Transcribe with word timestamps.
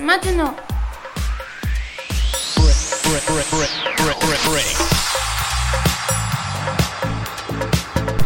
maintenant. 0.00 0.54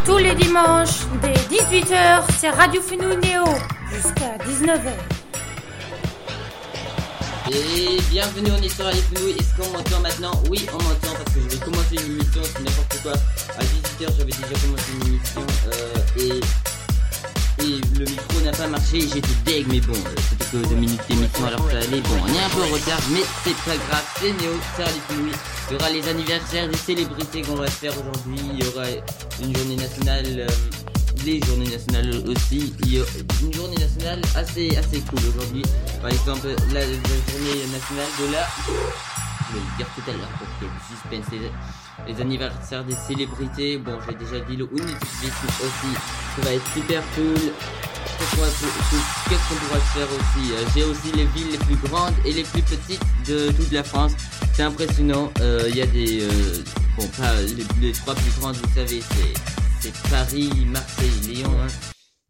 Tous 0.05 0.17
les 0.17 0.35
dimanches, 0.35 0.89
dès 1.21 1.33
18h, 1.55 2.23
c'est 2.37 2.49
Radio 2.49 2.81
Fenouil 2.81 3.17
Néo, 3.17 3.45
jusqu'à 3.93 4.37
19h. 4.45 4.91
Et 7.51 8.01
bienvenue 8.09 8.51
en 8.51 8.61
Histoire 8.61 8.89
avec 8.89 9.03
nous. 9.13 9.27
Est-ce 9.29 9.55
qu'on 9.55 9.69
m'entend 9.71 9.99
maintenant? 10.01 10.31
Oui, 10.49 10.65
on 10.73 10.83
m'entend 10.83 11.13
parce 11.13 11.35
que 11.35 11.41
je 11.41 11.55
vais 11.55 11.65
commencer 11.65 11.95
une 11.95 12.13
émission, 12.13 12.41
c'est 12.43 12.63
n'importe 12.63 12.99
quoi. 13.03 13.13
À 13.57 13.63
18h, 13.63 14.17
j'avais 14.17 14.31
déjà 14.31 14.59
commencé 14.61 14.91
une 15.01 15.07
émission 15.07 15.41
euh, 15.67 16.19
et, 16.19 16.39
le 17.61 18.05
micro 18.05 18.41
n'a 18.43 18.51
pas 18.51 18.67
marché. 18.67 19.01
J'étais 19.01 19.29
deg, 19.45 19.67
mais 19.69 19.79
bon, 19.81 19.93
euh, 19.93 20.21
c'était 20.29 20.57
que 20.57 20.67
deux 20.67 20.75
minutes 20.75 21.01
d'émission 21.07 21.45
alors 21.45 21.65
que 21.65 21.71
ça 21.71 21.77
allait. 21.77 22.01
Bon, 22.01 22.17
on 22.23 22.27
est 22.27 22.43
un 22.43 22.49
peu 22.49 22.61
en 22.61 22.73
retard, 22.73 22.99
mais 23.11 23.21
c'est 23.43 23.55
pas 23.57 23.77
grave. 23.87 24.05
C'est 24.19 24.33
Néo, 24.33 24.53
avec 24.77 25.17
nous. 25.17 25.31
Il 25.69 25.73
y 25.73 25.75
aura 25.75 25.89
les 25.89 26.07
anniversaires 26.07 26.67
des 26.69 26.77
célébrités 26.77 27.41
qu'on 27.41 27.55
va 27.55 27.67
faire 27.67 27.93
aujourd'hui. 27.93 28.39
Il 28.53 28.63
y 28.63 28.67
aura 28.67 28.85
une 29.41 29.55
journée 29.55 29.75
nationale. 29.75 30.25
euh, 30.27 30.47
les 31.25 31.39
journées 31.41 31.69
nationales 31.69 32.09
aussi. 32.27 32.73
Il 32.83 32.93
y 32.93 32.99
a 32.99 33.03
une 33.41 33.53
journée 33.53 33.77
nationale 33.77 34.21
assez, 34.35 34.75
assez 34.77 35.01
cool 35.01 35.19
aujourd'hui. 35.29 35.63
Par 36.01 36.09
exemple, 36.09 36.47
la, 36.73 36.81
journée 36.81 37.67
nationale 37.71 38.07
de 38.19 38.31
la. 38.33 38.47
Je 39.47 39.55
vais 39.55 39.59
le 39.59 39.77
dire 39.77 39.87
tout 39.95 40.09
à 40.09 40.13
l'heure 40.13 40.29
parce 40.39 40.51
qu'il 40.57 40.67
y 40.67 40.71
a 40.71 40.73
du 40.73 41.21
suspense. 41.21 41.51
Les, 42.07 42.21
anniversaires 42.21 42.83
des 42.83 42.95
célébrités. 42.95 43.77
Bon, 43.77 43.97
j'ai 44.07 44.15
déjà 44.15 44.39
dit 44.45 44.55
le 44.55 44.67
Unitvik 44.71 45.33
aussi. 45.61 45.97
Ça 46.35 46.41
va 46.43 46.53
être 46.53 46.73
super 46.73 47.03
cool. 47.15 47.35
Qu'est-ce 48.19 49.49
qu'on 49.49 49.55
pourra 49.55 49.79
faire 49.79 50.07
aussi 50.07 50.51
Euh, 50.53 50.65
J'ai 50.75 50.83
aussi 50.83 51.11
les 51.15 51.25
villes 51.25 51.51
les 51.51 51.57
plus 51.57 51.75
grandes 51.89 52.13
et 52.25 52.31
les 52.33 52.43
plus 52.43 52.61
petites 52.61 53.01
de 53.27 53.51
toute 53.51 53.71
la 53.71 53.83
France. 53.83 54.13
C'est 54.53 54.63
impressionnant. 54.63 55.31
Euh, 55.41 55.65
Il 55.69 55.75
y 55.75 55.81
a 55.81 55.87
des. 55.87 56.21
euh, 56.21 56.63
bon, 56.97 57.07
pas 57.17 57.33
les, 57.81 57.91
trois 57.93 58.15
plus 58.15 58.31
grandes, 58.39 58.55
vous 58.55 58.73
savez, 58.75 59.01
c'est 59.81 59.93
Paris, 60.09 60.49
Marseille, 60.67 61.33
Lyon. 61.33 61.51
Hein. 61.61 61.67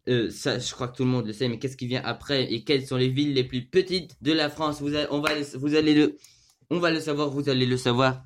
Euh, 0.10 0.30
ça, 0.32 0.58
je 0.58 0.72
crois 0.74 0.88
que 0.88 0.98
tout 0.98 1.04
le 1.04 1.10
monde 1.10 1.28
le 1.28 1.34
sait, 1.34 1.48
mais 1.48 1.60
qu'est-ce 1.60 1.78
qui 1.78 1.88
vient 1.88 2.02
après 2.04 2.52
et 2.52 2.64
quelles 2.64 2.88
sont 2.88 2.96
les 2.98 3.10
villes 3.10 3.34
les 3.34 3.44
plus 3.44 3.66
petites 3.66 4.16
de 4.22 4.32
la 4.34 4.50
France? 4.50 4.82
Vous, 4.82 4.96
allez- 4.96 5.08
on 5.12 5.20
va 5.20 5.30
vous 5.60 5.76
allez 5.76 5.94
le, 5.94 6.18
on 6.70 6.80
va 6.80 6.90
le 6.90 7.00
savoir, 7.00 7.30
vous 7.30 7.50
allez 7.50 7.66
le 7.68 7.78
savoir 7.78 8.24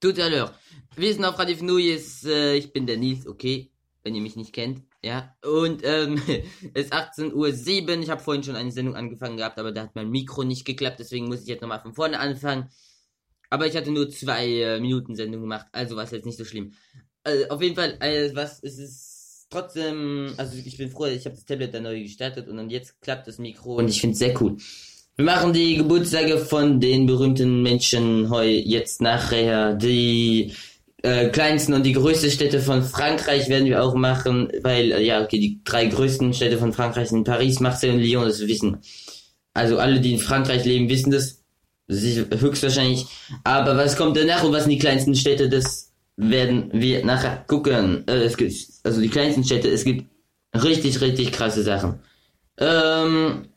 tout 0.00 0.14
à 0.16 0.28
l'heure. 0.30 0.52
Wir 0.96 1.12
sind 1.14 1.24
auf 1.24 1.36
Radio 1.36 1.78
ich 1.78 2.72
bin 2.72 2.86
okay, 3.26 3.70
wenn 4.02 4.14
ihr 4.14 4.22
mich 4.22 4.36
nicht 4.36 4.52
kennt, 4.52 4.82
ja. 5.02 5.34
Und 5.44 5.82
ähm, 5.84 6.20
es 6.74 6.86
ist 6.86 6.94
18.07 6.94 7.32
Uhr, 7.34 8.02
ich 8.02 8.10
habe 8.10 8.22
vorhin 8.22 8.42
schon 8.42 8.56
eine 8.56 8.72
Sendung 8.72 8.96
angefangen 8.96 9.36
gehabt, 9.36 9.58
aber 9.58 9.72
da 9.72 9.82
hat 9.82 9.94
mein 9.94 10.10
Mikro 10.10 10.44
nicht 10.44 10.64
geklappt, 10.64 10.98
deswegen 10.98 11.26
muss 11.26 11.42
ich 11.42 11.48
jetzt 11.48 11.62
nochmal 11.62 11.80
von 11.80 11.94
vorne 11.94 12.18
anfangen. 12.18 12.70
Aber 13.50 13.66
ich 13.66 13.76
hatte 13.76 13.90
nur 13.90 14.08
zwei 14.10 14.46
äh, 14.46 14.80
Minuten 14.80 15.16
Sendung 15.16 15.42
gemacht, 15.42 15.66
also 15.72 15.96
war 15.96 16.04
es 16.04 16.12
jetzt 16.12 16.26
nicht 16.26 16.38
so 16.38 16.44
schlimm. 16.44 16.72
Also 17.24 17.48
auf 17.48 17.62
jeden 17.62 17.74
Fall, 17.74 17.96
äh, 18.00 18.34
was 18.34 18.62
es 18.62 18.78
ist 18.78 19.46
trotzdem, 19.50 20.32
also 20.36 20.56
ich 20.56 20.76
bin 20.76 20.90
froh, 20.90 21.06
ich 21.06 21.24
habe 21.24 21.34
das 21.34 21.44
Tablet 21.44 21.74
dann 21.74 21.82
neu 21.82 22.00
gestartet 22.00 22.48
und 22.48 22.56
dann 22.56 22.70
jetzt 22.70 23.00
klappt 23.02 23.26
das 23.26 23.38
Mikro 23.38 23.76
und 23.76 23.88
ich 23.88 24.00
finde 24.00 24.12
es 24.12 24.18
sehr 24.20 24.40
cool. 24.40 24.56
Wir 25.16 25.24
machen 25.26 25.52
die 25.52 25.76
Geburtstage 25.76 26.38
von 26.38 26.80
den 26.80 27.04
berühmten 27.04 27.62
Menschen 27.62 28.30
heu 28.30 28.46
jetzt 28.46 29.02
nachher. 29.02 29.74
Die 29.74 30.54
äh, 31.02 31.28
kleinsten 31.28 31.74
und 31.74 31.84
die 31.84 31.92
größte 31.92 32.30
Städte 32.30 32.60
von 32.60 32.82
Frankreich 32.82 33.48
werden 33.48 33.66
wir 33.66 33.82
auch 33.82 33.94
machen, 33.94 34.50
weil, 34.62 34.92
äh, 34.92 35.02
ja, 35.02 35.22
okay, 35.22 35.38
die 35.38 35.60
drei 35.64 35.86
größten 35.86 36.34
Städte 36.34 36.58
von 36.58 36.72
Frankreich 36.72 37.08
sind 37.08 37.24
Paris, 37.24 37.60
Marseille 37.60 37.92
und 37.92 38.00
Lyon, 38.00 38.24
das 38.24 38.46
wissen. 38.46 38.78
Also 39.54 39.78
alle, 39.78 40.00
die 40.00 40.14
in 40.14 40.18
Frankreich 40.18 40.64
leben, 40.64 40.88
wissen 40.88 41.10
das. 41.10 41.38
Höchstwahrscheinlich. 41.88 43.06
Aber 43.42 43.76
was 43.76 43.96
kommt 43.96 44.16
danach 44.16 44.44
und 44.44 44.52
was 44.52 44.62
sind 44.62 44.70
die 44.70 44.78
kleinsten 44.78 45.16
Städte, 45.16 45.48
das 45.48 45.90
werden 46.16 46.70
wir 46.72 47.04
nachher 47.04 47.44
gucken. 47.48 48.06
Äh, 48.06 48.22
es 48.24 48.36
gibt, 48.36 48.54
also 48.84 49.00
die 49.00 49.08
kleinsten 49.08 49.42
Städte, 49.42 49.68
es 49.68 49.84
gibt 49.84 50.06
richtig, 50.54 51.00
richtig 51.00 51.32
krasse 51.32 51.62
Sachen. 51.62 51.98
Ähm, 52.58 53.48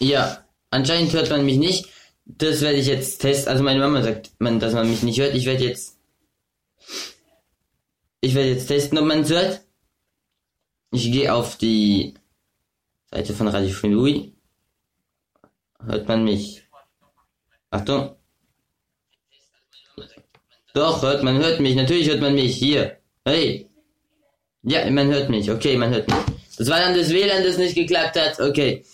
ja, 0.00 0.44
anscheinend 0.70 1.12
hört 1.12 1.30
man 1.30 1.44
mich 1.44 1.58
nicht. 1.58 1.86
Das 2.24 2.60
werde 2.60 2.78
ich 2.78 2.86
jetzt 2.86 3.18
testen. 3.20 3.50
Also 3.50 3.64
meine 3.64 3.80
Mama 3.80 4.02
sagt, 4.02 4.30
man, 4.38 4.60
dass 4.60 4.72
man 4.72 4.88
mich 4.88 5.02
nicht 5.02 5.20
hört. 5.20 5.34
Ich 5.34 5.46
werde 5.46 5.64
jetzt, 5.64 5.97
ich 8.20 8.34
werde 8.34 8.50
jetzt 8.50 8.66
testen, 8.66 8.98
ob 8.98 9.04
man 9.04 9.20
es 9.20 9.30
hört. 9.30 9.60
Ich 10.90 11.10
gehe 11.12 11.32
auf 11.32 11.56
die 11.56 12.14
Seite 13.10 13.34
von 13.34 13.48
Radio 13.48 13.70
Free 13.70 13.88
Louis. 13.88 14.32
Hört 15.84 16.08
man 16.08 16.24
mich? 16.24 16.62
Achtung. 17.70 18.16
Doch, 20.74 21.02
hört 21.02 21.22
man 21.22 21.38
hört 21.38 21.60
mich. 21.60 21.74
Natürlich 21.74 22.08
hört 22.08 22.20
man 22.20 22.34
mich. 22.34 22.56
Hier. 22.56 22.98
Hey. 23.24 23.68
Ja, 24.62 24.90
man 24.90 25.08
hört 25.08 25.28
mich. 25.28 25.50
Okay, 25.50 25.76
man 25.76 25.90
hört 25.90 26.08
mich. 26.08 26.18
Das 26.56 26.68
war 26.68 26.80
dann 26.80 26.96
das 26.96 27.10
WLAN, 27.10 27.44
das 27.44 27.58
nicht 27.58 27.74
geklappt 27.74 28.16
hat. 28.18 28.40
Okay. 28.40 28.84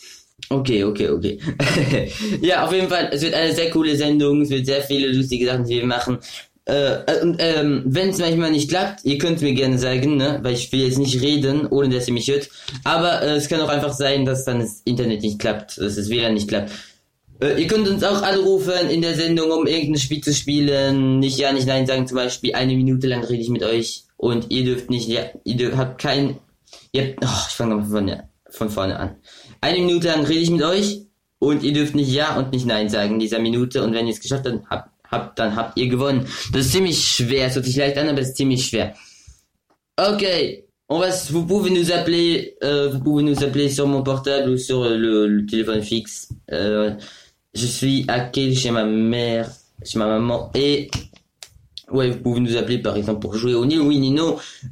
Okay, 0.50 0.84
okay, 0.84 1.08
okay. 1.08 1.38
ja, 2.42 2.64
auf 2.64 2.72
jeden 2.72 2.88
Fall, 2.88 3.08
es 3.12 3.22
wird 3.22 3.34
eine 3.34 3.54
sehr 3.54 3.70
coole 3.70 3.96
Sendung. 3.96 4.42
Es 4.42 4.50
wird 4.50 4.66
sehr 4.66 4.82
viele 4.82 5.08
lustige 5.08 5.46
Sachen, 5.46 5.64
die 5.64 5.76
wir 5.76 5.86
machen. 5.86 6.18
Äh, 6.66 6.94
äh, 6.94 7.34
ähm, 7.38 7.82
wenn 7.84 8.08
es 8.08 8.18
manchmal 8.18 8.50
nicht 8.50 8.70
klappt, 8.70 9.04
ihr 9.04 9.18
könnt 9.18 9.42
mir 9.42 9.52
gerne 9.52 9.78
sagen, 9.78 10.16
ne, 10.16 10.38
weil 10.42 10.54
ich 10.54 10.72
will 10.72 10.80
jetzt 10.80 10.98
nicht 10.98 11.20
reden, 11.20 11.66
ohne 11.66 11.90
dass 11.94 12.08
ihr 12.08 12.14
mich 12.14 12.28
hört. 12.28 12.48
Aber 12.84 13.20
äh, 13.20 13.34
es 13.34 13.48
kann 13.48 13.60
auch 13.60 13.68
einfach 13.68 13.92
sein, 13.92 14.24
dass 14.24 14.44
dann 14.44 14.60
das 14.60 14.80
Internet 14.86 15.20
nicht 15.22 15.38
klappt, 15.38 15.76
dass 15.76 15.96
das 15.96 16.08
WLAN 16.08 16.32
nicht 16.34 16.48
klappt. 16.48 16.70
Äh, 17.40 17.60
ihr 17.60 17.66
könnt 17.66 17.86
uns 17.86 18.02
auch 18.02 18.22
anrufen 18.22 18.88
in 18.88 19.02
der 19.02 19.14
Sendung, 19.14 19.50
um 19.50 19.66
irgendein 19.66 20.00
Spiel 20.00 20.22
zu 20.22 20.32
spielen. 20.32 21.18
Nicht 21.18 21.38
ja, 21.38 21.52
nicht 21.52 21.66
nein 21.66 21.86
sagen. 21.86 22.06
Zum 22.06 22.16
Beispiel 22.16 22.54
eine 22.54 22.74
Minute 22.74 23.08
lang 23.08 23.24
rede 23.24 23.42
ich 23.42 23.50
mit 23.50 23.62
euch 23.62 24.04
und 24.16 24.50
ihr 24.50 24.64
dürft 24.64 24.88
nicht, 24.88 25.06
ja, 25.06 25.22
ihr 25.44 25.56
dürft, 25.56 25.76
habt 25.76 26.00
kein, 26.00 26.38
ihr 26.92 27.08
habt, 27.08 27.18
oh, 27.22 27.44
ich 27.48 27.54
fange 27.54 27.74
mal 27.74 27.82
von, 27.84 27.92
vorne- 27.92 28.28
von 28.48 28.70
vorne 28.70 28.98
an. 28.98 29.16
Eine 29.60 29.80
Minute 29.80 30.08
lang 30.08 30.24
rede 30.24 30.40
ich 30.40 30.50
mit 30.50 30.62
euch 30.62 31.02
und 31.40 31.62
ihr 31.62 31.74
dürft 31.74 31.94
nicht 31.94 32.10
ja 32.10 32.38
und 32.38 32.52
nicht 32.52 32.64
nein 32.64 32.88
sagen 32.88 33.14
in 33.14 33.18
dieser 33.20 33.38
Minute 33.38 33.82
und 33.82 33.92
wenn 33.92 34.06
ihr 34.06 34.14
es 34.14 34.20
geschafft 34.20 34.46
habt, 34.46 34.64
habt, 34.70 34.90
Ok, 39.98 40.26
on 40.88 40.98
va, 40.98 41.10
vous 41.30 41.46
pouvez 41.46 41.70
nous 41.70 41.92
appeler, 41.92 42.56
euh, 42.62 42.88
vous 42.88 43.00
pouvez 43.00 43.22
nous 43.22 43.42
appeler 43.44 43.70
sur 43.70 43.86
mon 43.86 44.02
portable 44.02 44.50
ou 44.50 44.56
sur 44.58 44.84
le, 44.84 45.46
téléphone 45.46 45.82
fixe. 45.82 46.28
Euh, 46.52 46.92
je 47.54 47.66
suis 47.66 48.06
quel 48.32 48.54
chez 48.56 48.70
ma 48.70 48.84
mère, 48.84 49.48
chez 49.84 49.98
ma 49.98 50.06
maman 50.06 50.50
et 50.54 50.90
ouais, 51.92 52.10
vous 52.10 52.18
pouvez 52.18 52.40
nous 52.40 52.56
appeler 52.56 52.78
par 52.78 52.96
exemple 52.96 53.20
pour 53.20 53.36
jouer 53.36 53.54
au 53.54 53.64
ni 53.64 53.78
oui 53.78 54.14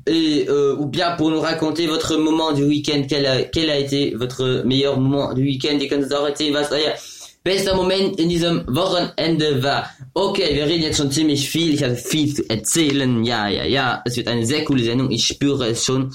et 0.07 0.47
euh, 0.49 0.77
ou 0.77 0.87
bien 0.87 1.13
pour 1.17 1.31
nous 1.31 1.41
raconter 1.41 1.87
votre 1.87 2.17
Moment 2.17 2.53
du 2.53 2.65
Weekend, 2.65 3.07
quel 3.07 3.27
a, 3.27 3.35
a 3.35 3.79
été 3.79 4.15
votre 4.15 4.65
meilleur 4.67 4.99
Moment 4.99 5.33
du 5.35 5.43
Weekend, 5.43 5.81
uns 5.93 6.13
auch 6.13 6.27
erzählen, 6.27 6.53
was 6.53 6.73
euer 6.73 7.22
bester 7.43 7.75
Moment 7.77 8.19
in 8.19 8.29
diesem 8.29 8.65
Wochenende 8.67 9.63
war. 9.63 9.91
Okay, 10.15 10.55
wir 10.55 10.67
reden 10.67 10.85
jetzt 10.85 10.99
schon 10.99 11.11
ziemlich 11.11 11.49
viel, 11.49 11.75
ich 11.75 11.83
habe 11.83 11.97
viel 11.97 12.35
zu 12.35 12.49
erzählen, 12.49 13.25
ja, 13.25 13.49
ja, 13.49 13.65
ja, 13.65 14.03
es 14.05 14.17
wird 14.17 14.29
eine 14.29 14.47
sehr 14.47 14.65
coole 14.65 14.85
Sendung, 14.85 15.11
ich 15.11 15.27
spüre 15.27 15.69
es 15.69 15.85
schon. 15.85 16.15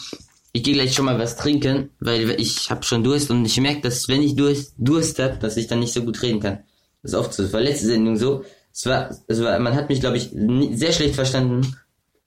Ich 0.54 0.64
gehe 0.64 0.74
gleich 0.74 0.94
schon 0.94 1.06
mal 1.06 1.20
was 1.20 1.36
trinken, 1.36 1.92
weil 2.00 2.32
ich 2.40 2.72
habe 2.72 2.84
schon 2.84 3.04
Durst 3.04 3.30
und 3.30 3.46
ich 3.46 3.60
merke, 3.60 3.82
dass 3.82 4.08
wenn 4.08 4.24
ich 4.24 4.36
Durst, 4.36 4.74
Durst 4.78 5.20
habe, 5.20 5.38
dass 5.38 5.58
ich 5.58 5.68
dann 5.68 5.80
nicht 5.80 5.94
so 5.94 6.04
gut 6.04 6.22
reden 6.22 6.40
kann. 6.40 6.60
Das 7.04 7.12
ist 7.12 7.18
oft 7.18 7.34
so. 7.34 7.44
Das 7.44 7.54
war 7.54 7.62
letzte 7.62 7.88
Sendung 7.88 8.18
so. 8.18 8.44
Es 8.74 8.86
war, 8.86 9.16
es 9.28 9.42
war, 9.42 9.60
man 9.60 9.76
hat 9.76 9.90
mich, 9.90 10.00
glaube 10.00 10.18
ich, 10.18 10.30
sehr 10.78 10.94
schlecht 10.94 11.16
verstanden, 11.16 11.76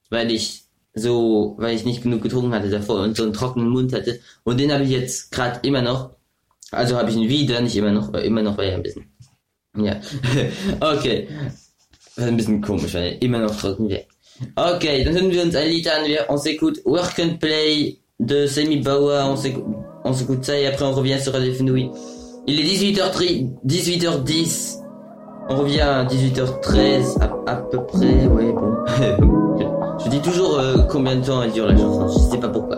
weil 0.09 0.31
ich 0.31 0.63
so, 0.93 1.55
weil 1.57 1.75
ich 1.75 1.85
nicht 1.85 2.03
genug 2.03 2.21
getrunken 2.21 2.53
hatte 2.53 2.69
davor 2.69 3.01
und 3.01 3.15
so 3.15 3.23
einen 3.23 3.33
trockenen 3.33 3.69
Mund 3.69 3.93
hatte. 3.93 4.19
Und 4.43 4.59
den 4.59 4.71
habe 4.71 4.83
ich 4.83 4.89
jetzt 4.89 5.31
gerade 5.31 5.59
immer 5.67 5.81
noch. 5.81 6.11
Also 6.71 6.97
habe 6.97 7.09
ich 7.09 7.17
ihn 7.17 7.29
wieder, 7.29 7.59
nicht 7.61 7.75
immer 7.75 7.91
noch, 7.91 8.07
aber 8.07 8.23
immer 8.23 8.41
noch 8.41 8.57
er 8.57 8.75
ein 8.75 8.83
bisschen. 8.83 9.05
Ja. 9.77 9.99
okay. 10.79 11.27
Das 12.15 12.25
ist 12.25 12.31
ein 12.31 12.37
bisschen 12.37 12.61
komisch, 12.61 12.93
weil 12.93 13.03
er 13.03 13.21
immer 13.21 13.39
noch 13.39 13.53
on 16.29 16.37
s'écoute 16.37 16.81
Work 16.85 17.19
and 17.19 17.39
Play 17.39 17.99
de 18.19 18.47
Semi 18.47 18.77
Bauer. 18.77 19.29
On 20.03 20.13
s'écoute, 20.13 20.43
ça 20.45 20.57
et 20.57 20.67
après 20.67 20.85
on 20.85 20.93
revient 20.93 21.19
sur 21.19 21.33
Radio 21.33 21.53
Fenouil. 21.53 21.91
Il 22.47 22.59
est 22.59 22.63
18h, 22.63 23.11
18h10. 23.65 24.77
On 25.49 25.57
revient 25.57 25.81
à 25.81 26.05
18h13 26.05 27.19
à, 27.47 27.55
peu 27.57 27.83
près. 27.85 28.25
Ouais, 28.27 28.51
bon. 28.51 28.73
je 30.03 30.09
dis 30.09 30.21
toujours 30.21 30.57
euh, 30.57 30.77
combien 30.89 31.15
de 31.17 31.25
temps 31.25 31.43
elle 31.43 31.51
dure 31.51 31.67
la 31.67 31.77
chanson. 31.77 32.07
Je 32.07 32.31
sais 32.31 32.39
pas 32.39 32.49
pourquoi. 32.49 32.77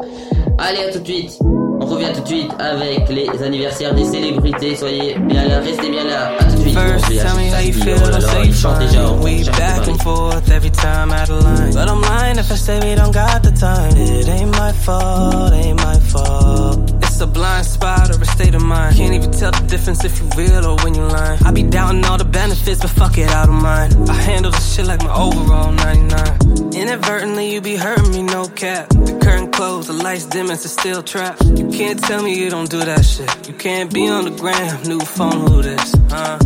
Allez, 0.57 0.79
à 0.79 0.91
tout 0.91 0.99
de 0.99 1.05
suite. 1.05 1.39
On 1.83 1.85
revient 1.85 2.13
tout 2.13 2.21
de 2.21 2.27
suite 2.27 2.51
avec 2.59 3.09
les 3.09 3.43
anniversaires 3.43 3.93
des 3.93 4.05
célébrités. 4.05 4.77
Soyez 4.77 5.19
bien 5.19 5.45
là, 5.49 5.59
restez 5.59 5.89
bien 5.89 6.05
là. 6.05 6.31
À 6.39 6.43
tout 6.45 6.55
de 6.55 6.61
suite. 6.61 6.79
First, 6.79 7.07
tell 7.07 7.35
me 7.35 7.51
how 7.51 7.59
you 7.59 7.73
feel, 7.73 7.97
oh 8.01 8.15
I 8.15 8.21
say 8.21 8.45
il 8.45 8.55
chante 8.55 8.79
déjà. 8.79 9.11
We 9.21 9.43
back 9.43 9.89
and 9.89 10.01
forth 10.01 10.49
every 10.49 10.71
time 10.71 11.11
out 11.11 11.29
of 11.29 11.43
line. 11.43 11.73
But 11.73 11.89
I'm 11.89 12.01
lying 12.01 12.39
if 12.39 12.49
I 12.49 12.55
say 12.55 12.79
we 12.79 12.95
don't 12.95 13.11
got 13.11 13.43
the 13.43 13.51
time. 13.51 13.97
It 13.97 14.29
ain't 14.29 14.51
my 14.51 14.71
fault, 14.71 15.51
ain't 15.51 15.75
my 15.83 15.99
fault. 15.99 16.89
It's 17.03 17.19
a 17.19 17.27
blind 17.27 17.65
spot 17.65 18.09
or 18.09 18.21
a 18.21 18.25
state 18.25 18.55
of 18.55 18.63
mine. 18.63 18.93
Can't 18.93 19.13
even 19.13 19.31
tell 19.31 19.51
the 19.51 19.67
difference 19.67 20.05
if 20.05 20.17
you 20.19 20.29
real 20.37 20.65
or 20.65 20.77
when 20.85 20.95
you 20.95 21.03
lying. 21.03 21.37
I 21.45 21.51
be 21.51 21.63
doubting 21.63 22.05
all 22.05 22.17
the 22.17 22.23
benefits, 22.23 22.79
but 22.79 22.91
fuck 22.91 23.17
it, 23.17 23.29
out 23.29 23.49
of 23.49 23.55
mind. 23.55 24.09
I 24.09 24.13
handle 24.13 24.51
this 24.51 24.73
shit 24.73 24.87
like 24.87 25.03
my 25.03 25.13
overall 25.13 25.73
99. 25.73 26.52
Inadvertently, 26.83 27.53
you 27.53 27.61
be 27.61 27.77
hurting 27.77 28.11
me, 28.11 28.23
no 28.23 28.45
cap. 28.49 28.89
The 28.89 29.17
curtain 29.23 29.49
closed, 29.53 29.87
the 29.87 29.93
lights 29.93 30.25
dim, 30.25 30.51
it's 30.51 30.69
still 30.69 31.01
trapped. 31.01 31.41
You 31.45 31.69
can't 31.69 31.97
tell 31.97 32.21
me 32.21 32.37
you 32.37 32.49
don't 32.49 32.69
do 32.69 32.79
that 32.79 33.05
shit. 33.05 33.47
You 33.47 33.53
can't 33.53 33.93
be 33.93 34.09
on 34.09 34.25
the 34.25 34.31
gram, 34.31 34.83
new 34.83 34.99
phone, 34.99 35.47
who 35.47 35.61
this? 35.61 35.95
Huh? 36.09 36.39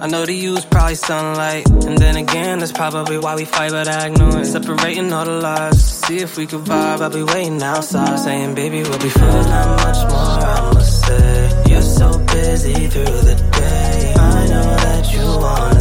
I 0.00 0.06
know 0.06 0.24
to 0.24 0.32
use 0.32 0.64
probably 0.64 0.94
sunlight. 0.94 1.68
And 1.68 1.98
then 1.98 2.14
again, 2.14 2.60
that's 2.60 2.70
probably 2.70 3.18
why 3.18 3.34
we 3.34 3.46
fight, 3.46 3.72
but 3.72 3.88
I 3.88 4.06
ignore 4.06 4.38
it. 4.38 4.44
Separating 4.44 5.12
all 5.12 5.24
the 5.24 5.40
lies. 5.40 5.82
See 6.06 6.18
if 6.18 6.36
we 6.36 6.46
could 6.46 6.60
vibe. 6.60 7.00
I'll 7.00 7.10
be 7.10 7.24
waiting 7.24 7.60
outside, 7.60 8.16
saying, 8.20 8.54
baby, 8.54 8.82
we'll 8.82 9.00
be 9.00 9.08
fine. 9.08 9.32
There's 9.32 9.46
not 9.48 9.76
much 9.82 10.00
more 10.12 10.38
I 10.54 10.70
must 10.72 11.04
say. 11.04 11.64
You're 11.68 11.82
so 11.82 12.16
busy 12.26 12.86
through 12.86 13.22
the 13.30 13.34
day. 13.34 14.14
I 14.16 14.46
know 14.46 14.76
that 14.86 15.12
you 15.12 15.26
wanna 15.26 15.77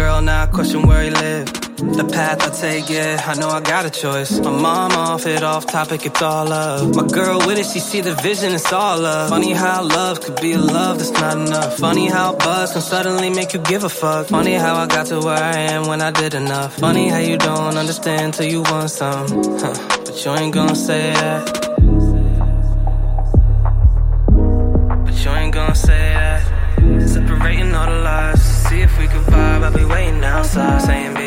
girl? 0.00 0.22
Now 0.22 0.44
I 0.44 0.46
question 0.46 0.80
where 0.88 1.02
he 1.02 1.10
live. 1.10 1.46
The 1.98 2.06
path 2.16 2.40
I 2.48 2.50
take, 2.64 2.88
yeah, 2.88 3.32
I 3.32 3.34
know 3.40 3.48
I 3.48 3.60
got 3.60 3.84
a 3.90 3.90
choice. 3.90 4.32
My 4.38 4.54
mom 4.66 4.92
off 4.92 5.26
it, 5.26 5.42
off 5.42 5.66
topic, 5.66 6.06
it's 6.06 6.22
all 6.22 6.46
love. 6.46 6.94
My 6.94 7.06
girl 7.06 7.38
with 7.46 7.58
it, 7.58 7.66
she 7.72 7.80
see 7.80 8.00
the 8.00 8.14
vision, 8.28 8.52
it's 8.52 8.72
all 8.72 8.98
love. 8.98 9.28
Funny 9.28 9.52
how 9.52 9.82
love 9.82 10.20
could 10.22 10.38
be 10.40 10.52
a 10.52 10.58
love 10.58 10.98
that's 10.98 11.14
not 11.22 11.36
enough. 11.36 11.76
Funny 11.78 12.06
how 12.08 12.34
buzz 12.34 12.72
can 12.72 12.82
suddenly 12.82 13.30
make 13.30 13.52
you 13.54 13.60
give 13.72 13.84
a 13.84 13.88
fuck. 13.88 14.26
Funny 14.26 14.54
how 14.54 14.74
I 14.84 14.86
got 14.86 15.06
to 15.06 15.20
where 15.20 15.42
I 15.54 15.56
am 15.74 15.86
when 15.88 16.00
I 16.00 16.10
did 16.10 16.32
enough. 16.34 16.78
Funny 16.78 17.08
how 17.08 17.22
you 17.30 17.36
don't 17.36 17.76
understand 17.76 18.34
till 18.34 18.48
you 18.54 18.62
want 18.62 18.90
some. 18.90 19.26
Huh. 19.62 19.74
But 20.04 20.24
you 20.24 20.30
ain't 20.32 20.54
gonna 20.54 20.76
say 20.76 21.12
that. 21.12 21.59
Outside, 30.56 30.82
saying, 30.82 31.19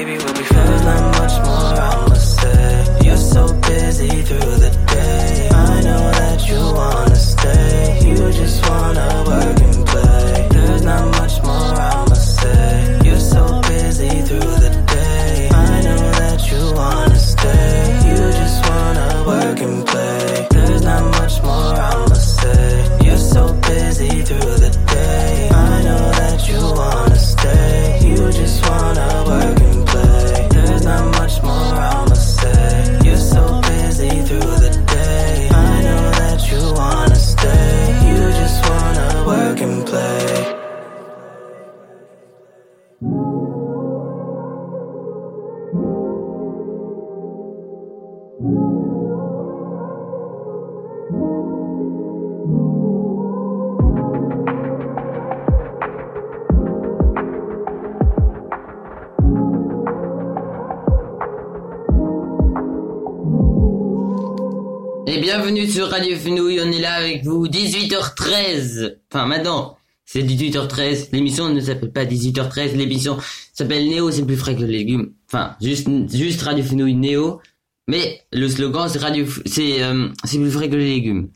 bienvenue 65.24 65.70
sur 65.70 65.88
Radio 65.88 66.18
Fenouille, 66.18 66.60
on 66.62 66.70
est 66.70 66.82
là 66.82 66.96
avec 66.96 67.24
vous, 67.24 67.48
18h13. 67.48 68.98
Enfin, 69.10 69.26
maintenant, 69.26 69.78
c'est 70.04 70.22
18h13. 70.22 71.12
L'émission 71.14 71.48
ne 71.48 71.62
s'appelle 71.62 71.94
pas 71.94 72.04
18h13, 72.04 72.76
l'émission 72.76 73.18
s'appelle 73.54 73.88
Néo, 73.88 74.12
c'est 74.12 74.26
plus 74.26 74.36
frais 74.36 74.54
que 74.54 74.64
les 74.64 74.80
légumes. 74.80 75.14
Enfin, 75.30 75.56
juste, 75.62 75.88
juste 76.14 76.42
Radio 76.42 76.62
Fenouille 76.62 76.96
Néo. 76.96 77.40
Mais 77.88 78.20
le 78.34 78.50
slogan, 78.50 78.90
c'est 78.90 79.00
Radio, 79.00 79.26
c'est, 79.46 79.82
euh, 79.82 80.10
c'est 80.26 80.40
plus 80.40 80.52
frais 80.52 80.70
que 80.70 80.76
les 80.76 80.96
légumes. 80.96 81.30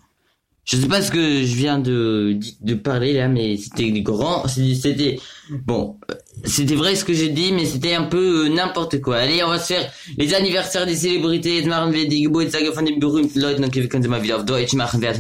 Je 0.70 0.76
sais 0.76 0.88
pas 0.90 1.02
ce 1.02 1.12
que 1.12 1.46
je 1.46 1.56
viens 1.56 1.80
de, 1.80 2.38
de 2.60 2.74
parler 2.74 3.14
là, 3.14 3.30
mais 3.30 3.56
c'était 3.56 3.90
grand, 4.02 4.46
c'était, 4.50 5.18
bon, 5.50 5.98
euh, 6.12 6.16
c'était 6.44 6.76
vrai 6.76 6.94
ce 6.98 7.06
que 7.06 7.14
j'ai 7.14 7.30
dit, 7.30 7.54
mais 7.54 7.64
c'était 7.64 7.94
un 7.94 8.04
peu 8.04 8.46
euh, 8.46 8.50
n'importe 8.50 9.00
quoi. 9.00 9.16
Allez, 9.16 9.42
on 9.46 9.48
va 9.48 9.60
se 9.60 9.74
faire 9.74 9.90
les 10.18 10.34
anniversaires 10.34 10.86
des 10.86 10.96
Célébrités. 10.96 11.62
Wir. 11.62 11.82
Okay, 11.82 13.88
können 13.88 14.04
sie 14.04 14.10
mal 14.10 14.46
Deutsch 14.46 14.74
machen. 14.74 15.02
Wer 15.02 15.12
hat 15.12 15.20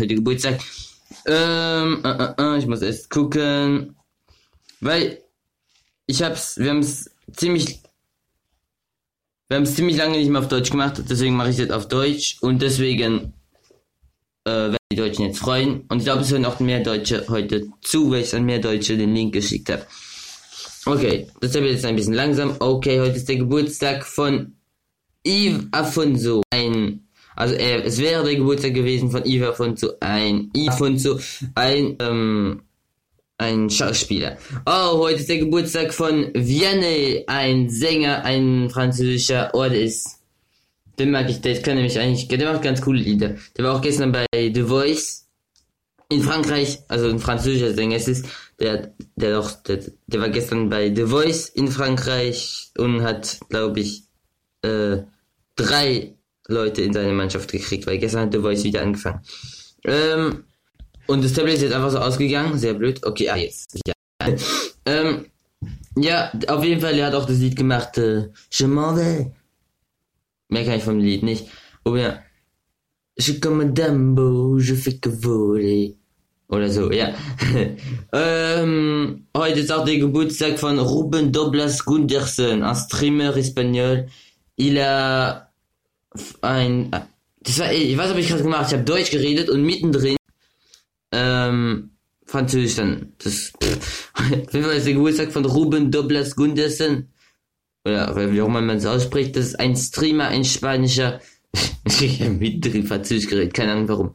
ziemlich, 7.37 7.79
Deutsch 10.49 10.71
gemacht. 10.71 11.01
Deswegen 11.09 11.39
ich 11.47 11.57
Deutsch. 11.87 12.37
Deswegen, 12.41 13.31
äh, 14.45 14.76
Deutschen 14.97 15.25
jetzt 15.25 15.39
freuen. 15.39 15.85
Und 15.87 15.99
ich 15.99 16.03
glaube, 16.03 16.21
es 16.21 16.31
hören 16.31 16.45
auch 16.45 16.59
mehr 16.59 16.81
Deutsche 16.81 17.25
heute 17.29 17.67
zu, 17.81 18.11
weil 18.11 18.21
ich 18.21 18.35
an 18.35 18.45
mehr 18.45 18.59
Deutsche 18.59 18.97
den 18.97 19.15
Link 19.15 19.33
geschickt 19.33 19.69
habe. 19.69 19.85
Okay, 20.85 21.27
das 21.41 21.53
wird 21.53 21.65
jetzt 21.65 21.85
ein 21.85 21.95
bisschen 21.95 22.13
langsam. 22.13 22.55
Okay, 22.59 22.99
heute 22.99 23.17
ist 23.17 23.27
der 23.27 23.37
Geburtstag 23.37 24.05
von 24.05 24.53
Yves 25.25 25.67
Afonso. 25.71 26.41
Ein, 26.49 27.07
also 27.35 27.55
er, 27.55 27.83
es 27.85 27.97
wäre 27.99 28.23
der 28.23 28.35
Geburtstag 28.35 28.73
gewesen 28.73 29.11
von 29.11 29.23
Yves 29.25 29.49
Afonso. 29.49 29.91
Ein 29.99 30.49
Yves 30.55 30.69
Afonso, 30.69 31.19
ein, 31.55 31.97
ähm, 31.99 32.61
ein 33.37 33.69
Schauspieler. 33.69 34.37
Oh, 34.65 34.99
heute 34.99 35.19
ist 35.19 35.29
der 35.29 35.39
Geburtstag 35.39 35.93
von 35.93 36.31
Vianney, 36.33 37.25
ein 37.27 37.69
Sänger, 37.69 38.23
ein 38.23 38.69
französischer. 38.69 39.51
Der 39.53 39.81
ist, 39.81 40.16
den 40.99 41.11
mag 41.11 41.29
ich, 41.29 41.41
der 41.41 41.61
kann 41.61 41.75
nämlich 41.75 41.99
eigentlich, 41.99 42.27
der 42.27 42.51
macht 42.51 42.63
ganz 42.63 42.81
coole 42.81 42.99
Lieder. 42.99 43.35
Der 43.55 43.65
war 43.65 43.75
auch 43.75 43.81
gestern 43.81 44.11
bei 44.11 44.25
The 44.33 44.63
Voice 44.63 45.27
in 46.09 46.21
Frankreich, 46.21 46.79
also 46.87 47.09
ein 47.09 47.19
französischer 47.19 47.73
Sänger 47.73 47.97
es 47.97 48.07
ist, 48.07 48.25
der, 48.59 48.93
der 49.15 49.35
doch, 49.35 49.51
der, 49.63 49.79
der 50.07 50.21
war 50.21 50.29
gestern 50.29 50.69
bei 50.69 50.93
The 50.93 51.05
Voice 51.05 51.49
in 51.49 51.67
Frankreich 51.67 52.71
und 52.77 53.03
hat, 53.03 53.39
glaube 53.49 53.81
ich, 53.81 54.03
äh, 54.61 54.97
drei 55.55 56.15
Leute 56.47 56.81
in 56.81 56.93
seine 56.93 57.11
Mannschaft 57.13 57.51
gekriegt, 57.51 57.85
weil 57.87 57.97
gestern 57.97 58.21
hat 58.21 58.33
The 58.33 58.39
Voice 58.39 58.63
wieder 58.63 58.81
angefangen. 58.81 59.21
Ähm, 59.83 60.43
und 61.07 61.23
das 61.23 61.33
Tablet 61.33 61.55
ist 61.55 61.61
jetzt 61.63 61.73
einfach 61.73 61.91
so 61.91 61.99
ausgegangen, 61.99 62.57
sehr 62.57 62.73
blöd. 62.73 63.05
Okay, 63.05 63.29
ah, 63.29 63.37
jetzt. 63.37 63.79
Ja. 63.85 63.93
ähm, 64.85 65.25
ja, 65.95 66.31
auf 66.47 66.63
jeden 66.63 66.81
Fall, 66.81 66.97
er 66.97 67.07
hat 67.07 67.15
auch 67.15 67.25
das 67.25 67.37
Lied 67.37 67.55
gemacht, 67.55 67.97
äh, 67.97 68.29
Je 68.51 68.67
m'en 68.67 68.95
vais. 68.95 69.31
Mehr 70.49 70.65
kann 70.65 70.77
ich 70.77 70.83
vom 70.83 70.99
Lied 70.99 71.23
nicht. 71.23 71.47
Oder 71.83 72.23
Je 73.19 73.39
comme 73.39 73.73
Dumbo, 73.73 74.59
je 74.59 74.75
fais 74.75 74.99
que 74.99 75.09
voler. 75.09 75.95
Oder 76.49 76.69
so, 76.69 76.91
ja. 76.91 77.15
ähm, 78.13 79.25
heute 79.35 79.59
ist 79.59 79.71
auch 79.71 79.83
der 79.83 79.97
Geburtstag 79.97 80.59
von 80.59 80.77
Ruben 80.77 81.31
Doblas 81.31 81.83
Gunderson, 81.83 82.61
ein 82.63 82.75
Streamer 82.75 83.35
espagnol. 83.35 84.07
Il 84.55 84.77
a 84.77 85.49
ein, 86.41 86.91
das 87.41 87.59
war, 87.59 87.69
weiß, 87.69 87.97
was 87.97 88.09
hab 88.09 88.17
ich 88.17 88.27
gerade 88.27 88.43
gemacht. 88.43 88.67
Ich 88.67 88.73
habe 88.73 88.83
Deutsch 88.83 89.09
geredet 89.09 89.49
und 89.49 89.63
mittendrin, 89.63 90.15
ähm, 91.11 91.89
Französisch 92.25 92.75
dann. 92.75 93.13
Das, 93.17 93.51
auf 94.13 94.53
jeden 94.53 94.63
Fall 94.63 94.77
ist 94.77 94.85
der 94.85 94.93
Geburtstag 94.93 95.31
von 95.31 95.43
Ruben 95.43 95.89
Doblas 95.89 96.35
Gunderson. 96.35 97.07
Oder 97.87 98.31
wie 98.31 98.41
auch 98.41 98.47
immer 98.47 98.61
man 98.61 98.77
es 98.77 98.85
ausspricht. 98.85 99.35
Das 99.35 99.45
ist 99.45 99.59
ein 99.59 99.75
Streamer, 99.75 100.27
ein 100.27 100.43
spanischer. 100.43 101.21
mittendrin 102.39 102.85
Französisch 102.85 103.29
geredet, 103.29 103.53
keine 103.53 103.71
Ahnung 103.71 103.87
warum. 103.87 104.13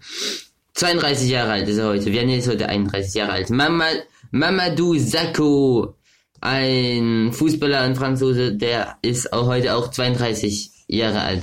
32 0.75 1.31
Jahre 1.31 1.53
alt 1.53 1.69
ist 1.69 1.79
er 1.79 1.89
heute. 1.89 2.13
Vianney 2.13 2.37
ist 2.39 2.49
heute 2.49 2.69
31 2.69 3.15
Jahre 3.15 3.33
alt. 3.33 3.51
Mama, 3.51 3.87
Mamadou 4.31 4.99
Sakho, 4.99 5.97
ein 6.41 7.33
Fußballer, 7.33 7.81
ein 7.81 7.97
Franzose, 7.97 8.55
der 8.55 8.99
ist 9.03 9.33
auch 9.33 9.47
heute 9.47 9.75
auch 9.75 9.91
32 9.91 10.71
Jahre 10.89 11.23
alt. 11.23 11.43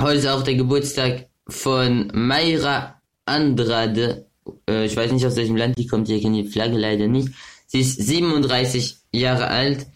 Heute 0.00 0.18
ist 0.18 0.26
auch 0.26 0.42
der 0.42 0.54
Geburtstag 0.54 1.28
von 1.48 2.10
Mayra 2.14 3.00
Andrade. 3.24 4.26
Äh, 4.68 4.84
ich 4.84 4.96
weiß 4.96 5.12
nicht, 5.12 5.26
aus 5.26 5.36
welchem 5.36 5.56
Land 5.56 5.78
die 5.78 5.86
kommt. 5.86 6.08
Ich 6.08 6.22
kenne 6.22 6.42
die 6.42 6.48
Flagge 6.48 6.78
leider 6.78 7.08
nicht. 7.08 7.30
Sie 7.66 7.80
ist 7.80 8.00
37 8.00 8.96
Jahre 9.12 9.48
alt. 9.48 9.86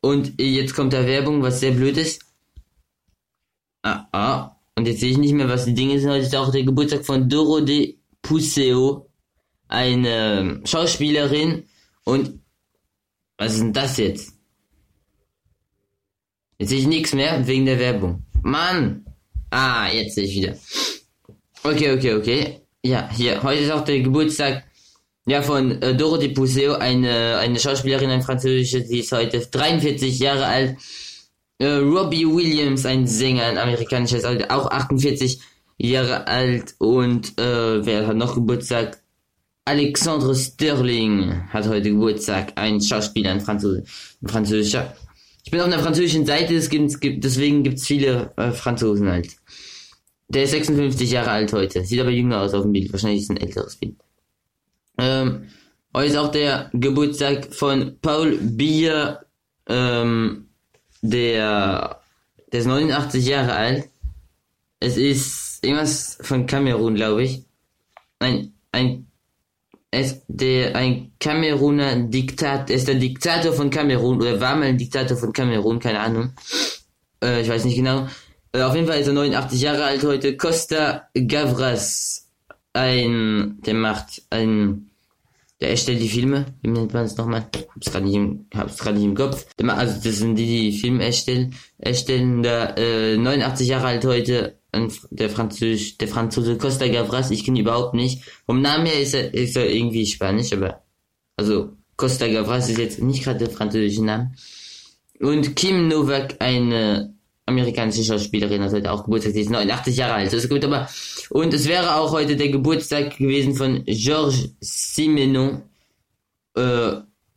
Und 0.00 0.40
jetzt 0.40 0.74
kommt 0.74 0.92
da 0.92 1.06
Werbung, 1.06 1.42
was 1.42 1.60
sehr 1.60 1.72
blöd 1.72 1.96
ist. 1.96 2.24
Ah, 3.82 4.06
ah. 4.12 4.56
Und 4.76 4.86
jetzt 4.86 5.00
sehe 5.00 5.10
ich 5.10 5.18
nicht 5.18 5.34
mehr, 5.34 5.48
was 5.48 5.66
die 5.66 5.74
Dinge 5.74 5.98
sind. 5.98 6.10
Heute 6.10 6.24
ist 6.24 6.36
auch 6.36 6.50
der 6.50 6.64
Geburtstag 6.64 7.04
von 7.04 7.28
Dorode 7.28 7.94
Puseo, 8.22 9.10
eine 9.68 10.60
Schauspielerin. 10.64 11.64
Und 12.04 12.40
was 13.36 13.54
ist 13.54 13.60
denn 13.60 13.72
das 13.72 13.96
jetzt? 13.98 14.34
Jetzt 16.58 16.70
sehe 16.70 16.80
ich 16.80 16.86
nichts 16.86 17.14
mehr 17.14 17.46
wegen 17.46 17.66
der 17.66 17.78
Werbung. 17.78 18.24
Mann! 18.42 19.04
Ah, 19.50 19.88
jetzt 19.90 20.14
sehe 20.14 20.24
ich 20.24 20.34
wieder. 20.34 20.56
Okay, 21.62 21.92
okay, 21.92 22.14
okay. 22.14 22.60
Ja, 22.82 23.10
hier, 23.10 23.42
heute 23.42 23.62
ist 23.62 23.70
auch 23.70 23.84
der 23.84 24.00
Geburtstag 24.00 24.64
ja, 25.26 25.42
von 25.42 25.82
äh, 25.82 25.94
Dorothée 25.94 26.34
Puseo, 26.34 26.74
eine, 26.74 27.38
eine 27.38 27.58
Schauspielerin, 27.58 28.10
eine 28.10 28.22
französische, 28.22 28.82
die 28.82 29.00
ist 29.00 29.12
heute 29.12 29.40
43 29.40 30.18
Jahre 30.18 30.46
alt. 30.46 30.76
Äh, 31.58 31.66
Robbie 31.66 32.26
Williams, 32.26 32.86
ein 32.86 33.06
Sänger, 33.06 33.44
ein 33.44 33.76
heute 33.76 34.50
auch 34.50 34.70
48 34.70 35.40
Jahre 35.78 36.26
alt. 36.26 36.74
Und 36.78 37.38
äh, 37.38 37.84
wer 37.84 38.06
hat 38.06 38.16
noch 38.16 38.34
Geburtstag? 38.34 38.98
Alexandre 39.66 40.34
Sterling 40.34 41.44
hat 41.50 41.68
heute 41.68 41.90
Geburtstag, 41.90 42.54
ein 42.56 42.80
Schauspieler, 42.80 43.30
ein, 43.30 43.40
Franzose, 43.40 43.84
ein 44.22 44.28
französischer. 44.28 44.96
Ich 45.44 45.50
bin 45.50 45.60
auf 45.60 45.66
einer 45.66 45.78
französischen 45.78 46.26
Seite, 46.26 46.54
es 46.54 46.70
gibt, 46.70 47.00
gibt, 47.00 47.24
deswegen 47.24 47.62
gibt's 47.62 47.86
viele 47.86 48.32
äh, 48.36 48.52
Franzosen 48.52 49.08
halt. 49.08 49.36
Der 50.28 50.44
ist 50.44 50.52
56 50.52 51.10
Jahre 51.10 51.30
alt 51.30 51.52
heute, 51.52 51.84
sieht 51.84 52.00
aber 52.00 52.10
jünger 52.10 52.40
aus 52.40 52.54
auf 52.54 52.62
dem 52.62 52.72
Bild, 52.72 52.92
wahrscheinlich 52.92 53.20
ist 53.20 53.30
es 53.30 53.30
ein 53.30 53.36
älteres 53.36 53.76
Bild. 53.76 53.96
Ähm, 55.00 55.48
heute 55.94 56.08
ist 56.08 56.16
auch 56.16 56.30
der 56.30 56.68
Geburtstag 56.74 57.54
von 57.54 57.96
Paul 58.02 58.36
Bier, 58.36 59.24
ähm, 59.66 60.48
der, 61.00 62.00
der 62.52 62.60
ist 62.60 62.66
89 62.66 63.24
Jahre 63.24 63.54
alt. 63.54 63.88
Es 64.78 64.98
ist 64.98 65.64
irgendwas 65.64 66.18
von 66.20 66.46
Kamerun, 66.46 66.96
glaube 66.96 67.22
ich. 67.22 67.44
Ein, 68.18 68.52
ein, 68.72 69.06
es, 69.90 70.20
der, 70.28 70.76
ein 70.76 71.12
Kameruner 71.18 71.96
Diktat, 71.96 72.68
ist 72.68 72.86
der 72.86 72.96
Diktator 72.96 73.54
von 73.54 73.70
Kamerun, 73.70 74.20
oder 74.20 74.38
war 74.38 74.54
mal 74.54 74.66
ein 74.66 74.78
Diktator 74.78 75.16
von 75.16 75.32
Kamerun, 75.32 75.78
keine 75.78 76.00
Ahnung. 76.00 76.34
Äh, 77.24 77.40
ich 77.40 77.48
weiß 77.48 77.64
nicht 77.64 77.76
genau. 77.76 78.06
Äh, 78.52 78.60
auf 78.60 78.74
jeden 78.74 78.86
Fall 78.86 79.00
ist 79.00 79.06
er 79.06 79.14
89 79.14 79.62
Jahre 79.62 79.84
alt 79.84 80.04
heute. 80.04 80.36
Costa 80.36 81.08
Gavras, 81.14 82.28
ein, 82.74 83.60
der 83.64 83.74
macht 83.74 84.22
ein, 84.28 84.89
der 85.60 85.70
erstellt 85.70 86.00
die 86.00 86.08
Filme, 86.08 86.46
wie 86.62 86.70
nennt 86.70 86.94
man 86.94 87.04
es 87.04 87.16
nochmal? 87.16 87.46
Hab's 87.74 87.90
gerade 87.90 88.06
nicht, 88.06 88.14
im, 88.14 88.46
hab's 88.54 88.78
gerade 88.78 88.96
nicht 88.98 89.06
im 89.06 89.14
Kopf. 89.14 89.46
Also 89.58 89.94
das 90.02 90.18
sind 90.18 90.36
die, 90.36 90.46
die 90.46 90.78
Filme 90.78 91.04
erstellen. 91.04 91.54
Erstellen 91.78 92.42
der 92.42 92.78
äh, 92.78 93.16
89 93.18 93.68
Jahre 93.68 93.88
alt 93.88 94.04
heute, 94.04 94.58
der 95.10 95.30
Französisch, 95.30 95.98
der 95.98 96.08
Franzose 96.08 96.56
Costa 96.56 96.86
Gavras, 96.88 97.30
ich 97.30 97.44
kenne 97.44 97.58
ihn 97.58 97.64
überhaupt 97.64 97.94
nicht. 97.94 98.22
Vom 98.46 98.62
Namen 98.62 98.86
her 98.86 99.00
ist 99.00 99.14
er, 99.14 99.34
ist 99.34 99.56
er 99.56 99.68
irgendwie 99.68 100.06
Spanisch, 100.06 100.52
aber 100.52 100.82
also 101.36 101.76
Costa 101.96 102.28
Gavras 102.28 102.70
ist 102.70 102.78
jetzt 102.78 103.02
nicht 103.02 103.24
gerade 103.24 103.40
der 103.40 103.50
französische 103.50 104.04
Name. 104.04 104.32
Und 105.20 105.56
Kim 105.56 105.88
Novak, 105.88 106.36
eine 106.38 107.14
amerikanische 107.46 108.04
Schauspielerin, 108.04 108.62
hat 108.62 108.72
heute 108.72 108.92
auch 108.92 109.04
Geburtstag, 109.04 109.32
sie 109.32 109.40
ist 109.40 109.50
89 109.50 109.96
Jahre 109.96 110.14
alt. 110.14 110.26
Das 110.26 110.44
ist 110.44 110.50
gut, 110.50 110.64
aber 110.64 110.88
und 111.30 111.52
es 111.54 111.66
wäre 111.66 111.96
auch 111.96 112.12
heute 112.12 112.36
der 112.36 112.48
Geburtstag 112.48 113.16
gewesen 113.16 113.54
von 113.54 113.84
Georges 113.84 114.54
Simenon, 114.60 115.62
äh, 116.56 116.92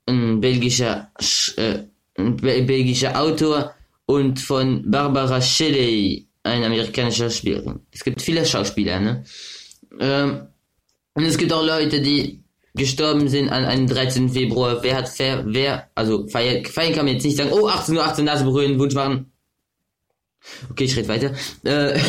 ein 0.06 0.42
belgischer, 0.42 1.12
äh, 1.58 1.80
ein 2.18 2.38
belgischer 2.38 3.20
Autor 3.20 3.74
und 4.06 4.40
von 4.40 4.90
Barbara 4.90 5.42
Shelley, 5.42 6.28
eine 6.44 6.66
amerikanische 6.66 7.24
Schauspielerin. 7.24 7.80
Es 7.92 8.04
gibt 8.04 8.22
viele 8.22 8.46
Schauspieler, 8.46 9.00
ne? 9.00 9.24
Ähm, 10.00 10.48
und 11.16 11.26
es 11.26 11.38
gibt 11.38 11.54
auch 11.54 11.66
Leute, 11.66 12.02
die 12.02 12.44
gestorben 12.76 13.28
sind 13.28 13.50
an 13.50 13.66
einem 13.66 13.88
13. 13.88 14.30
Februar. 14.30 14.82
Wer 14.82 14.96
hat 14.98 15.12
wer, 15.18 15.44
wer 15.46 15.90
also 15.96 16.28
feiern, 16.28 16.66
feiern 16.66 16.94
kann 16.94 17.06
man 17.06 17.16
jetzt 17.16 17.24
nicht 17.24 17.38
sagen, 17.38 17.52
oh, 17.54 17.68
18 17.68 17.96
Uhr, 17.96 18.04
18 18.04 18.26
Nase 18.26 18.44
berühren, 18.44 18.80
Wunsch 18.80 18.96
machen. 18.96 19.32
Okay, 20.70 20.86
ich 20.86 20.96
rede 20.96 21.08
weiter. 21.08 21.34
Äh, 21.64 22.00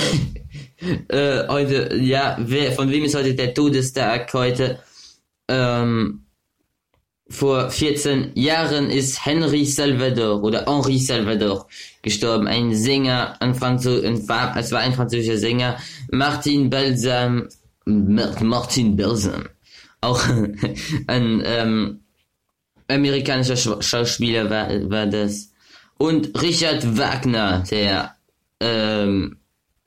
äh, 1.09 1.49
heute, 1.49 1.97
ja, 1.97 2.37
wer, 2.41 2.73
von 2.73 2.91
wem 2.91 3.05
ist 3.05 3.15
heute 3.15 3.35
der 3.35 3.55
Todestag 3.55 4.33
heute? 4.33 4.81
Ähm, 5.49 6.25
vor 7.29 7.71
14 7.71 8.33
Jahren 8.35 8.91
ist 8.91 9.25
Henry 9.25 9.65
Salvador 9.65 10.43
oder 10.43 10.67
Henri 10.67 10.99
Salvador 10.99 11.67
gestorben, 12.03 12.47
ein 12.47 12.75
Sänger, 12.75 13.37
ein 13.41 13.55
Franzose, 13.55 14.07
es 14.07 14.29
war 14.29 14.81
ein 14.81 14.93
französischer 14.93 15.39
Sänger, 15.39 15.79
Martin 16.11 16.69
Balsam, 16.69 17.49
Martin 17.87 18.97
Balsam, 18.97 19.49
auch 20.03 20.23
ein 21.07 21.43
ähm, 21.47 22.01
amerikanischer 22.89 23.57
Schauspieler 23.83 24.51
war, 24.51 24.69
war 24.91 25.07
das. 25.07 25.51
Und 25.97 26.41
Richard 26.43 26.99
Wagner, 26.99 27.65
der 27.71 28.15
ähm, 28.65 29.37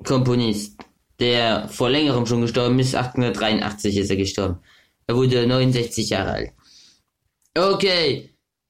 Komponist, 0.03 0.77
der 1.19 1.67
vor 1.69 1.89
längerem 1.89 2.25
schon 2.25 2.41
gestorben 2.41 2.79
ist, 2.79 2.95
1883 2.95 3.97
ist 3.97 4.09
er 4.11 4.17
gestorben. 4.17 4.59
Er 5.07 5.15
wurde 5.15 5.47
69 5.47 6.09
Jahre 6.09 6.31
alt. 6.31 6.51
Okay, 7.57 8.29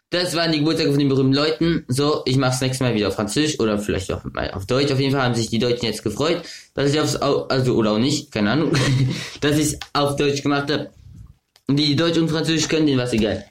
das 0.10 0.34
waren 0.36 0.54
die 0.54 0.60
Geburtstage 0.60 0.92
von 0.92 1.00
den 1.00 1.10
berühmten 1.10 1.34
Leuten. 1.34 1.84
So, 1.90 2.22
ich 2.26 2.38
mach's 2.38 2.62
nächstes 2.62 2.80
Mal 2.80 2.96
wieder 2.96 3.10
auf 3.10 3.16
Französisch 3.16 3.60
oder 3.60 3.78
vielleicht 3.78 4.10
auch 4.14 4.24
mal 4.34 4.50
auf 4.52 4.66
Deutsch. 4.66 4.92
Auf 4.92 5.00
jeden 5.00 5.12
Fall 5.12 5.24
haben 5.24 5.36
sich 5.36 5.50
die 5.50 5.60
Deutschen 5.60 5.86
jetzt 5.86 6.04
gefreut, 6.04 6.42
dass 6.74 6.94
ich 6.94 7.00
aufs, 7.00 7.18
also 7.18 7.76
oder 7.76 7.92
auch 7.92 8.00
nicht, 8.00 8.32
keine 8.32 8.52
Ahnung, 8.52 8.72
dass 9.42 9.58
ich 9.58 9.78
auf 9.92 10.16
Deutsch 10.16 10.42
gemacht 10.42 10.72
habe. 10.72 10.92
Die 11.70 11.98
Deutsch 11.98 12.18
und 12.18 12.30
Französisch 12.30 12.70
können, 12.70 12.88
denen 12.88 13.00
was 13.00 13.12
egal. 13.12 13.44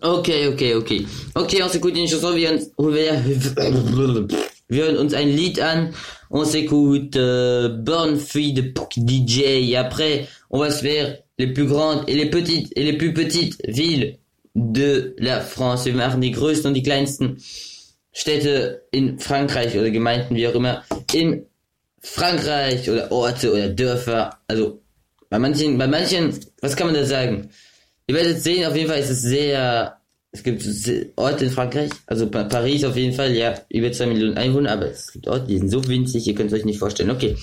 Okay, 0.00 0.48
okay, 0.48 0.74
okay. 0.74 1.06
Okay, 1.34 1.62
on 1.62 1.68
s'écoute 1.68 1.98
une 1.98 2.08
chanson, 2.08 2.34
wir, 2.34 2.58
wir 4.68 4.84
hören 4.84 4.96
uns 4.96 5.14
ein 5.14 5.28
Lied 5.28 5.60
an, 5.60 5.92
on 6.30 6.44
s'écoute 6.44 7.16
euh, 7.16 7.68
Born 7.68 8.18
Free 8.18 8.52
de 8.52 8.72
DJ, 8.96 9.70
et 9.70 9.76
après, 9.76 10.26
on 10.50 10.58
va 10.58 10.70
se 10.70 10.82
faire 10.82 11.18
les 11.38 11.52
plus 11.52 11.66
grandes 11.66 12.08
et 12.08 12.14
les 12.14 12.30
petites 12.30 12.72
et 12.76 12.82
les 12.82 12.94
plus 12.94 13.12
petites 13.12 13.58
villes 13.66 14.18
de 14.54 15.14
la 15.18 15.40
France. 15.40 15.84
Wir 15.84 15.94
machen 15.94 16.20
die 16.20 16.32
größten 16.32 16.68
und 16.68 16.74
die 16.74 16.82
kleinsten 16.82 17.36
Städte 18.12 18.82
in 18.90 19.18
Frankreich 19.18 19.76
oder 19.76 19.90
Gemeinden, 19.90 20.34
wie 20.34 20.48
auch 20.48 20.54
immer, 20.54 20.82
in 21.12 21.44
Frankreich 22.00 22.88
oder 22.90 23.12
Orte 23.12 23.52
oder 23.52 23.68
Dörfer. 23.68 24.38
Also 24.48 24.80
bei 25.28 25.38
manchen, 25.38 25.76
bei 25.76 25.86
manchen, 25.86 26.38
was 26.60 26.76
kann 26.76 26.86
man 26.86 26.94
da 26.94 27.04
sagen? 27.04 27.50
Ihr 28.06 28.14
werdet 28.14 28.40
sehen, 28.40 28.66
auf 28.66 28.74
jeden 28.74 28.88
Fall 28.88 29.00
ist 29.00 29.10
es 29.10 29.22
sehr, 29.22 29.98
es 30.32 30.42
gibt 30.42 30.62
Orte 31.16 31.46
in 31.46 31.50
Frankreich, 31.50 31.90
also 32.06 32.28
Paris 32.28 32.84
auf 32.84 32.96
jeden 32.96 33.14
Fall, 33.14 33.32
ja, 33.34 33.54
über 33.70 33.90
2 33.90 34.06
Millionen 34.06 34.36
Einwohner, 34.36 34.72
aber 34.72 34.90
es 34.90 35.12
gibt 35.12 35.26
Orte, 35.28 35.46
die 35.46 35.58
sind 35.58 35.70
so 35.70 35.86
winzig, 35.88 36.26
ihr 36.26 36.34
könnt 36.34 36.52
es 36.52 36.58
euch 36.58 36.64
nicht 36.64 36.78
vorstellen. 36.78 37.10
Okay. 37.10 37.36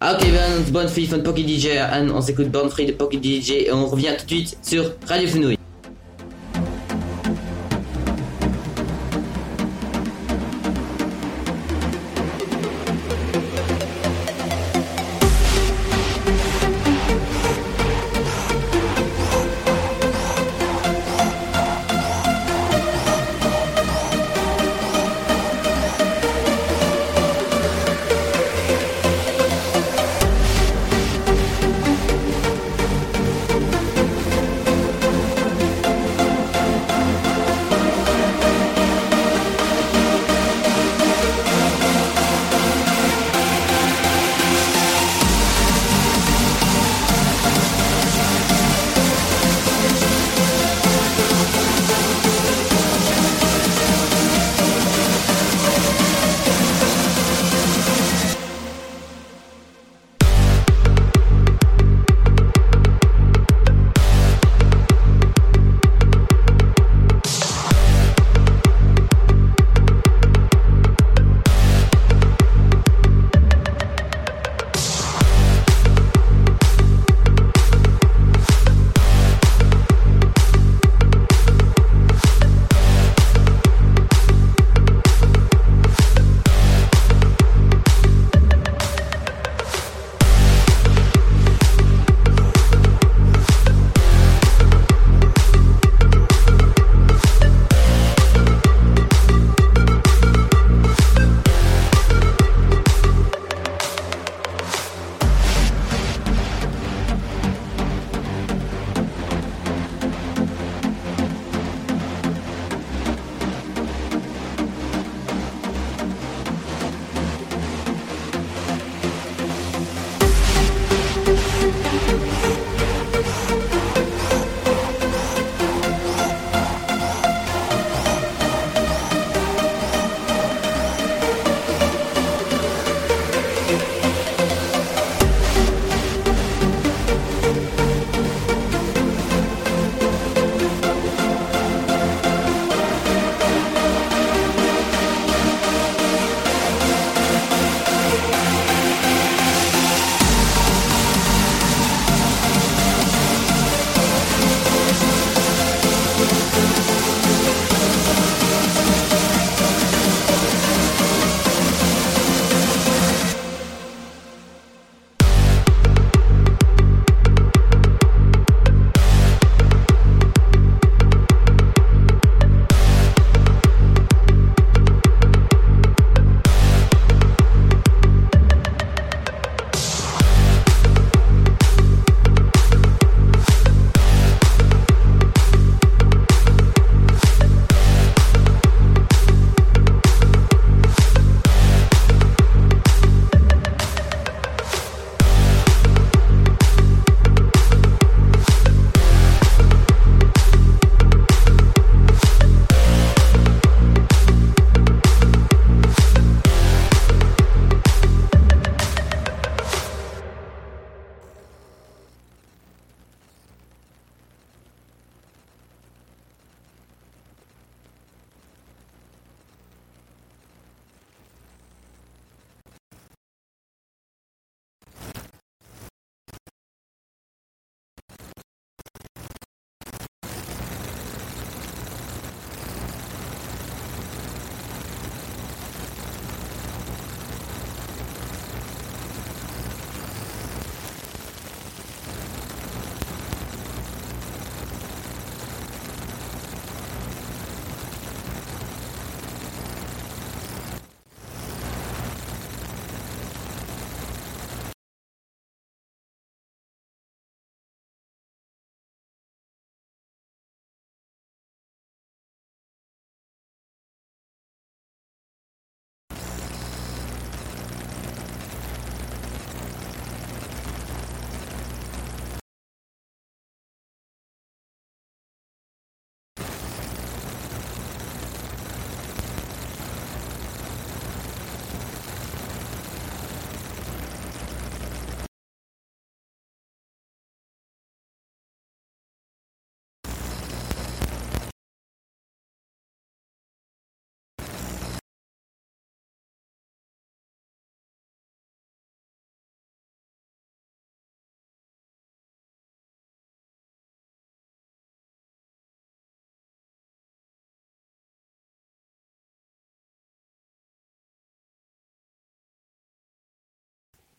Ok, 0.00 0.22
wir 0.22 0.40
hören 0.40 0.58
uns 0.58 0.72
Bonne 0.72 0.88
von 0.88 1.22
Pocky 1.22 1.44
DJ 1.44 1.78
an, 1.78 2.10
on 2.10 2.20
s'écoute 2.20 2.50
Bonne 2.50 2.70
de 2.86 2.92
Pocky 2.92 3.18
DJ 3.18 3.66
et 3.66 3.72
on 3.72 3.86
revient 3.86 4.16
tout 4.18 4.26
de 4.26 4.30
suite 4.30 4.56
sur 4.62 4.92
Radio 5.06 5.28
Fenouille. 5.28 5.55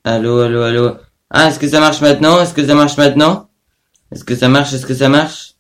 Allô, 0.10 0.40
allô, 0.40 0.64
allô. 0.64 0.98
Ah, 1.30 1.50
est-ce 1.50 1.60
que 1.60 1.68
ça 1.68 1.82
marche 1.82 2.00
maintenant? 2.00 2.40
Est-ce 2.40 2.54
que 2.54 2.66
ça 2.66 2.74
marche 2.74 2.96
maintenant? 2.96 3.50
Est-ce 4.10 4.24
que 4.24 4.38
ça 4.38 4.48
marche? 4.48 4.72
Est-ce 4.72 4.86
que 4.86 4.94
ça 4.94 5.10
marche? 5.10 5.56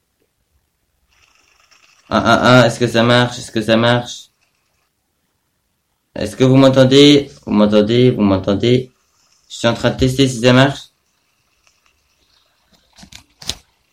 Ah, 2.09 2.23
ah, 2.25 2.39
ah, 2.43 2.65
est-ce 2.65 2.79
que 2.79 2.87
ça 2.87 3.03
marche? 3.03 3.39
Est-ce 3.39 3.51
que 3.51 3.61
ça 3.61 3.75
marche? 3.75 4.29
Est-ce 6.15 6.37
que 6.37 6.45
vous 6.45 6.55
m'entendez? 6.55 7.29
Vous 7.45 7.51
m'entendez? 7.51 8.09
Vous 8.11 8.21
m'entendez? 8.21 8.89
Je 9.49 9.55
suis 9.57 9.67
en 9.67 9.73
train 9.73 9.89
de 9.89 9.97
tester 9.97 10.29
si 10.29 10.39
ça 10.39 10.53
marche. 10.53 10.83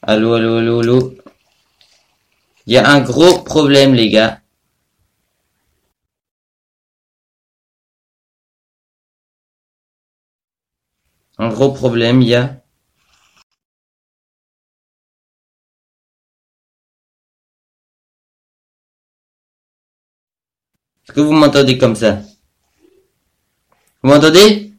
Allô, 0.03 0.35
allô, 0.35 0.59
allô, 0.59 0.79
allô. 0.83 1.17
Il 2.69 2.75
y 2.75 2.79
a 2.79 2.89
un 2.89 3.01
gros 3.01 3.41
problème, 3.41 3.93
les 3.93 4.09
gars. 4.09 4.41
Un 11.39 11.49
gros 11.49 11.73
problème, 11.73 12.23
il 12.23 12.29
y 12.29 12.35
a. 12.35 12.65
Est-ce 21.05 21.13
que 21.13 21.21
vous 21.21 21.33
m'entendez 21.33 21.77
comme 21.77 21.97
ça? 21.97 22.23
Vous 24.03 24.11
m'entendez? 24.11 24.73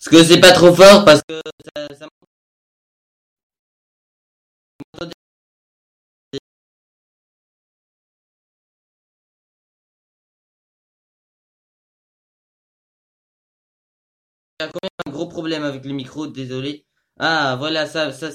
Est-ce 0.00 0.10
que 0.10 0.22
c'est 0.24 0.40
pas 0.40 0.52
trop 0.52 0.72
fort 0.74 1.04
parce 1.04 1.22
que 1.28 1.40
ça, 1.76 1.94
ça... 1.94 2.08
gros 15.22 15.28
problème 15.28 15.64
avec 15.64 15.84
le 15.84 15.92
micro, 15.92 16.26
désolé. 16.26 16.86
Ah, 17.18 17.56
voilà, 17.58 17.86
ça, 17.86 18.12
ça, 18.12 18.30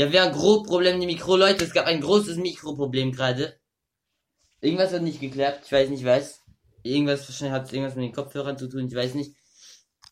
il 0.00 0.04
y 0.04 0.06
avait 0.06 0.18
ein 0.18 0.30
gros 0.30 0.62
Problem 0.62 0.98
die 0.98 1.06
Mikro, 1.06 1.36
Leute. 1.36 1.64
Es 1.64 1.72
gab 1.72 1.86
ein 1.86 2.00
großes 2.00 2.36
Mikroproblem 2.36 3.12
gerade. 3.12 3.60
Irgendwas 4.62 4.92
hat 4.92 5.02
nicht 5.02 5.20
geklappt. 5.20 5.64
Ich 5.66 5.72
weiß 5.72 5.90
nicht 5.90 6.04
was. 6.04 6.40
Irgendwas, 6.82 7.28
wahrscheinlich 7.28 7.52
hat 7.52 7.66
es 7.66 7.72
irgendwas 7.72 7.96
mit 7.96 8.04
den 8.04 8.14
Kopfhörern 8.14 8.56
zu 8.56 8.68
tun. 8.68 8.86
Ich 8.86 8.94
weiß 8.94 9.14
nicht. 9.14 9.36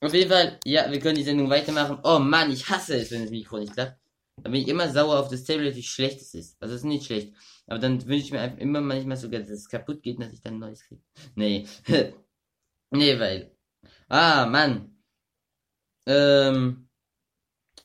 Auf 0.01 0.13
jeden 0.13 0.31
Fall, 0.31 0.61
ja, 0.65 0.91
wir 0.91 1.01
können 1.01 1.17
die 1.17 1.23
Sendung 1.23 1.49
weitermachen. 1.49 2.01
Oh 2.05 2.19
Mann, 2.19 2.53
ich 2.53 2.69
hasse 2.69 2.97
es, 2.97 3.11
wenn 3.11 3.23
das 3.23 3.31
Mikro 3.31 3.59
nicht 3.59 3.73
klappt. 3.73 3.99
Da 4.43 4.51
bin 4.51 4.61
ich 4.61 4.69
immer 4.69 4.91
sauer 4.91 5.19
auf 5.19 5.29
das 5.29 5.45
Tablet, 5.45 5.75
wie 5.75 5.83
schlecht 5.83 6.21
es 6.21 6.35
ist. 6.35 6.57
Also 6.61 6.75
es 6.75 6.83
ist 6.83 6.87
nicht 6.87 7.07
schlecht. 7.07 7.33
Aber 7.67 7.79
dann 7.79 8.07
wünsche 8.07 8.27
ich 8.27 8.33
mir 8.33 8.41
einfach 8.41 8.59
immer 8.59 8.81
manchmal 8.81 9.17
sogar, 9.17 9.41
dass 9.41 9.51
es 9.51 9.69
kaputt 9.69 10.03
geht 10.03 10.21
dass 10.21 10.33
ich 10.33 10.41
dann 10.41 10.55
ein 10.55 10.61
neues 10.61 10.85
kriege. 10.85 11.03
Nee. 11.35 11.67
nee, 12.91 13.19
weil. 13.19 13.57
Ah, 14.09 14.47
Mann. 14.47 14.98
Ähm. 16.09 16.89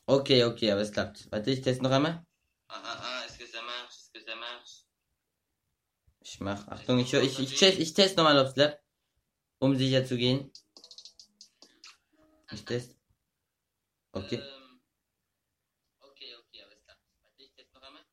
Okay, 0.06 0.44
okay, 0.44 0.70
aber 0.70 0.80
es 0.80 0.92
klappt. 0.92 1.30
Warte, 1.30 1.50
ich 1.50 1.60
teste 1.60 1.82
noch 1.82 1.90
einmal. 1.90 2.24
Ah, 2.68 2.80
ah, 2.82 3.02
ah, 3.02 3.22
est-ce 3.26 3.38
que 3.38 3.46
ça 3.46 3.60
marche? 3.62 3.94
Est-ce 3.94 4.10
que 4.12 4.20
ça 4.24 4.34
marche? 4.34 4.86
Ich 6.22 6.40
mach, 6.40 6.66
Achtung, 6.68 6.98
ich, 6.98 7.12
ich, 7.12 7.38
ich, 7.38 7.54
test, 7.58 7.78
ich 7.78 7.92
teste 7.92 8.16
nochmal 8.16 8.38
aufs 8.38 8.56
Lab, 8.56 8.80
um 9.58 9.76
sicher 9.76 10.06
zu 10.06 10.16
gehen. 10.16 10.50
Ich 12.50 12.64
teste. 12.64 12.94
Okay. 14.12 14.40
Ich 17.36 17.50
teste 17.54 17.74
noch 17.74 17.82
einmal. 17.82 18.04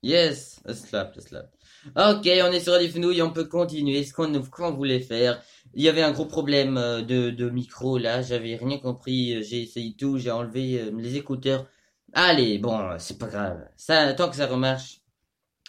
Yes, 0.00 0.60
es 0.64 0.86
klappt, 0.86 1.18
es 1.18 1.26
klappt. 1.26 1.54
Ok, 1.94 2.26
on 2.42 2.52
est 2.52 2.60
sur 2.60 2.72
Radio 2.72 2.88
Fenouille, 2.88 3.20
on 3.20 3.32
peut 3.32 3.48
continuer 3.48 4.04
ce 4.04 4.14
qu'on 4.14 4.42
qu'on 4.42 4.72
voulait 4.72 5.00
faire. 5.00 5.42
Il 5.78 5.84
y 5.84 5.88
avait 5.88 6.02
un 6.02 6.10
gros 6.10 6.26
problème 6.26 6.76
euh, 6.76 7.02
de, 7.02 7.30
de 7.30 7.48
micro 7.50 7.98
là, 7.98 8.20
j'avais 8.20 8.56
rien 8.56 8.78
compris, 8.78 9.36
euh, 9.36 9.42
j'ai 9.42 9.62
essayé 9.62 9.94
tout, 9.96 10.18
j'ai 10.18 10.32
enlevé 10.32 10.80
euh, 10.80 10.90
les 10.98 11.14
écouteurs. 11.14 11.66
Allez, 12.14 12.58
bon, 12.58 12.96
c'est 12.98 13.16
pas 13.16 13.28
grave. 13.28 13.60
Ça, 13.76 14.12
tant 14.14 14.28
que 14.28 14.34
ça 14.34 14.48
remarche, 14.48 15.02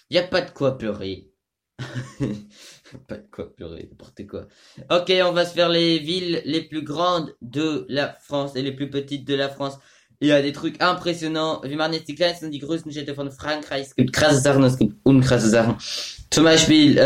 y 0.10 0.18
a 0.18 0.24
pas 0.24 0.42
de 0.42 0.50
quoi 0.50 0.80
pleurer. 0.80 1.30
pas 3.08 3.18
de 3.18 3.28
quoi 3.32 3.56
pleurer, 3.56 3.88
n'importe 3.88 4.26
quoi. 4.26 4.48
Ok, 4.90 5.14
on 5.24 5.32
va 5.32 5.46
se 5.46 5.54
faire 5.54 5.70
les 5.70 6.00
villes 6.00 6.42
les 6.44 6.64
plus 6.64 6.82
grandes 6.82 7.36
de 7.44 7.86
la 7.88 8.12
France 8.12 8.56
et 8.56 8.64
les 8.64 8.72
plus 8.72 8.90
petites 8.90 9.28
de 9.28 9.36
la 9.36 9.48
France. 9.48 9.78
Il 10.22 10.28
y 10.28 10.32
a 10.32 10.42
des 10.42 10.54
trucs 10.54 10.82
impressionnants. 10.82 11.62
Wir 11.64 11.78
machen 11.78 11.94
jetzt 11.94 12.08
die 12.08 12.16
kleinsten 12.16 12.50
die 12.50 12.60
größten 12.60 12.92
Städte 12.92 13.14
von 13.14 13.32
Frankreich. 13.32 13.90
Es 13.90 13.96
gibt 13.96 14.12
krasse 14.12 14.42
Sachen, 14.42 14.64
es 14.64 14.76
gibt 14.76 14.96
unkrasse 15.06 15.50
Sachen. 15.50 15.78
Zum 16.32 16.46
Beispiel, 16.46 16.98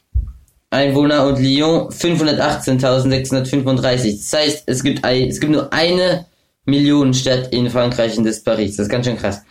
Einwohner 0.70 1.24
und 1.26 1.38
Lyon 1.38 1.88
518.635. 1.90 4.18
Das 4.18 4.32
heißt, 4.32 4.64
es 4.66 4.82
gibt, 4.82 5.06
es 5.06 5.38
gibt 5.38 5.52
nur 5.52 5.72
eine 5.72 6.26
Millionenstadt 6.66 7.52
in 7.52 7.70
Frankreich 7.70 8.16
und 8.18 8.24
das 8.24 8.42
Paris. 8.42 8.76
Das 8.76 8.86
ist 8.86 8.90
ganz 8.90 9.06
schön 9.06 9.16
krass. 9.16 9.42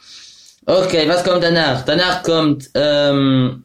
Okay, 0.66 1.08
was 1.08 1.24
kommt 1.24 1.44
danach? 1.44 1.84
Danach 1.84 2.24
kommt 2.24 2.70
ähm, 2.74 3.64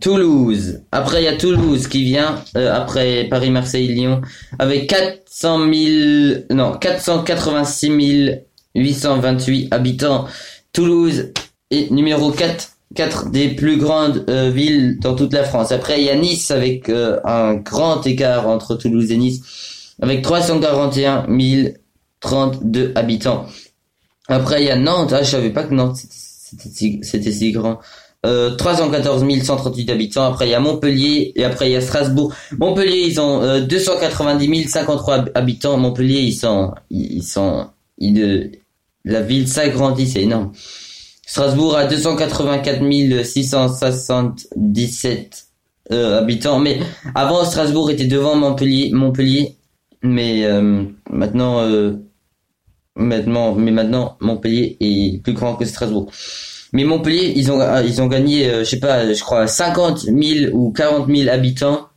Toulouse. 0.00 0.80
Après, 0.90 1.22
il 1.22 1.24
y 1.24 1.28
a 1.28 1.36
Toulouse 1.36 1.86
qui 1.88 2.04
vient, 2.04 2.42
euh, 2.56 2.72
après 2.72 3.24
Paris, 3.24 3.50
Marseille, 3.50 3.88
Lyon, 3.88 4.22
avec 4.58 4.88
400 4.88 5.72
000, 5.72 6.44
non, 6.50 6.78
486 6.78 8.42
828 8.74 9.68
habitants. 9.72 10.26
Toulouse 10.72 11.32
est 11.70 11.90
numéro 11.90 12.30
4, 12.30 12.68
4 12.94 13.30
des 13.30 13.48
plus 13.48 13.76
grandes 13.76 14.24
euh, 14.30 14.50
villes 14.50 14.98
dans 15.00 15.14
toute 15.14 15.34
la 15.34 15.44
France. 15.44 15.72
Après, 15.72 16.00
il 16.00 16.06
y 16.06 16.10
a 16.10 16.16
Nice 16.16 16.50
avec 16.50 16.88
euh, 16.88 17.18
un 17.24 17.54
grand 17.54 18.06
écart 18.06 18.46
entre 18.46 18.76
Toulouse 18.76 19.10
et 19.10 19.18
Nice, 19.18 19.94
avec 20.00 20.22
341 20.22 21.26
032 22.22 22.92
habitants. 22.94 23.46
Après, 24.28 24.62
il 24.62 24.66
y 24.66 24.70
a 24.70 24.76
Nantes. 24.76 25.12
Ah, 25.12 25.22
je 25.22 25.30
savais 25.30 25.50
pas 25.50 25.64
que 25.64 25.74
Nantes 25.74 25.96
c'était 25.96 27.32
si, 27.32 27.52
grand. 27.52 27.80
Euh, 28.24 28.54
314 28.56 29.24
138 29.42 29.90
habitants. 29.90 30.24
Après, 30.24 30.46
il 30.46 30.50
y 30.50 30.54
a 30.54 30.60
Montpellier 30.60 31.32
et 31.34 31.44
après 31.44 31.68
il 31.68 31.72
y 31.72 31.76
a 31.76 31.80
Strasbourg. 31.80 32.32
Montpellier, 32.58 33.04
ils 33.06 33.20
ont 33.20 33.42
euh, 33.42 33.60
290 33.60 34.68
053 34.68 35.24
habitants. 35.34 35.76
Montpellier, 35.76 36.20
ils 36.20 36.34
sont, 36.34 36.72
ils 36.90 37.22
sont, 37.22 37.68
ils, 37.98 38.52
la 39.04 39.22
ville 39.22 39.48
s'agrandit, 39.48 40.08
c'est 40.08 40.22
énorme. 40.22 40.52
Strasbourg 41.26 41.76
a 41.76 41.86
284 41.86 43.24
677 43.24 45.46
euh, 45.90 46.18
habitants, 46.18 46.58
mais 46.58 46.80
avant 47.14 47.44
Strasbourg 47.44 47.90
était 47.90 48.06
devant 48.06 48.36
Montpellier, 48.36 48.90
Montpellier, 48.92 49.56
mais 50.02 50.44
euh, 50.44 50.84
maintenant, 51.10 51.60
euh, 51.60 51.94
maintenant, 52.96 53.54
mais 53.54 53.70
maintenant 53.70 54.16
Montpellier 54.20 54.76
est 54.80 55.22
plus 55.22 55.32
grand 55.32 55.56
que 55.56 55.64
Strasbourg. 55.64 56.10
Mais 56.72 56.84
Montpellier, 56.84 57.32
ils 57.36 57.52
ont, 57.52 57.60
ils 57.84 58.00
ont 58.00 58.06
gagné, 58.06 58.48
euh, 58.48 58.60
je 58.60 58.70
sais 58.70 58.80
pas, 58.80 59.12
je 59.12 59.20
crois 59.22 59.46
50 59.46 60.00
000 60.00 60.54
ou 60.54 60.72
40 60.72 61.08
000 61.14 61.28
habitants 61.28 61.88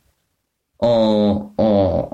en, 0.80 1.52
en, 1.58 2.10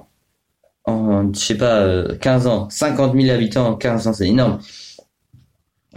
en, 0.85 1.33
je 1.35 1.39
sais 1.39 1.57
pas, 1.57 1.81
euh, 1.81 2.17
15 2.19 2.47
ans. 2.47 2.69
50 2.71 3.15
000 3.21 3.35
habitants 3.35 3.69
en 3.69 3.75
15 3.77 4.07
ans, 4.07 4.13
c'est 4.13 4.29
énorme. 4.29 4.61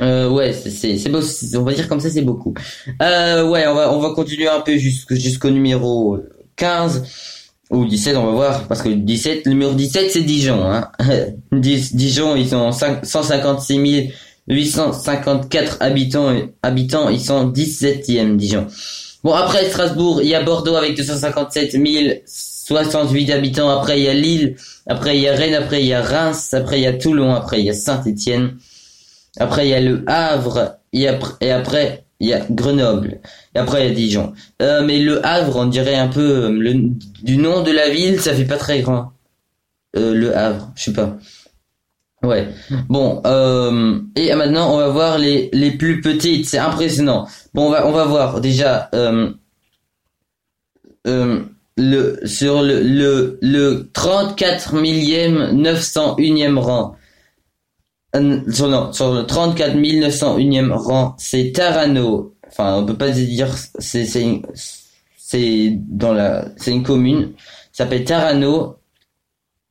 Euh, 0.02 0.30
ouais, 0.30 0.52
c'est 0.52 0.98
c'est 0.98 1.10
beau, 1.10 1.22
on 1.56 1.64
va 1.64 1.74
dire 1.74 1.88
comme 1.88 2.02
ça, 2.02 2.10
c'est 2.10 2.22
beaucoup. 2.22 2.54
Euh, 3.02 3.50
ouais, 3.50 3.66
on 3.68 3.76
va 3.76 3.94
on 3.94 4.00
va 4.02 4.10
continuer 4.14 4.48
un 4.48 4.60
peu 4.60 4.76
jusqu'au 4.76 5.16
jusqu'au 5.16 5.50
numéro 5.50 6.20
15 6.58 7.04
ou 7.72 7.86
17, 7.86 8.16
on 8.18 8.26
va 8.26 8.32
voir 8.32 8.68
parce 8.68 8.82
que 8.82 8.90
17, 8.90 9.46
le 9.46 9.52
numéro 9.52 9.74
17 9.74 10.12
c'est 10.12 10.22
Dijon 10.22 10.64
hein. 10.64 10.92
Dijon, 11.52 12.36
ils 12.36 12.50
sont 12.50 12.72
5, 12.72 13.06
156 13.06 14.12
854 14.48 15.78
habitants 15.80 16.36
habitants, 16.62 17.10
ils 17.10 17.22
sont 17.22 17.50
17e 17.50 18.38
Dijon. 18.38 18.68
Bon, 19.24 19.34
après 19.34 19.68
Strasbourg, 19.70 20.22
il 20.22 20.28
y 20.28 20.36
a 20.36 20.44
Bordeaux 20.44 20.76
avec 20.76 20.96
257 20.96 21.76
068 22.28 23.32
habitants, 23.32 23.70
après 23.70 24.00
il 24.00 24.04
y 24.04 24.10
a 24.10 24.14
Lille, 24.14 24.56
après 24.86 25.18
il 25.18 25.24
y 25.24 25.28
a 25.28 25.34
Rennes, 25.34 25.56
après 25.56 25.82
il 25.82 25.88
y 25.88 25.94
a 25.94 26.02
Reims, 26.02 26.54
après 26.54 26.80
il 26.80 26.84
y 26.84 26.88
a 26.88 26.94
Toulon, 26.94 27.34
après 27.34 27.60
il 27.60 27.66
y 27.66 27.70
a 27.72 27.74
Saint-Étienne. 27.74 28.58
Après, 29.38 29.68
il 29.68 29.70
y 29.70 29.74
a 29.74 29.82
le 29.82 30.04
Havre. 30.08 30.78
Et 30.94 31.08
après, 31.08 32.05
il 32.20 32.30
y 32.30 32.34
a 32.34 32.46
Grenoble. 32.50 33.20
Et 33.54 33.60
après, 33.60 33.86
il 33.86 33.90
y 33.90 33.92
a 33.92 33.96
Dijon. 33.96 34.34
Euh, 34.62 34.84
mais 34.86 35.00
le 35.00 35.26
Havre, 35.26 35.58
on 35.58 35.66
dirait 35.66 35.96
un 35.96 36.08
peu... 36.08 36.52
Le, 36.52 36.74
du 37.24 37.38
nom 37.38 37.62
de 37.62 37.72
la 37.72 37.90
ville, 37.90 38.20
ça 38.22 38.34
fait 38.34 38.46
pas 38.46 38.58
très 38.58 38.82
grand. 38.82 39.12
Euh, 39.98 40.14
le 40.14 40.36
Havre, 40.36 40.72
je 40.76 40.84
sais 40.84 40.94
pas. 40.94 41.18
Ouais. 42.26 42.48
Bon, 42.90 43.22
euh, 43.26 44.00
et 44.16 44.34
maintenant 44.36 44.74
on 44.74 44.78
va 44.78 44.90
voir 44.90 45.18
les, 45.18 45.50
les 45.54 45.72
plus 45.72 46.02
petites. 46.02 46.48
C'est 46.48 46.58
impressionnant. 46.58 47.28
Bon, 47.54 47.68
on 47.68 47.70
va 47.70 47.88
on 47.88 47.92
va 47.92 48.06
voir 48.06 48.42
déjà 48.42 48.90
euh, 48.96 49.32
euh, 51.08 51.42
le 51.78 52.20
sur 52.26 52.62
le 52.62 52.82
le 52.82 53.38
le 53.42 53.90
34 53.94 54.76
millième 54.76 55.62
901e 55.62 56.58
rang. 56.58 56.96
Sur, 58.52 58.70
non, 58.70 58.94
sur 58.94 59.14
le 59.14 59.26
34 59.26 59.76
901e 59.76 60.72
rang, 60.72 61.16
c'est 61.18 61.52
Tarano. 61.52 62.34
Enfin, 62.48 62.78
on 62.78 62.86
peut 62.86 62.96
pas 62.96 63.10
dire 63.10 63.50
c'est 63.80 64.06
c'est 64.06 64.42
c'est 65.18 65.78
dans 65.90 66.14
la 66.14 66.48
c'est 66.58 66.72
une 66.72 66.84
commune. 66.84 67.34
Ça 67.72 67.84
s'appelle 67.84 68.06
Tarano. 68.06 68.78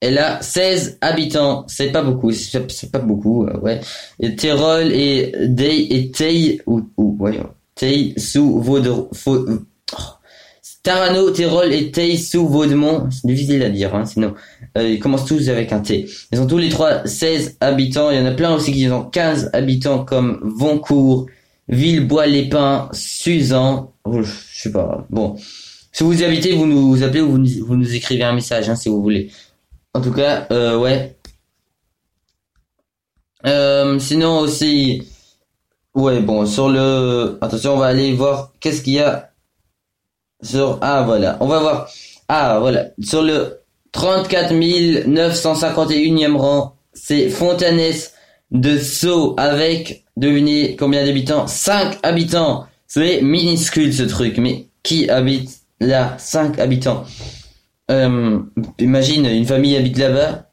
Elle 0.01 0.19
a 0.19 0.43
16 0.43 0.99
habitants, 1.01 1.65
c'est 1.67 1.91
pas 1.91 2.03
beaucoup, 2.03 2.31
c'est 2.31 2.93
pas 2.93 2.99
beaucoup, 2.99 3.47
euh, 3.47 3.59
ouais. 3.61 3.81
Et 4.21 4.37
Tyrol 4.37 4.93
et 4.93 5.33
Day 5.49 5.87
et 5.89 6.11
Tey 6.11 6.61
ou, 6.67 6.83
ou 6.99 7.17
ouais, 7.21 7.41
Tey 7.75 8.13
sous 8.19 8.61
Vaudemont. 8.61 9.09
Tarano, 10.85 11.31
Tyrol 11.31 11.73
et 11.73 11.91
Tey 11.91 12.19
sous 12.19 12.47
Vaudemont, 12.47 13.09
c'est 13.11 13.27
difficile 13.27 13.63
à 13.63 13.71
dire, 13.71 13.95
hein, 13.95 14.05
sinon 14.05 14.35
euh, 14.77 14.87
ils 14.87 15.01
commencent 15.01 15.25
tous 15.25 15.49
avec 15.49 15.73
un 15.73 15.81
T. 15.81 16.07
Ils 16.31 16.39
ont 16.39 16.47
tous 16.47 16.59
les 16.59 16.69
trois 16.69 17.07
16 17.07 17.57
habitants, 17.61 18.11
il 18.11 18.19
y 18.19 18.21
en 18.21 18.27
a 18.27 18.33
plein 18.33 18.55
aussi 18.55 18.71
qui 18.71 18.87
ont 18.91 19.05
15 19.05 19.51
habitants 19.55 20.05
comme 20.05 20.41
Voncourt, 20.43 21.27
Villebois-les-Pins, 21.69 22.91
Suzan, 22.93 23.95
oh, 24.05 24.23
je 24.23 24.31
sais 24.53 24.73
pas, 24.73 25.07
bon. 25.09 25.37
Si 25.91 26.05
vous 26.05 26.21
y 26.21 26.23
habitez, 26.23 26.53
vous 26.53 26.67
nous 26.67 27.03
appelez 27.03 27.23
ou 27.23 27.31
vous 27.31 27.39
nous, 27.39 27.67
vous 27.67 27.77
nous 27.77 27.95
écrivez 27.95 28.25
un 28.25 28.35
message, 28.35 28.69
hein, 28.69 28.77
si 28.77 28.91
vous 28.91 29.01
voulez. 29.01 29.31
En 29.95 30.03
tout 30.03 30.13
cas, 30.13 30.47
euh, 30.51 30.77
ouais. 30.77 31.17
Euh, 33.47 33.99
sinon 33.99 34.41
aussi, 34.41 35.09
ouais, 35.95 36.21
bon, 36.21 36.45
sur 36.45 36.69
le, 36.69 37.39
attention, 37.41 37.73
on 37.73 37.79
va 37.79 37.87
aller 37.87 38.13
voir 38.13 38.53
qu'est-ce 38.61 38.83
qu'il 38.83 38.95
y 38.95 39.01
a 39.01 39.31
sur, 40.45 40.79
ah, 40.81 41.03
voilà, 41.05 41.37
on 41.41 41.47
va 41.47 41.59
voir, 41.59 41.89
ah, 42.29 42.59
voilà, 42.61 42.87
sur 43.01 43.23
le 43.23 43.61
34 43.93 44.53
951e 45.07 46.37
rang, 46.37 46.77
c'est 46.93 47.29
Fontanès 47.29 48.15
de 48.51 48.79
Sceaux 48.79 49.35
avec, 49.39 50.05
devinez 50.17 50.77
combien 50.77 51.05
d'habitants? 51.05 51.47
5 51.47 51.99
habitants. 52.03 52.67
C'est 52.87 53.23
minuscule 53.23 53.93
ce 53.93 54.05
truc, 54.05 54.39
mais 54.39 54.67
qui 54.83 55.09
habite 55.09 55.51
là? 55.81 56.17
5 56.19 56.59
habitants. 56.59 57.05
Euh, 57.91 58.39
imagine, 58.79 59.27
une 59.27 59.47
famille 59.47 59.77
habite 59.77 59.99
là-bas. 59.99 60.51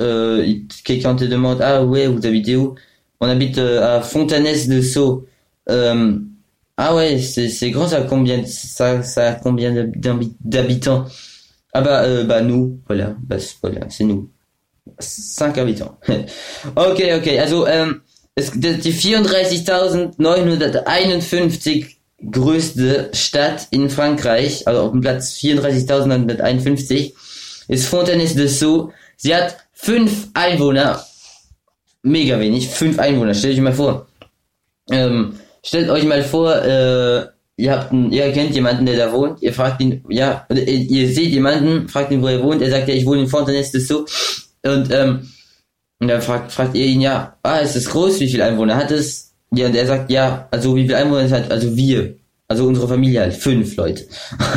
Euh, 0.00 0.46
quelqu'un 0.84 1.14
te 1.16 1.24
demande, 1.24 1.60
ah 1.62 1.84
ouais, 1.84 2.06
vous 2.06 2.24
habitez 2.26 2.56
où? 2.56 2.74
On 3.20 3.28
habite 3.28 3.58
euh, 3.58 3.98
à 3.98 4.00
Fontanès 4.00 4.68
de 4.68 4.80
Sceaux. 4.80 5.26
Euh, 5.70 6.18
ah 6.78 6.94
ouais, 6.94 7.18
c'est 7.20 7.70
grand, 7.70 7.86
ça 7.88 7.98
a 7.98 8.02
combien, 8.02 8.44
ça, 8.46 9.02
ça 9.02 9.28
a 9.30 9.32
combien 9.34 9.72
d'hab- 9.74 9.94
d'habi- 9.96 10.36
d'habitants? 10.40 11.04
Ah 11.74 11.80
bah, 11.82 12.02
euh, 12.04 12.24
bah 12.24 12.40
nous, 12.40 12.80
voilà, 12.86 13.14
bah 13.20 13.36
voilà, 13.62 13.80
c'est 13.90 14.04
nous. 14.04 14.30
5 15.00 15.58
habitants. 15.58 15.98
okay, 16.76 17.14
okay, 17.14 17.38
also 17.38 17.66
ähm, 17.66 18.00
es, 18.36 18.52
die 18.52 18.78
die 18.78 18.92
34.951 18.92 21.86
größte 22.20 23.10
Stadt 23.12 23.68
in 23.70 23.88
Frankreich, 23.90 24.66
also 24.66 24.80
auf 24.82 24.90
dem 24.92 25.00
Platz 25.02 25.34
34.951, 25.36 27.12
ist 27.68 27.86
Fontaines 27.86 28.34
de 28.34 28.48
Sceaux. 28.48 28.90
Sie 29.16 29.32
hat 29.34 29.56
fünf 29.72 30.28
Einwohner. 30.34 31.04
Mega 32.02 32.38
wenig, 32.40 32.68
fünf 32.68 32.98
Einwohner, 32.98 33.34
stellt 33.34 33.54
euch 33.54 33.60
mal 33.60 33.72
vor. 33.74 34.06
Ähm, 34.90 35.34
stellt 35.68 35.90
euch 35.90 36.04
mal 36.04 36.22
vor, 36.22 36.54
äh, 36.64 37.26
ihr 37.56 37.72
habt 37.72 37.92
einen, 37.92 38.10
ihr 38.10 38.32
kennt 38.32 38.54
jemanden, 38.54 38.86
der 38.86 38.96
da 38.96 39.12
wohnt, 39.12 39.42
ihr 39.42 39.52
fragt 39.52 39.80
ihn, 39.82 40.02
ja, 40.08 40.46
oder 40.48 40.62
ihr, 40.62 40.78
ihr 40.78 41.08
seht 41.12 41.30
jemanden, 41.30 41.88
fragt 41.88 42.10
ihn, 42.10 42.22
wo 42.22 42.28
er 42.28 42.42
wohnt, 42.42 42.62
er 42.62 42.70
sagt 42.70 42.88
ja, 42.88 42.94
ich 42.94 43.04
wohne 43.04 43.22
in 43.22 43.28
Fontaines 43.28 43.70
de 43.72 43.80
Sceaux. 43.80 44.06
Und, 44.64 44.90
ähm, 44.90 45.28
und 46.00 46.08
dann 46.08 46.22
fragt, 46.22 46.52
fragt 46.52 46.74
ihr 46.74 46.86
ihn, 46.86 47.00
ja, 47.00 47.36
ah, 47.42 47.58
ist 47.58 47.76
es 47.76 47.90
groß, 47.90 48.18
wie 48.20 48.28
viele 48.28 48.44
Einwohner 48.44 48.76
hat 48.76 48.90
es? 48.90 49.34
Ja, 49.50 49.66
und 49.66 49.74
er 49.74 49.86
sagt, 49.86 50.10
ja, 50.10 50.48
also 50.50 50.74
wie 50.74 50.82
viele 50.82 50.96
Einwohner 50.96 51.24
es 51.24 51.32
hat, 51.32 51.50
also 51.50 51.76
wir. 51.76 52.14
Also 52.50 52.66
unsere 52.66 52.88
Familie 52.88 53.20
halt, 53.20 53.34
fünf 53.34 53.76
Leute. 53.76 54.06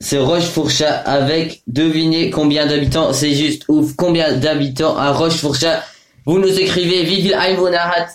C'est 0.00 0.18
Rochefourchat 0.18 1.02
avec, 1.04 1.62
devinez 1.66 2.30
combien 2.30 2.66
d'habitants, 2.66 3.12
c'est 3.12 3.34
juste 3.34 3.64
ouf, 3.68 3.96
combien 3.96 4.36
d'habitants 4.36 4.96
à 4.96 5.12
Rochefourchat. 5.12 5.82
Vous 6.24 6.38
nous 6.38 6.60
écrivez, 6.60 7.04
wie 7.04 7.22
viel 7.22 7.34
Einwohner 7.34 7.80
hat 7.80 8.08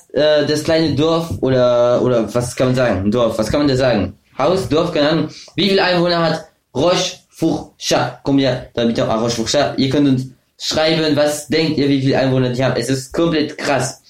das 0.47 0.63
kleine 0.63 0.95
Dorf 0.95 1.29
oder, 1.41 2.01
oder 2.01 2.33
was 2.33 2.55
kann 2.55 2.67
man 2.67 2.75
sagen? 2.75 3.11
Dorf, 3.11 3.37
was 3.37 3.49
kann 3.49 3.59
man 3.61 3.67
da 3.67 3.75
sagen? 3.75 4.13
Haus, 4.37 4.69
Dorf, 4.69 4.93
keine 4.93 5.09
Ahnung. 5.09 5.27
Wie 5.55 5.69
viel 5.69 5.79
Einwohner 5.79 6.21
hat 6.21 6.45
Rochefourchat? 6.75 8.21
Combien 8.23 8.67
d'habitants 8.75 9.09
à 9.09 9.19
Rochefourchat? 9.19 9.73
Ihr 9.77 9.89
könnt 9.89 10.07
uns 10.07 10.27
schreiben, 10.61 11.15
was 11.15 11.47
denkt 11.47 11.79
ihr, 11.79 11.89
wie 11.89 12.01
viele 12.01 12.19
Einwohner 12.19 12.51
die 12.51 12.63
haben. 12.63 12.75
Es 12.77 12.89
ist 12.89 13.11
komplett 13.11 13.57
krass. 13.57 14.02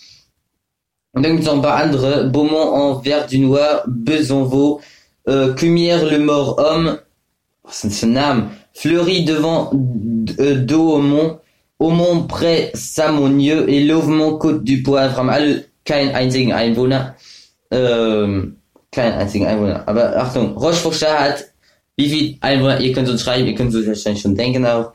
Und 1.14 1.24
dann 1.24 1.34
gibt's 1.34 1.48
noch 1.48 1.56
ein 1.56 1.62
paar 1.62 1.76
andere. 1.76 2.30
Beaumont-en-Verdunois, 2.30 3.84
Besanvaux, 3.88 4.82
äh, 5.26 5.54
Cumières-le-Mort-Homme, 5.56 7.00
was 7.64 7.82
sind 7.82 7.94
für 7.94 8.08
Namen? 8.08 8.52
Fleury 8.74 9.24
devant 9.24 9.72
äh, 10.40 10.66
Douaumont, 10.66 11.40
Aumont 11.80 12.28
près 12.28 12.72
Samonieux 12.74 13.68
et 13.68 13.84
Louvemont 13.84 14.40
Côte 14.40 14.64
du 14.64 14.82
Poivre 14.84 15.18
haben 15.18 15.30
alle 15.30 15.66
keinen 15.86 16.16
einzigen 16.16 16.54
Einwohner. 16.54 17.16
Ähm, 17.72 18.58
keinen 18.92 19.14
einzigen 19.14 19.46
Einwohner. 19.46 19.84
Aber 19.86 20.16
Achtung, 20.16 20.56
Rochefourchat 20.56 21.20
hat 21.20 21.46
wie 21.96 22.10
viel 22.10 22.38
Einwohner? 22.42 22.80
Ihr 22.80 22.94
könnt 22.94 23.10
uns 23.10 23.22
schreiben, 23.22 23.48
ihr 23.48 23.56
könnt 23.56 23.74
es 23.74 23.86
wahrscheinlich 23.86 24.22
schon 24.22 24.36
denken 24.36 24.66
auch. 24.66 24.94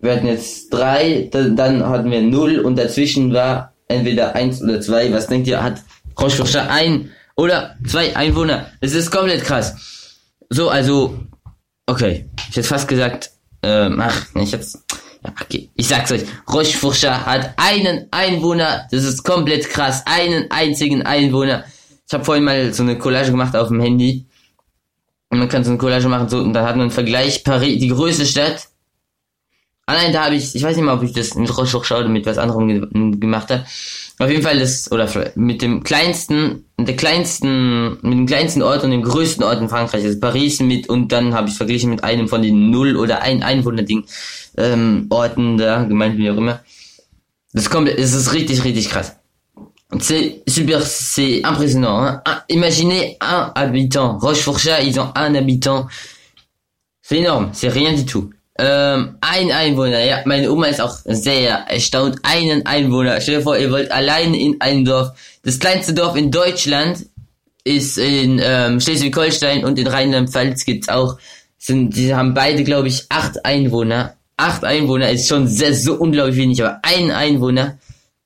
Wir 0.00 0.12
hatten 0.12 0.26
jetzt 0.26 0.70
drei, 0.70 1.28
dann 1.30 1.86
hatten 1.88 2.10
wir 2.10 2.22
null 2.22 2.58
und 2.60 2.76
dazwischen 2.76 3.32
war 3.32 3.72
entweder 3.88 4.34
eins 4.34 4.62
oder 4.62 4.80
zwei. 4.80 5.12
Was 5.12 5.26
denkt 5.26 5.48
ihr, 5.48 5.62
hat 5.62 5.82
Rochefourchat 6.18 6.68
ein 6.68 7.10
oder 7.36 7.76
zwei 7.86 8.16
Einwohner? 8.16 8.66
Es 8.80 8.94
ist 8.94 9.10
komplett 9.10 9.44
krass. 9.44 10.18
So, 10.48 10.68
also, 10.68 11.18
okay. 11.86 12.28
Ich 12.50 12.56
hätte 12.56 12.68
fast 12.68 12.88
gesagt, 12.88 13.30
ähm, 13.62 14.00
ach, 14.00 14.26
ich 14.34 14.52
jetzt, 14.52 14.78
ja, 15.24 15.32
okay. 15.42 15.70
Ich 15.74 15.88
sag's 15.88 16.12
euch. 16.12 16.24
Rochefourchat 16.52 17.26
hat 17.26 17.54
einen 17.56 18.06
Einwohner. 18.10 18.86
Das 18.90 19.04
ist 19.04 19.22
komplett 19.22 19.68
krass. 19.68 20.02
Einen 20.06 20.50
einzigen 20.50 21.02
Einwohner. 21.02 21.64
Ich 22.06 22.14
habe 22.14 22.24
vorhin 22.24 22.44
mal 22.44 22.72
so 22.72 22.82
eine 22.82 22.98
Collage 22.98 23.30
gemacht 23.30 23.56
auf 23.56 23.68
dem 23.68 23.80
Handy. 23.80 24.26
Und 25.28 25.40
man 25.40 25.48
kann 25.48 25.64
so 25.64 25.70
eine 25.70 25.78
Collage 25.78 26.08
machen, 26.08 26.28
so, 26.28 26.38
und 26.38 26.52
da 26.52 26.62
hat 26.62 26.76
man 26.76 26.82
einen 26.82 26.90
Vergleich. 26.92 27.42
Paris, 27.42 27.80
die 27.80 27.88
größte 27.88 28.26
Stadt. 28.26 28.68
Ah 29.88 29.94
nein, 29.94 30.12
da 30.12 30.24
habe 30.24 30.34
ich, 30.34 30.54
ich 30.54 30.62
weiß 30.62 30.76
nicht 30.76 30.84
mal, 30.84 30.96
ob 30.96 31.04
ich 31.04 31.12
das 31.12 31.36
mit 31.36 31.56
Rochefourchat 31.56 32.00
oder 32.00 32.08
mit 32.08 32.26
was 32.26 32.38
anderem 32.38 32.66
ge 32.66 33.20
gemacht 33.20 33.50
habe. 33.50 33.64
Auf 34.18 34.28
jeden 34.28 34.42
Fall 34.42 34.58
ist, 34.58 34.90
oder 34.90 35.08
mit 35.36 35.62
dem 35.62 35.84
kleinsten, 35.84 36.64
der 36.76 36.96
kleinsten, 36.96 37.98
mit 38.02 38.14
dem 38.14 38.26
kleinsten 38.26 38.62
Ort 38.62 38.82
und 38.82 38.90
dem 38.90 39.02
größten 39.02 39.44
Ort 39.44 39.60
in 39.60 39.68
Frankreich 39.68 40.02
ist 40.02 40.20
Paris 40.20 40.58
mit, 40.58 40.88
und 40.88 41.12
dann 41.12 41.34
habe 41.34 41.48
ich 41.48 41.56
verglichen 41.56 41.90
mit 41.90 42.02
einem 42.02 42.26
von 42.26 42.42
den 42.42 42.70
Null- 42.70 42.96
oder 42.96 43.22
ein 43.22 43.44
Einwohner-Ding, 43.44 44.06
ähm, 44.56 45.06
Orten 45.10 45.56
da, 45.56 45.84
gemeint 45.84 46.18
wie 46.18 46.30
auch 46.30 46.36
immer. 46.36 46.60
Das 47.52 47.70
kommt, 47.70 47.88
es 47.88 48.12
ist 48.12 48.32
richtig, 48.32 48.64
richtig 48.64 48.88
krass. 48.88 49.16
C'est 50.00 50.42
super, 50.46 50.80
c'est 50.82 51.42
impressionnant. 51.44 52.00
Hein? 52.02 52.22
Imaginez 52.48 53.16
un 53.20 53.52
habitant. 53.54 54.18
Rochefourchat, 54.18 54.82
ils 54.82 54.98
ont 54.98 55.12
un 55.14 55.34
habitant. 55.36 55.86
C'est 57.02 57.18
énorme, 57.18 57.50
c'est 57.52 57.68
rien 57.68 57.92
du 57.92 58.04
tout. 58.04 58.30
Ähm, 58.58 59.16
ein 59.20 59.52
Einwohner, 59.52 60.02
ja, 60.02 60.22
meine 60.24 60.50
Oma 60.50 60.66
ist 60.66 60.80
auch 60.80 60.96
sehr 61.04 61.66
erstaunt. 61.68 62.18
Einen 62.22 62.64
Einwohner. 62.64 63.20
Stell 63.20 63.36
dir 63.38 63.42
vor, 63.42 63.58
ihr 63.58 63.70
wollt 63.70 63.90
allein 63.92 64.32
in 64.34 64.60
einem 64.60 64.84
Dorf. 64.84 65.10
Das 65.42 65.58
kleinste 65.58 65.92
Dorf 65.92 66.16
in 66.16 66.30
Deutschland 66.30 67.06
ist 67.64 67.98
in 67.98 68.40
ähm, 68.42 68.80
Schleswig-Holstein 68.80 69.64
und 69.64 69.78
in 69.78 69.86
Rheinland-Pfalz 69.86 70.64
gibt's 70.64 70.88
auch. 70.88 71.18
Sind, 71.58 71.96
die 71.96 72.14
haben 72.14 72.32
beide, 72.32 72.64
glaube 72.64 72.88
ich, 72.88 73.06
acht 73.08 73.44
Einwohner. 73.44 74.16
Acht 74.36 74.64
Einwohner 74.64 75.10
ist 75.10 75.28
schon 75.28 75.48
sehr, 75.48 75.74
so 75.74 75.94
unglaublich 75.94 76.36
wenig, 76.36 76.62
aber 76.62 76.78
ein 76.82 77.10
Einwohner. 77.10 77.78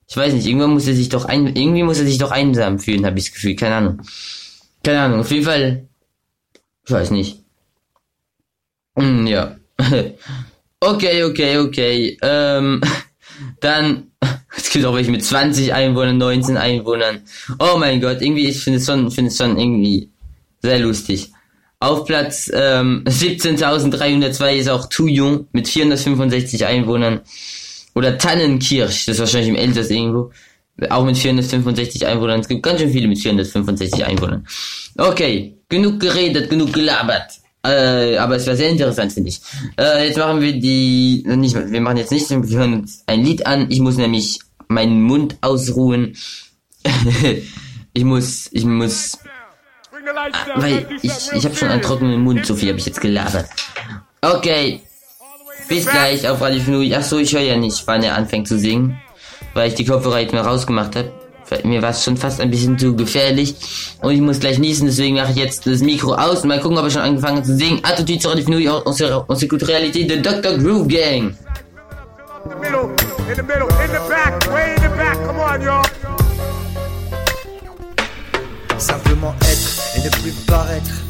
Ich 0.09 0.17
weiß 0.17 0.33
nicht, 0.35 0.47
irgendwann 0.47 0.73
muss 0.73 0.89
er 0.89 0.95
sich 0.95 1.09
doch 1.09 1.25
ein, 1.25 1.47
irgendwie 1.57 1.85
muss 1.85 1.99
er 1.99 2.05
sich 2.05 2.19
doch 2.19 2.33
einsam 2.33 2.81
fühlen, 2.81 3.07
habe 3.07 3.19
ich 3.19 3.27
das 3.27 3.35
Gefühl. 3.35 3.57
Keine 3.57 3.77
Ahnung. 3.77 4.03
Keine 4.83 5.01
Ahnung. 5.01 5.21
Auf 5.21 5.31
jeden 5.31 5.45
Fall. 5.45 5.89
Ich 6.85 6.91
weiß 6.91 7.11
nicht. 7.13 7.39
Hm, 8.97 9.27
ja. 9.27 9.57
okay, 10.81 11.25
okay, 11.25 11.59
okay. 11.59 12.19
Ähm, 12.23 12.81
dann, 13.61 14.11
es 14.57 14.71
gibt 14.71 14.85
auch 14.85 14.95
welche 14.95 15.11
mit 15.11 15.25
20 15.25 15.73
Einwohnern, 15.73 16.19
19 16.19 16.57
Einwohnern. 16.57 17.23
Oh 17.59 17.77
mein 17.79 18.01
Gott, 18.01 18.21
irgendwie, 18.21 18.49
ich 18.49 18.61
finde 18.61 18.79
es 18.79 18.87
schon, 18.87 19.11
finde 19.11 19.31
es 19.31 19.37
schon 19.37 19.59
irgendwie 19.59 20.11
sehr 20.63 20.79
lustig. 20.79 21.31
Auf 21.79 22.05
Platz 22.05 22.51
ähm, 22.53 23.05
17.302 23.07 24.55
ist 24.57 24.69
auch 24.69 24.87
Touillon 24.91 25.47
mit 25.53 25.67
465 25.67 26.67
Einwohnern. 26.67 27.21
Oder 27.95 28.19
Tannenkirch, 28.19 29.07
das 29.07 29.17
ist 29.17 29.21
wahrscheinlich 29.21 29.49
im 29.49 29.57
Elsass 29.57 29.91
irgendwo. 29.91 30.31
Auch 30.91 31.05
mit 31.05 31.17
465 31.17 32.07
Einwohnern. 32.07 32.41
Es 32.41 32.49
gibt 32.49 32.63
ganz 32.63 32.81
schön 32.81 32.93
viele 32.93 33.09
mit 33.09 33.19
465 33.19 34.05
Einwohnern. 34.05 34.47
Okay, 34.97 35.57
genug 35.69 36.01
geredet, 36.01 36.51
genug 36.51 36.73
gelabert. 36.73 37.40
Äh, 37.63 38.17
aber 38.17 38.37
es 38.37 38.47
war 38.47 38.57
sehr 38.57 38.71
interessant, 38.71 39.13
finde 39.13 39.29
ich. 39.29 39.41
Äh, 39.79 40.09
jetzt 40.09 40.19
machen 40.19 40.41
wir 40.41 40.53
die, 40.59 41.25
nicht, 41.27 41.55
wir 41.55 41.81
machen 41.81 41.99
jetzt 41.99 42.11
nicht, 42.11 42.29
wir 42.31 42.59
hören 42.59 42.81
uns 42.81 43.03
ein 43.07 43.23
Lied 43.23 43.47
an. 43.47 43.67
Ich 43.71 43.81
muss 43.81 43.97
nämlich 43.97 44.41
meinen 44.69 45.03
Mund 45.03 45.37
ausruhen. 45.43 46.17
ich 47.93 48.05
muss, 48.05 48.49
ich 48.53 48.65
muss, 48.65 49.19
ah, 49.93 50.31
weil 50.57 50.87
ich, 51.03 51.13
ich 51.35 51.45
habe 51.45 51.55
schon 51.55 51.69
einen 51.69 51.83
trockenen 51.83 52.21
Mund, 52.23 52.47
so 52.47 52.55
viel 52.55 52.71
habe 52.71 52.79
ich 52.79 52.87
jetzt 52.87 53.01
gelabert. 53.01 53.51
Okay, 54.23 54.81
bis 55.69 55.87
gleich 55.87 56.27
auf 56.29 56.41
Radio 56.41 56.61
Fnui. 56.61 56.95
Ach 56.95 57.03
so, 57.03 57.19
ich 57.19 57.35
höre 57.35 57.43
ja 57.43 57.57
nicht, 57.57 57.87
wann 57.87 58.03
er 58.03 58.17
anfängt 58.17 58.49
zu 58.49 58.59
singen, 58.59 58.99
weil 59.53 59.69
ich 59.69 59.75
die 59.75 59.85
Kopfhörer 59.85 60.21
jetzt 60.21 60.33
mal 60.33 60.43
rausgemacht 60.43 60.97
habe 60.97 61.20
mir 61.65 61.83
war 61.83 61.91
es 61.91 62.05
schon 62.05 62.17
fast 62.17 62.41
ein 62.41 62.51
bisschen 62.51 62.79
zu 62.79 62.95
gefährlich 62.97 63.55
und 64.03 64.13
ich 64.13 64.21
muss 64.21 64.41
gleich 64.41 64.59
niesen, 64.59 64.87
deswegen 64.87 65.17
mache 65.17 65.33
ich 65.33 65.37
jetzt 65.37 65.67
das 65.67 65.81
Mikro 65.81 66.15
aus 66.15 66.43
und 66.43 66.49
mal 66.49 66.61
gucken, 66.61 66.79
ob 66.79 66.85
er 66.85 66.91
schon 66.91 67.03
angefangen 67.03 67.39
hat 67.39 67.47
zu 67.47 67.57
singen. 67.57 67.81
Attitude 67.83 68.21
sur 68.21 68.35
New 68.35 68.59
York, 68.59 68.87
on 68.87 69.35
s'écoute 69.35 69.65
réalité 69.65 70.05
de 70.05 70.17
Dr. 70.17 70.59
Groove 70.59 70.89
Gang. 70.89 71.35
Simplement 78.79 79.35
être 79.43 79.97
et 79.97 80.05
ne 80.05 80.11
plus 80.23 80.33
paraître 80.47 81.10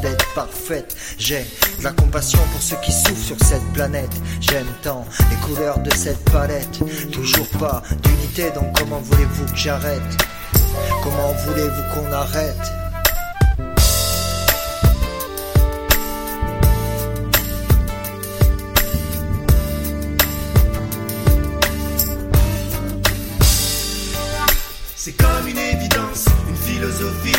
d'être 0.00 0.26
parfaite. 0.34 0.96
J'ai 1.18 1.44
de 1.78 1.84
la 1.84 1.92
compassion 1.92 2.38
pour 2.52 2.62
ceux 2.62 2.76
qui 2.84 2.92
souffrent 2.92 3.24
sur 3.24 3.36
cette 3.44 3.72
planète. 3.72 4.12
J'aime 4.40 4.66
tant 4.82 5.04
les 5.30 5.36
couleurs 5.36 5.78
de 5.78 5.92
cette 5.94 6.22
palette. 6.30 6.80
Toujours 7.12 7.48
pas 7.58 7.82
d'unité, 8.02 8.50
donc 8.52 8.78
comment 8.78 9.00
voulez-vous 9.00 9.46
que 9.46 9.56
j'arrête? 9.56 10.02
Comment 11.02 11.32
voulez-vous 11.46 11.82
qu'on 11.94 12.12
arrête? 12.12 12.72
C'est 24.96 25.12
comme 25.12 25.46
une 25.46 25.58
évidence, 25.58 26.24
une 26.48 26.56
philosophie 26.56 27.36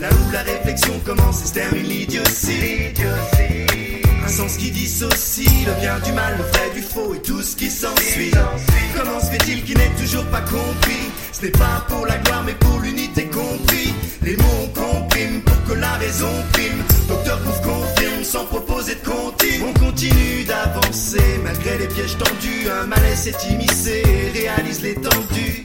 là 0.00 0.08
où 0.08 0.32
la 0.32 0.42
réflexion 0.42 0.98
commence 1.04 1.42
et 1.42 1.46
se 1.46 1.52
termine 1.54 1.84
l'idiotie. 1.84 2.94
Un 4.24 4.28
sens 4.28 4.56
qui 4.56 4.70
dissocie 4.70 5.66
le 5.66 5.72
bien 5.80 5.98
du 6.00 6.12
mal, 6.12 6.36
le 6.38 6.44
vrai 6.44 6.70
du 6.74 6.82
faux 6.82 7.14
et 7.14 7.20
tout 7.20 7.42
ce 7.42 7.56
qui 7.56 7.70
s'ensuit. 7.70 8.30
Comment 8.96 9.20
se 9.20 9.26
fait-il 9.26 9.62
qu'il 9.64 9.76
n'ait 9.76 9.94
toujours 9.98 10.24
pas 10.26 10.40
compris? 10.40 11.10
Ce 11.32 11.42
n'est 11.42 11.52
pas 11.52 11.84
pour 11.88 12.06
la 12.06 12.16
gloire 12.18 12.42
mais 12.44 12.54
pour 12.54 12.80
l'unité 12.80 13.26
compris. 13.26 13.94
Les 14.22 14.36
mots 14.36 14.44
on 14.64 14.68
comprime 14.68 15.42
pour 15.42 15.64
que 15.64 15.74
la 15.74 15.94
raison 15.94 16.30
prime. 16.52 16.82
Docteur 17.08 17.40
Groove 17.42 17.60
confirme 17.62 18.24
sans 18.24 18.44
proposer 18.46 18.94
de 18.94 19.00
continue. 19.00 19.64
On 19.68 19.78
continue 19.78 20.44
d'avancer 20.44 21.40
malgré 21.44 21.78
les 21.78 21.88
pièges 21.88 22.16
tendus. 22.16 22.68
Un 22.70 22.86
malaise 22.86 23.18
s'est 23.18 23.48
immiscé 23.50 24.02
et 24.06 24.38
réalise 24.38 24.82
l'étendue. 24.82 25.64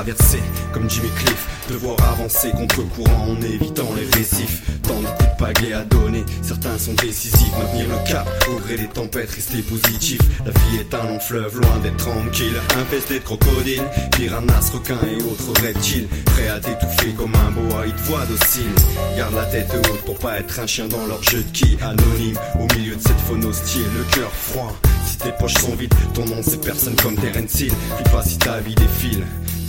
Traverser, 0.00 0.40
comme 0.72 0.88
Jimmy 0.88 1.10
Cliff, 1.10 1.46
devoir 1.68 1.96
avancer 2.12 2.50
contre 2.52 2.82
courant 2.88 3.32
en 3.32 3.42
évitant 3.42 3.88
les 3.94 4.18
récifs. 4.18 4.62
Tant 4.82 4.98
de 4.98 5.06
coups 5.06 5.60
de 5.60 5.74
à 5.74 5.84
donner, 5.84 6.24
certains 6.40 6.78
sont 6.78 6.94
décisifs, 6.94 7.52
maintenir 7.58 7.86
le 7.88 8.10
cap, 8.10 8.26
au 8.48 8.58
gré 8.60 8.76
des 8.76 8.88
tempêtes, 8.88 9.30
rester 9.30 9.60
positif. 9.60 10.18
La 10.46 10.52
vie 10.52 10.78
est 10.80 10.94
un 10.94 11.04
long 11.04 11.20
fleuve, 11.20 11.60
loin 11.60 11.78
d'être 11.82 11.98
tranquille, 11.98 12.54
infesté 12.80 13.18
de 13.18 13.24
crocodiles, 13.24 13.82
piranhas, 14.16 14.70
requins 14.72 14.98
et 15.06 15.22
autres 15.22 15.60
reptiles, 15.62 16.08
prêts 16.24 16.48
à 16.48 16.60
t'étouffer 16.60 17.12
comme 17.12 17.34
un 17.34 17.50
boa, 17.50 17.86
ils 17.86 17.92
te 17.92 18.02
voient 18.04 18.24
docile. 18.24 18.72
Garde 19.18 19.34
la 19.34 19.44
tête 19.44 19.70
haute 19.74 20.00
pour 20.06 20.18
pas 20.18 20.38
être 20.38 20.60
un 20.60 20.66
chien 20.66 20.88
dans 20.88 21.06
leur 21.06 21.22
jeu 21.22 21.42
de 21.42 21.50
qui, 21.52 21.76
anonyme, 21.82 22.38
au 22.58 22.74
milieu 22.74 22.96
de 22.96 23.02
cette 23.02 23.20
faune 23.20 23.44
hostile, 23.44 23.84
le 23.98 24.04
cœur 24.14 24.32
froid. 24.32 24.74
Si 25.04 25.18
tes 25.18 25.32
poches 25.32 25.58
sont 25.60 25.74
vides, 25.74 25.94
ton 26.14 26.24
nom 26.24 26.40
c'est 26.42 26.64
personne 26.64 26.96
comme 26.96 27.16
Terence 27.16 27.60
Hill. 27.60 27.72
Puis 27.96 28.12
pas 28.12 28.22
si 28.22 28.38
ta 28.38 28.60
vie 28.60 28.74
défile. 28.74 29.24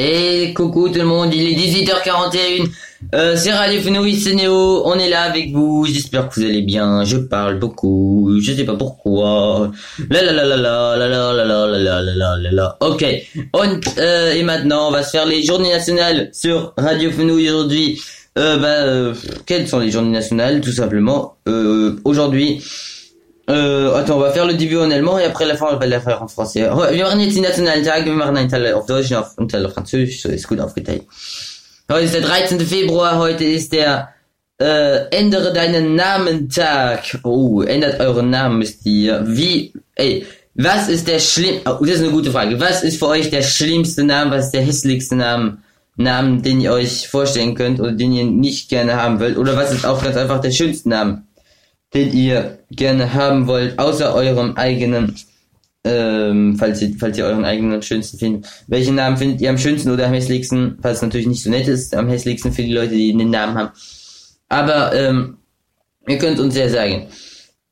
Et 0.00 0.54
coucou 0.54 0.88
tout 0.88 1.00
le 1.00 1.04
monde, 1.04 1.34
il 1.34 1.42
est 1.42 1.56
18h41. 1.56 2.68
Euh, 3.16 3.36
c'est 3.36 3.52
Radio 3.52 3.80
Fenouille, 3.80 4.14
c'est 4.14 4.34
Néo, 4.34 4.82
on 4.84 4.94
est 4.94 5.08
là 5.08 5.22
avec 5.22 5.50
vous, 5.50 5.86
j'espère 5.86 6.28
que 6.28 6.36
vous 6.36 6.46
allez 6.46 6.62
bien, 6.62 7.04
je 7.04 7.16
parle 7.16 7.58
beaucoup, 7.58 8.38
je 8.40 8.52
sais 8.52 8.64
pas 8.64 8.76
pourquoi. 8.76 9.72
La 10.08 10.22
la 10.22 10.32
la 10.32 10.44
la 10.44 10.56
la 10.56 10.96
la 10.96 11.08
la 11.08 11.32
la 11.32 11.66
la 11.66 12.02
la 12.02 12.36
la 12.36 12.50
la 12.52 12.76
Ok, 12.80 13.04
on, 13.54 13.80
euh, 13.98 14.34
et 14.34 14.42
maintenant 14.44 14.88
on 14.88 14.90
va 14.92 15.02
se 15.02 15.10
faire 15.10 15.26
les 15.26 15.42
journées 15.42 15.70
nationales 15.70 16.30
sur 16.32 16.74
Radio 16.76 17.10
Fenouille 17.10 17.48
aujourd'hui. 17.50 18.00
Euh, 18.38 18.56
bah, 18.56 18.68
euh, 18.68 19.14
quelles 19.46 19.66
sont 19.66 19.80
les 19.80 19.90
journées 19.90 20.10
nationales 20.10 20.60
Tout 20.60 20.70
simplement, 20.70 21.36
euh, 21.48 21.96
aujourd'hui, 22.04 22.62
äh, 23.48 23.52
attends, 23.52 24.14
on 24.14 24.20
va 24.20 24.30
faire 24.30 24.46
le 24.46 24.54
début 24.54 24.76
en 24.76 24.90
allemand 24.90 25.18
et 25.18 25.24
après 25.24 25.46
la 25.46 25.56
fin, 25.56 25.68
on 25.72 25.76
va 25.76 25.86
la 25.86 26.00
faire 26.00 26.22
en 26.22 26.28
français. 26.28 26.68
Wir 26.92 27.04
machen 27.04 27.20
jetzt 27.20 27.34
die 27.34 27.40
nationalen 27.40 27.82
Tage, 27.82 28.04
wir 28.04 28.12
machen 28.12 28.36
einen 28.36 28.48
Teil 28.48 28.74
auf 28.74 28.86
Deutsch 28.86 29.10
und 29.36 29.50
Teil 29.50 29.64
auf 29.64 29.72
Französisch, 29.72 30.22
so 30.22 30.28
ist 30.28 30.46
gut 30.46 30.60
aufgeteilt. 30.60 31.02
Heute 31.90 32.04
ist 32.04 32.14
der 32.14 32.20
13. 32.20 32.60
Februar, 32.60 33.18
heute 33.18 33.44
ist 33.44 33.72
der 33.72 34.10
äh, 34.60 35.08
Ändere 35.10 35.52
deinen 35.52 35.94
Namen 35.94 36.50
Tag. 36.50 37.18
Oh, 37.22 37.62
ändert 37.62 38.00
euren 38.00 38.28
Namen 38.28 38.58
müsst 38.58 38.84
ihr. 38.84 39.24
Wie, 39.26 39.72
ey, 39.94 40.26
was 40.54 40.88
ist 40.88 41.08
der 41.08 41.18
schlimm, 41.18 41.60
oh, 41.64 41.78
das 41.80 41.96
ist 41.96 42.02
eine 42.02 42.10
gute 42.10 42.30
Frage. 42.30 42.60
Was 42.60 42.82
ist 42.82 42.98
für 42.98 43.06
euch 43.06 43.30
der 43.30 43.42
schlimmste 43.42 44.04
Name, 44.04 44.32
was 44.32 44.46
ist 44.46 44.54
der 44.54 44.62
hässlichste 44.62 45.16
Name, 45.16 45.58
Namen, 45.96 46.42
den 46.42 46.60
ihr 46.60 46.72
euch 46.72 47.08
vorstellen 47.08 47.54
könnt 47.54 47.80
oder 47.80 47.92
den 47.92 48.12
ihr 48.12 48.24
nicht 48.24 48.68
gerne 48.68 48.96
haben 48.96 49.20
wollt? 49.20 49.38
Oder 49.38 49.56
was 49.56 49.72
ist 49.72 49.86
auch 49.86 50.02
ganz 50.02 50.16
einfach 50.16 50.40
der 50.40 50.50
schönste 50.50 50.88
Name? 50.88 51.22
Den 51.94 52.12
ihr 52.12 52.58
gerne 52.70 53.14
haben 53.14 53.46
wollt, 53.46 53.78
außer 53.78 54.14
eurem 54.14 54.56
eigenen, 54.56 55.16
ähm, 55.84 56.56
falls 56.58 56.82
ihr, 56.82 56.94
falls 56.98 57.16
ihr 57.16 57.24
euren 57.24 57.44
eigenen 57.44 57.82
schönsten 57.82 58.18
findet. 58.18 58.50
Welchen 58.66 58.94
Namen 58.94 59.16
findet 59.16 59.40
ihr 59.40 59.50
am 59.50 59.58
schönsten 59.58 59.90
oder 59.90 60.06
am 60.06 60.12
hässlichsten, 60.12 60.78
falls 60.82 60.98
es 60.98 61.02
natürlich 61.02 61.26
nicht 61.26 61.42
so 61.42 61.50
nett 61.50 61.68
ist, 61.68 61.94
am 61.94 62.08
hässlichsten 62.08 62.52
für 62.52 62.62
die 62.62 62.74
Leute, 62.74 62.94
die 62.94 63.16
den 63.16 63.30
Namen 63.30 63.56
haben. 63.56 63.70
Aber, 64.48 64.94
ähm, 64.94 65.38
ihr 66.06 66.18
könnt 66.18 66.40
uns 66.40 66.56
ja 66.56 66.68
sagen. 66.68 67.08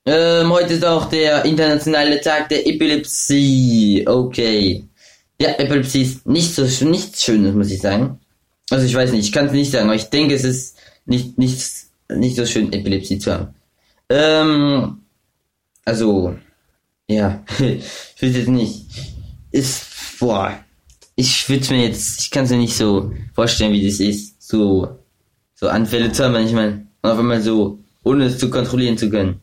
Ähm, 0.06 0.52
heute 0.52 0.74
ist 0.74 0.84
auch 0.84 1.06
der 1.06 1.44
internationale 1.44 2.20
Tag 2.20 2.48
der 2.48 2.66
Epilepsie. 2.66 4.04
Okay. 4.06 4.84
Ja, 5.40 5.50
Epilepsie 5.58 6.02
ist 6.02 6.26
nicht 6.26 6.54
so, 6.54 6.64
nichts 6.86 7.24
Schönes, 7.24 7.54
muss 7.54 7.70
ich 7.70 7.80
sagen. 7.80 8.20
Also 8.70 8.86
ich 8.86 8.94
weiß 8.94 9.12
nicht, 9.12 9.26
ich 9.26 9.32
kann 9.32 9.46
es 9.46 9.52
nicht 9.52 9.72
sagen, 9.72 9.86
aber 9.86 9.96
ich 9.96 10.04
denke, 10.04 10.34
es 10.34 10.44
ist 10.44 10.76
nicht, 11.06 11.38
nichts, 11.38 11.90
nicht 12.08 12.36
so 12.36 12.46
schön, 12.46 12.72
Epilepsie 12.72 13.18
zu 13.18 13.32
haben. 13.32 13.54
Ähm, 14.08 15.00
also, 15.84 16.36
ja, 17.08 17.44
ich 17.58 18.22
will 18.22 18.36
jetzt 18.36 18.48
nicht. 18.48 18.86
Ist, 19.50 19.86
boah, 20.18 20.58
ich 21.14 21.48
würde 21.48 21.74
mir 21.74 21.88
jetzt, 21.88 22.20
ich 22.20 22.30
kann 22.30 22.44
es 22.44 22.50
mir 22.50 22.58
nicht 22.58 22.76
so 22.76 23.12
vorstellen, 23.34 23.72
wie 23.72 23.86
das 23.86 24.00
ist, 24.00 24.42
so, 24.42 24.98
so 25.54 25.68
Anfälle 25.68 26.12
zu 26.12 26.24
haben, 26.24 26.32
meine, 26.32 26.86
und 27.02 27.10
auf 27.10 27.18
einmal 27.18 27.40
so, 27.40 27.78
ohne 28.02 28.26
es 28.26 28.38
zu 28.38 28.50
kontrollieren 28.50 28.98
zu 28.98 29.08
können. 29.08 29.40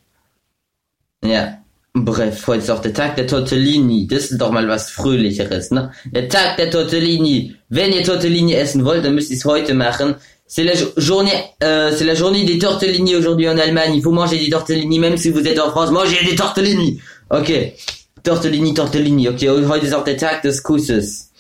Ja, 1.24 1.58
bref, 1.94 2.46
heute 2.48 2.64
ist 2.64 2.70
auch 2.70 2.82
der 2.82 2.94
Tag 2.94 3.16
der 3.16 3.28
Tortellini, 3.28 4.08
das 4.08 4.32
ist 4.32 4.40
doch 4.40 4.52
mal 4.52 4.68
was 4.68 4.92
Fröhlicheres, 4.92 5.72
ne? 5.72 5.92
Der 6.06 6.30
Tag 6.30 6.58
der 6.58 6.70
Tortellini. 6.70 7.56
Wenn 7.70 7.94
ihr 7.94 8.04
Tortellini 8.04 8.54
essen 8.54 8.86
wollt, 8.86 9.06
dann 9.06 9.16
müsst 9.16 9.32
ihr 9.32 9.38
es 9.38 9.46
heute 9.46 9.74
machen. 9.74 10.16
C'est 10.56 10.64
la 10.64 10.76
jo- 10.76 10.92
journée, 10.98 11.32
euh, 11.64 11.92
c'est 11.98 12.06
la 12.06 12.14
journée 12.14 12.46
des 12.46 12.60
tortellini 12.60 13.16
aujourd'hui 13.16 13.50
en 13.50 13.58
Allemagne. 13.58 13.94
Il 13.96 14.04
faut 14.04 14.12
manger 14.12 14.38
des 14.38 14.52
tortellini, 14.52 15.00
même 15.00 15.18
si 15.18 15.32
vous 15.32 15.44
êtes 15.48 15.60
en 15.60 15.72
France. 15.72 15.90
Mangez 15.90 16.24
des 16.30 16.36
tortellini. 16.36 17.02
Okay. 17.32 17.74
Tortellini, 18.22 18.72
tortellini. 18.76 19.28
Okay, 19.30 19.50
heute 19.50 19.86
ist 19.88 19.96
der 20.06 20.16
Tag 20.18 20.44
des 20.44 20.62
Kusses. 20.62 21.32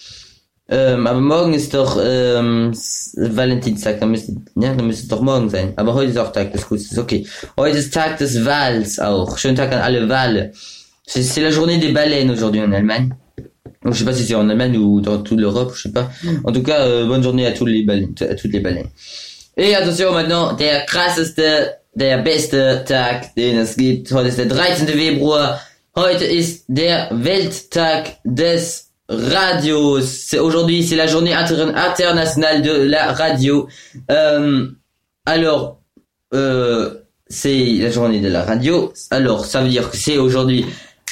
Ähm, 0.68 1.05
aber 1.05 1.20
morgen 1.20 1.53
ist 1.53 1.76
doch 1.76 1.99
ähm, 2.03 2.72
S- 2.72 3.16
Valentinstag, 3.16 3.99
dann 3.99 4.09
müsste, 4.09 4.32
ja, 4.55 4.74
dann 4.74 4.88
müsste 4.88 5.07
doch 5.09 5.22
morgen 5.22 5.47
sein. 5.47 5.74
Aber 5.76 5.93
heute 5.93 6.09
ist 6.09 6.18
auch 6.18 6.32
Tag 6.32 6.51
des 6.51 6.66
Kusses, 6.66 6.97
okay. 6.97 7.28
Heute 7.55 7.78
ist 7.78 7.93
Tag 7.93 8.18
des 8.18 8.43
Wals 8.43 8.97
auch. 8.99 9.38
Schönen 9.38 9.55
Tag 9.57 9.72
an 9.74 9.82
alle 9.82 10.09
Wale. 10.09 10.53
C'est 11.05 11.41
la 11.41 11.51
journée 11.51 11.78
des 11.78 11.93
baleines 11.93 12.32
aujourd'hui 12.32 12.61
en 12.61 12.72
Allemagne. 12.74 13.14
Je 13.86 13.92
sais 13.92 14.06
pas 14.06 14.14
si 14.14 14.24
c'est 14.24 14.36
en 14.36 14.50
Allemagne 14.50 14.78
ou 14.78 15.02
dans 15.02 15.18
toute 15.22 15.40
l'Europe, 15.40 15.74
je 15.76 15.84
sais 15.84 15.92
pas. 15.92 16.10
En 16.46 16.52
tout 16.52 16.64
cas, 16.64 16.82
euh, 16.86 17.06
bonne 17.06 17.22
journée 17.24 17.46
à 17.46 17.52
tous 17.52 17.66
les 17.66 17.84
baleines, 17.84 18.14
à 18.22 18.36
toutes 18.36 18.54
les 18.54 18.60
baleines. 18.62 18.88
Et 19.58 19.76
attention 19.76 20.12
maintenant, 20.14 20.54
der 20.54 20.86
krasseste, 20.86 21.42
der 21.96 22.24
beste 22.24 22.84
Tag, 22.88 23.34
den 23.36 23.58
es 23.60 23.76
gibt. 23.76 24.12
Heute 24.12 24.30
ist 24.30 24.38
der 24.40 24.48
13. 24.50 24.88
Februar. 24.88 25.60
Heute 25.96 26.26
ist 26.26 26.66
der 26.70 27.10
Welttag 27.12 28.18
des 28.26 28.90
Radios. 29.10 30.02
C'est- 30.02 30.40
Aujourd'hui, 30.40 30.82
c'est 30.84 30.96
la 30.96 31.06
journée 31.08 31.34
inter- 31.34 31.72
internationale 31.76 32.62
de 32.64 32.72
la 32.72 33.12
radio. 33.14 33.68
Euh, 34.10 34.68
alors, 35.26 35.82
euh, 36.34 36.96
c'est 37.28 37.78
la 37.80 37.92
journée 37.92 38.22
de 38.22 38.28
la 38.30 38.44
radio. 38.44 38.92
Alors, 39.12 39.46
ça 39.46 39.62
veut 39.62 39.70
dire 39.70 39.90
que 39.92 39.98
c'est 39.98 40.18
aujourd'hui 40.18 40.66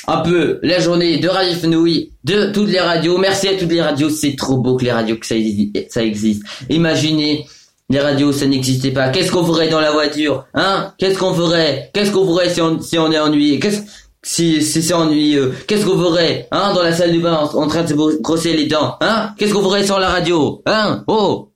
un 0.08 0.18
peu 0.22 0.60
la 0.64 0.80
journée 0.80 1.18
de 1.20 1.28
Radio 1.28 1.54
Fenouille, 1.54 2.12
de 2.24 2.52
toutes 2.52 2.70
les 2.70 2.80
radios. 2.80 3.18
Merci 3.18 3.48
à 3.48 3.54
toutes 3.56 3.72
les 3.72 3.82
radios. 3.82 4.10
C'est 4.10 4.36
trop 4.36 4.58
beau 4.58 4.76
que 4.78 4.84
les 4.86 4.92
radios, 4.92 5.16
que 5.18 5.26
ça, 5.26 5.36
exi- 5.36 5.72
ça 5.90 6.04
existe. 6.04 6.44
Imaginez, 6.70 7.46
les 7.90 8.00
radios, 8.00 8.32
ça 8.32 8.46
n'existait 8.48 8.92
pas. 8.92 9.10
Qu'est-ce 9.10 9.32
qu'on 9.32 9.44
ferait 9.46 9.70
dans 9.70 9.80
la 9.82 9.92
voiture? 9.92 10.46
Hein? 10.54 10.94
Qu'est-ce 10.98 11.18
qu'on 11.20 11.34
ferait? 11.34 11.90
Qu'est-ce 11.94 12.12
qu'on 12.12 12.26
ferait 12.26 12.50
si 12.50 12.62
on, 12.98 13.12
est 13.12 13.20
ennuyé? 13.20 13.60
Qu'est-ce, 13.60 13.82
si, 14.24 14.62
si 14.62 14.82
c'est 14.82 14.94
ennuyeux? 14.94 15.54
Qu'est-ce 15.68 15.86
qu'on 15.86 15.98
ferait? 16.00 16.48
Hein? 16.52 16.74
Dans 16.74 16.84
la 16.84 16.94
salle 16.94 17.14
de 17.14 17.20
bain, 17.20 17.34
en, 17.54 17.68
train 17.68 17.84
de 17.84 17.90
se 17.90 17.94
bro- 17.94 18.20
brosser 18.22 18.54
les 18.56 18.66
dents? 18.68 18.96
Hein? 19.02 19.32
Qu'est-ce 19.38 19.54
qu'on 19.54 19.64
ferait 19.64 19.86
sur 19.86 20.00
la 20.00 20.10
radio? 20.10 20.62
Hein? 20.66 21.04
Oh! 21.08 21.50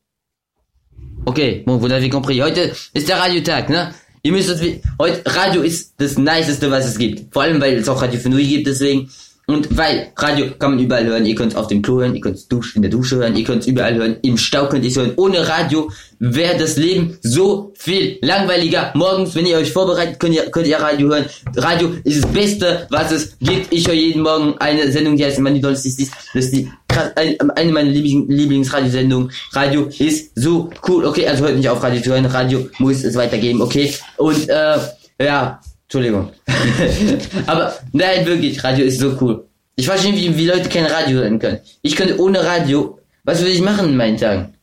Okay, 1.28 1.64
bon, 1.66 1.78
vous 1.78 1.88
l'avez 1.88 2.10
compris. 2.10 2.40
Heute 2.42 2.72
ist 2.94 3.08
der 3.08 3.18
Radiotag, 3.18 3.70
ne? 3.70 3.86
Ihr 4.26 4.32
müsst 4.32 4.50
das, 4.50 4.60
heute, 4.98 5.22
Radio 5.36 5.62
ist 5.62 5.94
das 5.98 6.18
niceste, 6.18 6.72
was 6.72 6.88
es 6.88 6.98
gibt. 6.98 7.32
Vor 7.32 7.44
allem, 7.44 7.62
weil 7.62 7.76
es 7.76 7.88
auch 7.88 8.02
Radio 8.02 8.20
für 8.20 8.30
Nui 8.30 8.44
gibt, 8.44 8.66
deswegen. 8.66 9.08
Und 9.48 9.78
weil 9.78 10.12
Radio 10.18 10.48
kann 10.58 10.72
man 10.72 10.80
überall 10.80 11.06
hören. 11.06 11.26
Ihr 11.26 11.36
könnt 11.36 11.52
es 11.52 11.58
auf 11.58 11.68
dem 11.68 11.82
Klo 11.84 12.00
hören, 12.00 12.16
ihr 12.16 12.22
könnt 12.22 12.38
es 12.38 12.48
in 12.76 12.82
der 12.82 12.90
Dusche 12.90 13.18
hören, 13.18 13.36
ihr 13.36 13.44
könnt 13.44 13.62
es 13.62 13.68
überall 13.68 13.94
hören. 13.96 14.16
Im 14.24 14.38
Stau 14.38 14.68
könnt 14.68 14.84
ihr 14.84 14.90
es 14.90 14.96
hören. 14.98 15.14
Ohne 15.18 15.48
Radio 15.48 15.92
wäre 16.20 16.58
das 16.58 16.78
Leben 16.78 17.18
so 17.22 17.72
viel 17.76 18.18
langweiliger. 18.22 18.92
Morgens, 18.96 19.36
wenn 19.36 19.46
ihr 19.46 19.58
euch 19.58 19.72
vorbereitet, 19.72 20.20
könnt 20.20 20.34
ihr, 20.34 20.50
könnt 20.50 20.66
ihr 20.66 20.78
Radio 20.78 21.10
hören. 21.10 21.26
Radio 21.56 21.92
ist 22.04 22.24
das 22.24 22.32
Beste, 22.32 22.88
was 22.90 23.12
es 23.12 23.38
gibt. 23.40 23.72
Ich 23.72 23.88
höre 23.88 23.94
jeden 23.94 24.24
Morgen 24.24 24.56
eine 24.60 24.92
Sendung, 24.92 25.16
die 25.16 25.24
heißt 25.26 25.40
Money 25.40 25.62
Dolls. 25.62 25.84
Das 25.84 25.94
ist, 26.34 26.52
die, 26.54 26.68
ein- 27.16 27.38
eine 27.52 27.72
meiner 27.72 27.90
Lieblings 27.92 28.26
Lieblingsradiosendungen. 28.28 29.32
Radio 29.54 29.90
ist 30.00 30.32
so 30.36 30.70
cool. 30.88 31.06
Okay, 31.06 31.28
also 31.28 31.44
hört 31.46 31.58
nicht 31.58 31.70
auf 31.70 31.84
Radio 31.84 32.02
zu 32.02 32.10
hören. 32.12 32.26
Radio 32.26 32.68
muss 32.80 33.04
es 33.04 33.16
weitergeben. 33.16 33.62
Okay. 33.62 33.94
Und 34.18 34.50
äh, 34.50 34.78
ja, 35.22 35.60
Entschuldigung. 35.86 36.32
Aber 37.48 37.74
nein, 37.94 38.26
wirklich, 38.26 38.64
Radio 38.64 38.86
ist 38.86 39.00
so 39.00 39.18
cool. 39.22 39.46
Ich 39.76 39.86
verstehe, 39.86 40.14
wie, 40.14 40.36
wie 40.38 40.48
Leute 40.48 40.70
kein 40.70 40.86
Radio 40.86 41.20
hören 41.20 41.40
können. 41.40 41.60
Ich 41.82 41.96
könnte 41.96 42.20
ohne 42.20 42.44
Radio, 42.44 43.00
was 43.24 43.40
würde 43.40 43.52
ich 43.52 43.62
machen 43.62 43.90
in 43.90 43.98
meinen 43.98 44.18
Tagen? 44.18 44.54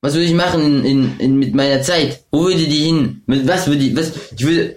Was 0.00 0.14
würde 0.14 0.26
ich 0.26 0.34
machen 0.34 0.62
in, 0.62 0.84
in, 0.84 1.20
in, 1.20 1.38
mit 1.38 1.54
meiner 1.54 1.82
Zeit? 1.82 2.22
Wo 2.30 2.44
würde 2.44 2.64
die 2.64 2.84
hin? 2.84 3.22
Mit 3.26 3.46
was 3.46 3.66
würde 3.66 3.82
ich, 3.82 3.96
was, 3.96 4.12
ich 4.36 4.46
würde, 4.46 4.76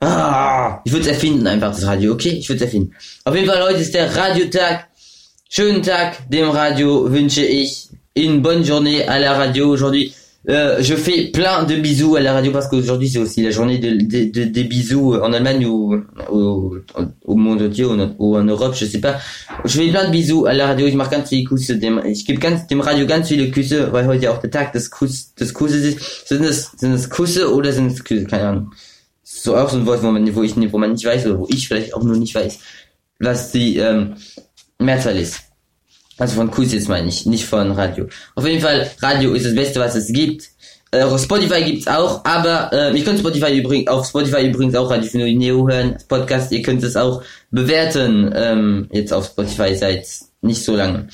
Ah, 0.00 0.80
ich 0.84 0.92
würde 0.92 1.06
es 1.06 1.12
erfinden, 1.12 1.46
einfach 1.46 1.70
das 1.70 1.84
Radio, 1.84 2.12
okay? 2.12 2.30
Ich 2.30 2.48
würde 2.48 2.58
es 2.58 2.66
erfinden. 2.66 2.94
Auf 3.24 3.34
jeden 3.34 3.48
Fall, 3.48 3.62
heute 3.62 3.80
ist 3.80 3.94
der 3.94 4.14
Radiotag. 4.14 4.86
Schönen 5.48 5.82
Tag 5.82 6.28
dem 6.30 6.50
Radio 6.50 7.10
wünsche 7.10 7.44
ich. 7.44 7.88
Une 8.16 8.42
bonne 8.42 8.64
journée 8.64 9.04
à 9.08 9.18
la 9.18 9.32
radio 9.34 9.68
aujourd'hui. 9.70 10.12
Euh, 10.48 10.80
je 10.80 10.94
fais 10.94 11.26
plein 11.32 11.64
de 11.64 11.74
bisous 11.76 12.14
à 12.16 12.20
la 12.20 12.32
radio 12.32 12.52
parce 12.52 12.68
qu'aujourd'hui 12.68 13.08
c'est 13.08 13.18
aussi 13.18 13.42
la 13.42 13.50
journée 13.50 13.78
de, 13.78 13.90
de- 13.90 14.30
de- 14.30 14.44
des 14.44 14.64
bisous 14.64 15.14
en 15.16 15.32
Allemagne 15.32 15.66
ou 15.66 16.00
au, 16.30 16.76
au 17.24 17.34
monde 17.34 17.60
entier 17.60 17.84
ou, 17.84 17.98
ou 18.18 18.36
en 18.36 18.44
Europe, 18.44 18.74
je 18.78 18.86
sais 18.86 19.00
pas. 19.00 19.18
Je 19.64 19.78
fais 19.80 19.88
plein 19.90 20.06
de 20.06 20.12
bisous 20.12 20.46
à 20.46 20.54
la 20.54 20.68
radio. 20.68 20.86
Ich 20.86 20.94
mache 20.94 21.10
ganz 21.10 21.28
viele 21.28 21.44
Küsse 21.44 21.72
dem, 21.78 22.00
ich 22.06 22.24
gebe 22.24 22.38
ganz 22.38 22.66
dem 22.68 22.80
Radio 22.80 23.04
ganz 23.06 23.28
viele 23.28 23.50
Küsse, 23.50 23.92
weil 23.92 24.06
heute 24.06 24.30
auch 24.30 24.38
der 24.38 24.50
Tag 24.50 24.72
des 24.72 24.90
Kuss, 24.90 25.34
des 25.34 25.52
Kusses 25.52 25.84
ist. 25.84 26.28
Sind 26.28 26.44
es, 26.44 26.70
sind 26.78 26.94
es 26.94 27.10
Küsse 27.10 27.52
oder 27.52 27.72
sind 27.72 27.90
es 27.92 28.02
Küsse? 28.04 28.24
Keine 28.24 28.44
Ahnung. 28.48 28.70
So 29.24 29.56
auch 29.56 29.68
so 29.68 29.76
ein 29.76 29.86
Wort, 29.86 30.02
wo 30.02 30.10
man, 30.10 30.34
wo 30.34 30.42
ich, 30.44 30.54
wo 30.72 30.78
man 30.78 30.92
nicht 30.92 31.04
weiß 31.04 31.26
oder 31.26 31.40
wo 31.40 31.48
ich 31.50 31.66
vielleicht 31.68 31.92
auch 31.94 32.02
nur 32.04 32.16
nicht 32.16 32.34
weiß, 32.34 32.58
was 33.18 33.50
die 33.50 33.76
ähm, 33.78 34.14
Mehrzahl 34.78 35.16
ist. 35.18 35.40
Also 36.18 36.34
von 36.34 36.50
jetzt 36.56 36.88
meine 36.88 37.08
ich, 37.08 37.26
nicht 37.26 37.46
von 37.46 37.70
Radio. 37.72 38.06
Auf 38.34 38.46
jeden 38.46 38.60
Fall, 38.60 38.90
Radio 39.00 39.32
ist 39.34 39.46
das 39.46 39.54
Beste, 39.54 39.80
was 39.80 39.94
es 39.94 40.12
gibt. 40.12 40.50
Äh, 40.90 41.18
Spotify 41.18 41.62
gibt's 41.62 41.86
auch, 41.86 42.24
aber 42.24 42.70
äh, 42.72 42.98
ihr 42.98 43.04
könnt 43.04 43.18
Spotify 43.18 43.58
übrigens 43.58 43.88
auf 43.88 44.06
Spotify 44.06 44.48
übrigens 44.48 44.74
auch 44.74 44.90
Radio 44.90 45.08
für 45.08 45.18
Neo 45.18 45.68
hören, 45.68 45.96
Podcast. 46.08 46.50
Ihr 46.50 46.62
könnt 46.62 46.82
es 46.82 46.96
auch 46.96 47.22
bewerten. 47.50 48.32
Ähm, 48.34 48.88
jetzt 48.90 49.12
auf 49.12 49.26
Spotify 49.26 49.74
seit 49.76 50.06
nicht 50.40 50.64
so 50.64 50.74
lange. 50.74 51.08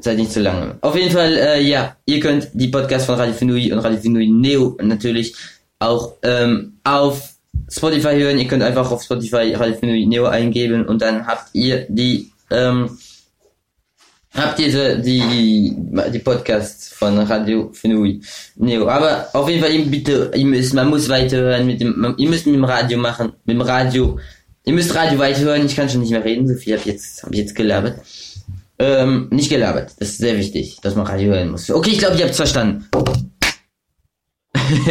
Seit 0.00 0.16
nicht 0.16 0.32
so 0.32 0.40
lange. 0.40 0.76
Auf 0.80 0.96
jeden 0.96 1.10
Fall, 1.10 1.36
äh, 1.36 1.62
ja, 1.62 1.96
ihr 2.06 2.20
könnt 2.20 2.48
die 2.54 2.68
Podcasts 2.68 3.06
von 3.06 3.16
Radio 3.16 3.34
Finui 3.34 3.72
und 3.72 3.80
Radio 3.80 4.00
Finui 4.00 4.28
Neo 4.28 4.76
natürlich 4.80 5.34
auch 5.78 6.14
ähm, 6.22 6.78
auf 6.84 7.34
Spotify 7.68 8.14
hören. 8.16 8.38
Ihr 8.38 8.46
könnt 8.46 8.62
einfach 8.62 8.90
auf 8.90 9.02
Spotify 9.02 9.54
Radio 9.54 9.76
Finui 9.76 10.06
Neo 10.06 10.26
eingeben 10.26 10.86
und 10.86 11.02
dann 11.02 11.26
habt 11.26 11.48
ihr 11.54 11.86
die 11.88 12.30
ähm, 12.50 12.96
habt 14.36 14.58
ihr 14.60 14.96
die, 14.96 15.20
die, 15.20 15.76
die 16.12 16.18
Podcasts 16.18 16.88
von 16.92 17.18
Radio 17.18 17.70
Fenui 17.72 18.20
Neo. 18.56 18.88
Aber 18.88 19.28
auf 19.32 19.48
jeden 19.48 19.62
Fall, 19.62 19.78
bitte, 19.86 20.30
ihr 20.34 20.44
müsst, 20.46 20.74
man 20.74 20.88
muss 20.88 21.08
weiterhören 21.08 21.66
mit 21.66 21.80
dem, 21.80 21.98
man- 21.98 22.16
ihr 22.18 22.28
müsst 22.28 22.46
mit 22.46 22.54
dem 22.54 22.64
Radio 22.64 22.98
machen, 22.98 23.32
mit 23.44 23.54
dem 23.56 23.60
Radio. 23.62 24.18
Ihr 24.64 24.72
müsst 24.72 24.94
Radio 24.94 25.18
weiterhören, 25.18 25.64
ich 25.66 25.76
kann 25.76 25.88
schon 25.88 26.00
nicht 26.00 26.10
mehr 26.10 26.24
reden, 26.24 26.48
so 26.48 26.54
viel 26.54 26.72
habe 26.74 26.80
ich 26.80 26.92
jetzt, 26.92 27.22
hab 27.22 27.32
ich 27.32 27.38
jetzt 27.38 27.54
gelabert. 27.54 28.00
Ähm, 28.78 29.28
nicht 29.30 29.48
gelabert, 29.48 29.92
das 29.98 30.08
ist 30.10 30.18
sehr 30.18 30.36
wichtig, 30.36 30.78
dass 30.82 30.94
man 30.96 31.06
Radio 31.06 31.32
hören 31.32 31.50
muss. 31.50 31.70
Okay, 31.70 31.90
ich 31.92 31.98
glaube, 31.98 32.16
ihr 32.18 32.24
habt's 32.24 32.36
verstanden. 32.36 32.84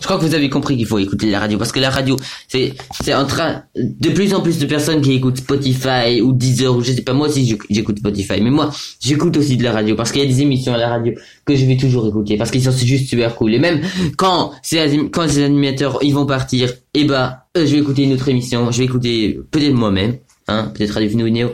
Je 0.00 0.04
crois 0.04 0.18
que 0.18 0.24
vous 0.24 0.34
avez 0.34 0.48
compris 0.48 0.76
qu'il 0.76 0.86
faut 0.86 0.98
écouter 0.98 1.30
la 1.30 1.40
radio 1.40 1.58
parce 1.58 1.72
que 1.72 1.80
la 1.80 1.90
radio 1.90 2.16
c'est 2.48 2.74
c'est 3.02 3.14
en 3.14 3.26
train 3.26 3.62
de 3.76 4.08
plus 4.10 4.34
en 4.34 4.40
plus 4.40 4.58
de 4.58 4.66
personnes 4.66 5.00
qui 5.00 5.12
écoutent 5.14 5.38
Spotify 5.38 6.20
ou 6.22 6.32
Deezer 6.32 6.74
ou 6.76 6.82
je 6.82 6.92
sais 6.92 7.02
pas 7.02 7.12
moi 7.12 7.28
aussi 7.28 7.44
j'éc- 7.46 7.62
j'écoute 7.70 7.98
Spotify 7.98 8.40
mais 8.40 8.50
moi 8.50 8.70
j'écoute 9.00 9.36
aussi 9.36 9.56
de 9.56 9.64
la 9.64 9.72
radio 9.72 9.94
parce 9.96 10.12
qu'il 10.12 10.22
y 10.22 10.24
a 10.24 10.28
des 10.28 10.42
émissions 10.42 10.74
à 10.74 10.78
la 10.78 10.88
radio 10.88 11.12
que 11.44 11.54
je 11.56 11.64
vais 11.66 11.76
toujours 11.76 12.06
écouter 12.06 12.36
parce 12.36 12.50
qu'ils 12.50 12.62
sont 12.62 12.72
juste 12.72 13.08
super 13.08 13.34
cool 13.36 13.54
et 13.54 13.58
même 13.58 13.80
quand 14.16 14.52
ces 14.62 15.08
quand 15.12 15.28
ces 15.28 15.42
animateurs 15.44 15.98
ils 16.02 16.14
vont 16.14 16.26
partir 16.26 16.72
et 16.94 17.04
ben 17.04 17.36
euh, 17.56 17.66
je 17.66 17.72
vais 17.72 17.78
écouter 17.78 18.02
une 18.04 18.12
autre 18.12 18.28
émission 18.28 18.70
je 18.70 18.78
vais 18.78 18.84
écouter 18.84 19.38
peut-être 19.50 19.74
moi-même 19.74 20.16
hein 20.48 20.70
peut-être 20.74 20.92
Radio 20.94 21.08
Vino 21.08 21.28
Neo 21.28 21.50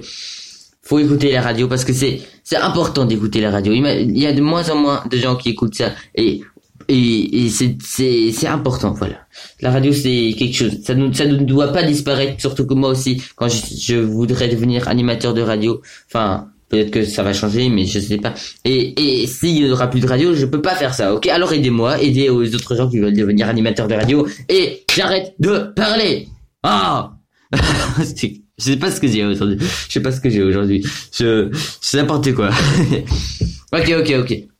faut 0.82 0.98
écouter 0.98 1.32
la 1.32 1.40
radio 1.40 1.66
parce 1.66 1.84
que 1.84 1.92
c'est 1.94 2.20
c'est 2.42 2.56
important 2.56 3.06
d'écouter 3.06 3.40
la 3.40 3.50
radio. 3.50 3.72
Il 3.72 4.18
y 4.18 4.26
a 4.26 4.34
de 4.34 4.42
moins 4.42 4.68
en 4.68 4.76
moins 4.76 5.02
de 5.10 5.16
gens 5.16 5.34
qui 5.34 5.48
écoutent 5.48 5.74
ça 5.74 5.92
et 6.14 6.42
et, 6.88 7.46
et 7.46 7.48
c'est 7.48 8.46
important 8.46 8.92
voilà. 8.92 9.16
La 9.60 9.70
radio 9.70 9.92
c'est 9.92 10.34
quelque 10.38 10.54
chose. 10.54 10.78
Ça 10.82 10.94
ne 10.94 11.12
ça 11.12 11.26
ne 11.26 11.36
doit 11.36 11.72
pas 11.72 11.82
disparaître 11.82 12.40
surtout 12.40 12.66
que 12.66 12.74
moi 12.74 12.90
aussi 12.90 13.22
quand 13.36 13.48
je, 13.48 13.60
je 13.80 13.96
voudrais 13.96 14.48
devenir 14.48 14.88
animateur 14.88 15.34
de 15.34 15.42
radio. 15.42 15.80
Enfin 16.08 16.48
peut-être 16.68 16.90
que 16.90 17.04
ça 17.04 17.22
va 17.22 17.32
changer 17.32 17.68
mais 17.68 17.86
je 17.86 17.98
sais 17.98 18.18
pas. 18.18 18.34
Et 18.64 19.22
et 19.22 19.26
s'il 19.26 19.54
n'y 19.54 19.70
aura 19.70 19.88
plus 19.88 20.00
de 20.00 20.06
radio, 20.06 20.34
je 20.34 20.46
peux 20.46 20.62
pas 20.62 20.74
faire 20.74 20.94
ça. 20.94 21.14
OK? 21.14 21.26
Alors 21.26 21.52
aidez-moi, 21.52 22.02
aidez 22.02 22.28
aux 22.28 22.54
autres 22.54 22.76
gens 22.76 22.88
qui 22.88 22.98
veulent 22.98 23.16
devenir 23.16 23.48
animateurs 23.48 23.88
de 23.88 23.94
radio 23.94 24.26
et 24.48 24.84
j'arrête 24.94 25.34
de 25.38 25.72
parler. 25.74 26.28
Ah 26.62 27.12
je 28.58 28.64
sais 28.64 28.76
pas 28.76 28.90
ce 28.90 29.00
que 29.00 29.08
j'ai 29.08 29.24
aujourd'hui. 29.24 29.58
Je 29.60 29.92
sais 29.92 30.00
pas 30.00 30.12
ce 30.12 30.20
que 30.20 30.30
j'ai 30.30 30.42
aujourd'hui. 30.42 30.84
Je, 31.12 31.50
c'est 31.80 31.98
n'importe 31.98 32.32
quoi. 32.34 32.50
ok, 33.72 33.94
ok, 34.00 34.14
ok. 34.20 34.53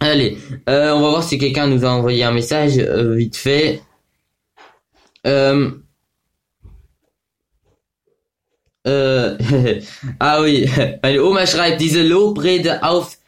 Allez, 0.00 0.38
euh, 0.68 0.92
on 0.92 1.00
va 1.00 1.10
voir 1.10 1.22
si 1.24 1.38
quelqu'un 1.38 1.66
nous 1.66 1.84
a 1.84 1.88
envoyé 1.88 2.22
un 2.22 2.30
message 2.30 2.78
euh, 2.78 3.16
vite 3.16 3.36
fait. 3.36 3.82
Euh... 5.26 5.70
Äh, 8.86 9.82
ah 10.20 10.40
oui, 10.40 10.68
meine 11.02 11.22
Oma 11.22 11.46
schreibt, 11.46 11.80
diese 11.80 12.02
Lobrede 12.02 12.82
auf, 12.82 13.18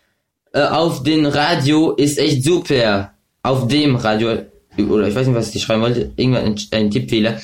äh, 0.52 0.62
auf 0.62 1.02
den 1.02 1.26
Radio 1.26 1.92
ist 1.92 2.18
echt 2.18 2.44
super. 2.44 3.14
Auf 3.42 3.66
dem 3.66 3.96
Radio, 3.96 4.42
oder 4.78 5.08
ich 5.08 5.14
weiß 5.14 5.26
nicht, 5.26 5.36
was 5.36 5.54
ich 5.54 5.62
schreiben 5.62 5.82
wollte, 5.82 6.12
irgendwann 6.16 6.44
ein, 6.44 6.56
ein 6.70 6.90
Tippfehler. 6.90 7.40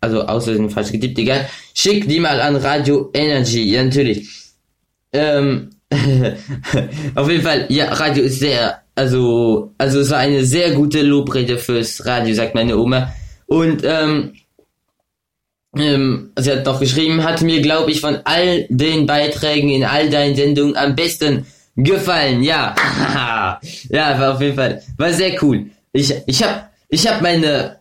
Also 0.00 0.22
außerdem 0.22 0.70
falsch 0.70 0.92
getippt, 0.92 1.18
egal. 1.18 1.48
Schick 1.74 2.08
die 2.08 2.20
mal 2.20 2.40
an 2.40 2.56
Radio 2.56 3.10
Energy, 3.12 3.70
ja 3.70 3.84
natürlich. 3.84 4.28
Ähm, 5.12 5.70
auf 7.14 7.28
jeden 7.28 7.42
Fall, 7.42 7.66
ja, 7.68 7.92
Radio 7.92 8.24
ist 8.24 8.38
sehr, 8.38 8.82
also, 8.94 9.72
also 9.76 10.00
es 10.00 10.10
war 10.10 10.18
eine 10.18 10.44
sehr 10.44 10.72
gute 10.72 11.02
Lobrede 11.02 11.58
fürs 11.58 12.04
Radio, 12.06 12.34
sagt 12.34 12.54
meine 12.54 12.78
Oma. 12.78 13.12
Und 13.46 13.82
ähm, 13.84 14.34
ähm, 15.76 16.30
sie 16.38 16.52
hat 16.52 16.64
noch 16.64 16.80
geschrieben, 16.80 17.24
hat 17.24 17.42
mir, 17.42 17.60
glaube 17.60 17.90
ich, 17.90 18.00
von 18.00 18.18
all 18.24 18.66
den 18.68 19.06
Beiträgen 19.06 19.70
in 19.70 19.84
all 19.84 20.10
deinen 20.10 20.36
Sendungen 20.36 20.76
am 20.76 20.94
besten 20.94 21.46
gefallen. 21.76 22.42
Ja, 22.42 22.74
ja, 23.88 24.20
war 24.20 24.34
auf 24.34 24.40
jeden 24.40 24.56
Fall, 24.56 24.82
war 24.96 25.12
sehr 25.12 25.42
cool. 25.42 25.66
Ich, 25.92 26.14
ich 26.26 26.42
hab, 26.42 26.70
ich 26.88 27.06
hab 27.06 27.20
meine, 27.22 27.80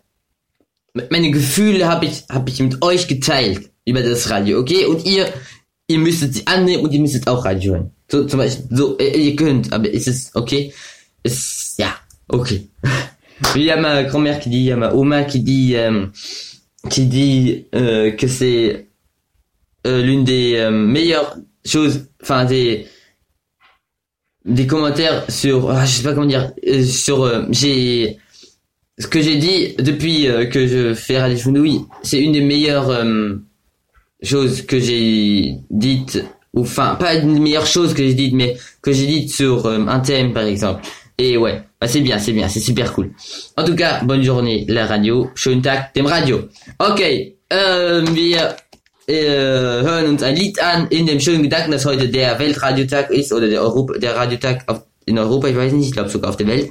meine 1.10 1.32
Gefühle 1.32 1.88
habe 1.88 2.06
ich, 2.06 2.24
habe 2.30 2.50
ich 2.50 2.60
mit 2.60 2.82
euch 2.82 3.08
geteilt 3.08 3.70
über 3.86 4.02
das 4.02 4.30
Radio, 4.30 4.60
okay? 4.60 4.86
Und 4.86 5.06
ihr, 5.06 5.32
ihr 5.90 6.00
müsstet 6.00 6.36
sie 6.36 6.48
annehmen 6.48 6.84
und 6.84 6.94
ihr 6.94 7.02
müsstet 7.02 7.28
auch 7.28 7.44
Radio 7.44 7.74
hören. 7.74 7.92
So, 8.10 8.26
zum 8.26 8.40
Beispiel, 8.40 8.66
so, 8.72 8.98
äh, 8.98 9.18
ihr 9.18 9.36
könnt, 9.36 9.74
aber 9.74 9.90
ist 9.90 10.08
es 10.08 10.32
okay? 10.36 10.72
Ist, 11.24 11.78
ja, 11.78 11.96
okay. 12.28 12.68
Il 13.56 13.64
y 13.64 13.72
a 13.72 13.78
ma 13.78 14.04
grand-mère 14.04 14.40
qui 14.40 14.50
dit, 14.50 14.58
il 14.58 14.66
y 14.66 14.72
a 14.72 14.78
ma 14.78 14.94
Oma 14.94 15.24
qui 15.24 15.42
dit, 15.42 15.76
euh, 15.76 16.08
qui 16.90 17.06
dit 17.06 17.66
euh, 17.74 18.12
que 18.12 18.28
c'est 18.28 18.88
euh, 19.88 20.02
l'une 20.02 20.24
des 20.24 20.56
euh, 20.56 20.72
meilleures 20.72 21.38
choses, 21.66 22.08
enfin 22.22 22.46
des 22.46 22.86
des 24.46 24.68
commentaires 24.68 25.30
sur, 25.30 25.70
ah, 25.70 25.86
je 25.86 25.92
sais 25.92 26.04
pas 26.04 26.14
comment 26.14 26.26
dire, 26.26 26.52
euh, 26.68 26.84
sur, 26.84 27.24
euh, 27.24 27.46
j'ai 27.50 28.18
ce 28.98 29.08
que 29.08 29.22
j'ai 29.22 29.38
dit 29.38 29.76
depuis 29.80 30.28
que 30.52 30.68
je 30.68 30.94
fais 30.94 31.20
Radio 31.20 31.38
Fenouille, 31.38 31.82
c'est 32.04 32.20
une 32.20 32.34
des 32.34 32.42
meilleures 32.42 32.90
euh, 34.22 34.26
choses 34.26 34.62
que 34.66 34.80
j'ai 34.80 35.56
dites, 35.70 36.24
ou 36.54 36.62
enfin 36.62 36.96
pas 36.96 37.16
une 37.16 37.36
des 37.36 37.40
meilleures 37.40 37.68
choses 37.68 37.94
que 37.94 38.04
j'ai 38.04 38.14
dites, 38.14 38.34
mais 38.34 38.58
que 38.82 38.92
j'ai 38.92 39.08
dites 39.08 39.32
sur 39.32 39.66
euh, 39.66 39.86
un 39.88 40.00
thème 40.00 40.34
par 40.34 40.44
exemple. 40.44 40.84
Et 41.18 41.36
ouais, 41.38 41.62
bah, 41.82 41.88
c'est 41.88 42.00
bien, 42.00 42.18
c'est 42.18 42.32
bien, 42.32 42.48
c'est 42.48 42.62
super 42.62 42.94
cool. 42.94 43.12
En 43.58 43.64
tout 43.66 43.76
cas, 43.76 44.02
bonne 44.04 44.24
journée 44.24 44.66
la 44.70 44.86
Radio, 44.86 45.30
schönen 45.36 45.62
Tag 45.62 45.92
dem 45.94 46.06
Radio. 46.06 46.48
Okay, 46.80 47.36
äh, 47.50 48.02
wir 48.14 48.56
äh, 49.08 49.82
hören 49.82 50.08
uns 50.08 50.24
ein 50.24 50.36
Lied 50.36 50.62
an 50.62 50.88
in 50.90 51.08
dem 51.08 51.20
schönen 51.20 51.44
Gedanken, 51.44 51.72
dass 51.72 51.86
heute 51.86 52.08
der 52.08 52.40
Weltradiotag 52.40 53.10
ist 53.10 53.34
oder 53.34 53.50
der 53.50 53.62
Europa, 53.62 53.98
der 53.98 54.16
Radiotag 54.16 54.64
auf, 54.68 54.84
in 55.06 55.18
Europa, 55.18 55.48
ich 55.48 55.58
weiß 55.58 55.74
nicht, 55.74 55.88
ich 55.88 55.92
glaube 55.92 56.10
sogar 56.10 56.30
auf 56.30 56.38
der 56.38 56.48
Welt. 56.48 56.70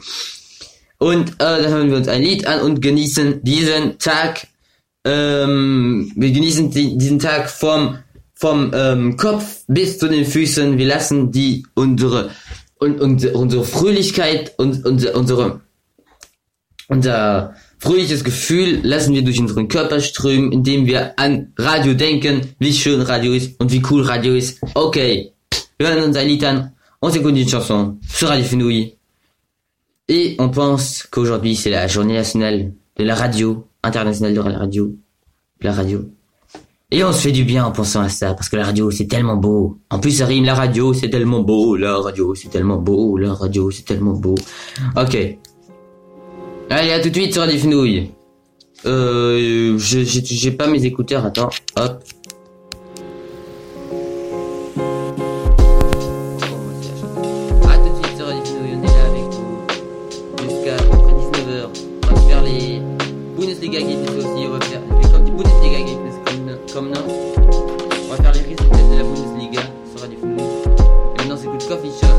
Und 0.98 1.30
äh, 1.30 1.34
dann 1.38 1.68
hören 1.68 1.90
wir 1.90 1.96
uns 1.96 2.08
ein 2.08 2.22
Lied 2.22 2.46
an 2.46 2.60
und 2.60 2.80
genießen 2.80 3.42
diesen 3.42 3.98
Tag. 3.98 4.46
Ähm, 5.04 6.12
wir 6.16 6.30
genießen 6.30 6.70
die, 6.70 6.98
diesen 6.98 7.18
Tag 7.18 7.50
vom 7.50 7.98
vom 8.34 8.70
ähm, 8.72 9.16
Kopf 9.16 9.64
bis 9.66 9.98
zu 9.98 10.08
den 10.08 10.24
Füßen. 10.24 10.78
Wir 10.78 10.86
lassen 10.86 11.32
die 11.32 11.66
unsere 11.74 12.30
und, 12.78 13.00
und 13.00 13.24
unsere 13.34 13.64
Fröhlichkeit 13.64 14.54
und 14.58 14.84
unsere, 14.84 15.18
unsere 15.18 15.60
unser 16.88 17.54
fröhliches 17.78 18.24
Gefühl 18.24 18.80
lassen 18.82 19.14
wir 19.14 19.22
durch 19.22 19.38
unseren 19.38 19.68
Körper 19.68 20.00
strömen, 20.00 20.52
indem 20.52 20.86
wir 20.86 21.18
an 21.18 21.52
Radio 21.58 21.94
denken, 21.94 22.54
wie 22.58 22.72
schön 22.72 23.02
Radio 23.02 23.34
ist 23.34 23.60
und 23.60 23.72
wie 23.72 23.82
cool 23.90 24.02
Radio 24.02 24.34
ist. 24.34 24.60
Okay, 24.74 25.32
wir 25.78 25.88
hören 25.88 26.04
uns 26.04 26.16
ein 26.16 26.28
Lied 26.28 26.44
an, 26.44 26.72
on 27.00 27.10
s'écoute 27.10 27.36
une 27.36 27.48
chanson 27.48 27.98
sur 28.08 28.28
Radio 28.28 28.44
Fenouille. 28.44 28.94
Et 30.08 30.36
on 30.38 30.48
pense 30.48 31.06
qu'aujourd'hui 31.10 31.54
c'est 31.54 31.70
la 31.70 31.86
journée 31.86 32.14
nationale 32.14 32.72
de 32.96 33.04
la 33.04 33.14
radio, 33.14 33.67
internationale 33.82 34.34
de 34.34 34.40
la 34.40 34.58
radio, 34.58 34.94
la 35.60 35.72
radio. 35.72 36.04
Et 36.90 37.04
on 37.04 37.12
se 37.12 37.20
fait 37.20 37.32
du 37.32 37.44
bien 37.44 37.66
en 37.66 37.70
pensant 37.70 38.00
à 38.00 38.08
ça, 38.08 38.32
parce 38.34 38.48
que 38.48 38.56
la 38.56 38.64
radio 38.64 38.90
c'est 38.90 39.06
tellement 39.06 39.36
beau. 39.36 39.78
En 39.90 39.98
plus 39.98 40.12
ça 40.12 40.26
rime, 40.26 40.44
la 40.44 40.54
radio 40.54 40.94
c'est 40.94 41.10
tellement 41.10 41.40
beau, 41.40 41.76
la 41.76 41.98
radio 41.98 42.34
c'est 42.34 42.48
tellement 42.48 42.78
beau, 42.78 43.18
la 43.18 43.34
radio 43.34 43.70
c'est 43.70 43.84
tellement 43.84 44.14
beau. 44.14 44.36
Ok. 44.96 45.16
Allez, 46.70 46.92
à 46.92 47.00
tout 47.00 47.10
de 47.10 47.14
suite 47.14 47.32
sur 47.32 47.42
Radio 47.42 47.58
Fenouille. 47.58 48.10
Euh, 48.86 49.76
j'ai 49.78 50.50
pas 50.52 50.66
mes 50.66 50.84
écouteurs, 50.84 51.24
attends, 51.24 51.50
hop. 51.76 52.02
On 66.80 68.08
va 68.08 68.16
faire 68.22 68.32
les 68.34 68.40
risques 68.40 68.62
de 68.62 68.98
la 68.98 69.02
Bundesliga. 69.02 69.62
Ça 69.92 69.98
sera 69.98 70.06
du 70.06 70.16
football. 70.16 70.46
Et 70.46 71.18
maintenant, 71.18 71.36
c'est 71.36 71.68
Coffee 71.68 71.90
Shop. 72.00 72.17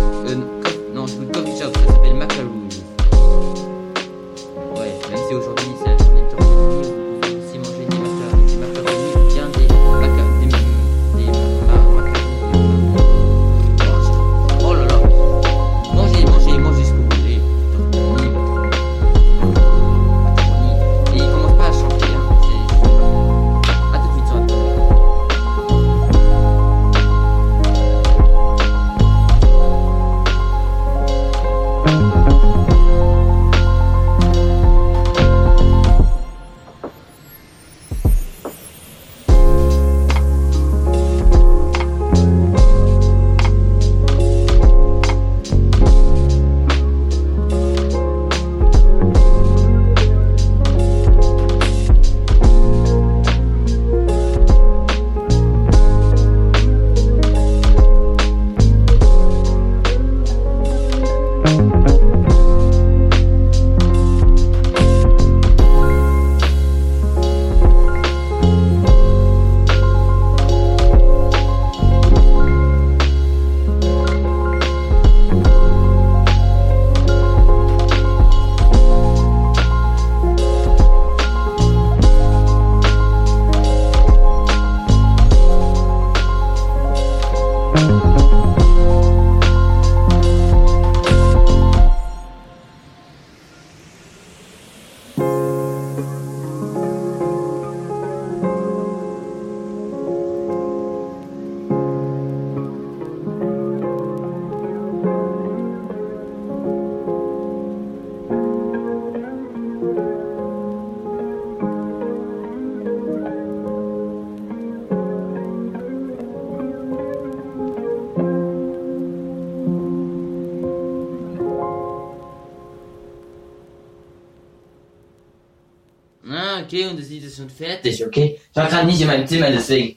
Okay, 126.69 126.87
und 126.87 126.99
das 126.99 127.09
Lied 127.09 127.23
ist 127.23 127.37
schon 127.37 127.49
fertig, 127.49 128.05
okay. 128.05 128.39
Ich 128.51 128.55
war 128.55 128.67
gerade 128.69 128.85
nicht 128.85 129.01
in 129.01 129.07
meinem 129.07 129.27
Zimmer, 129.27 129.49
deswegen. 129.51 129.95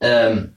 Ähm, 0.00 0.52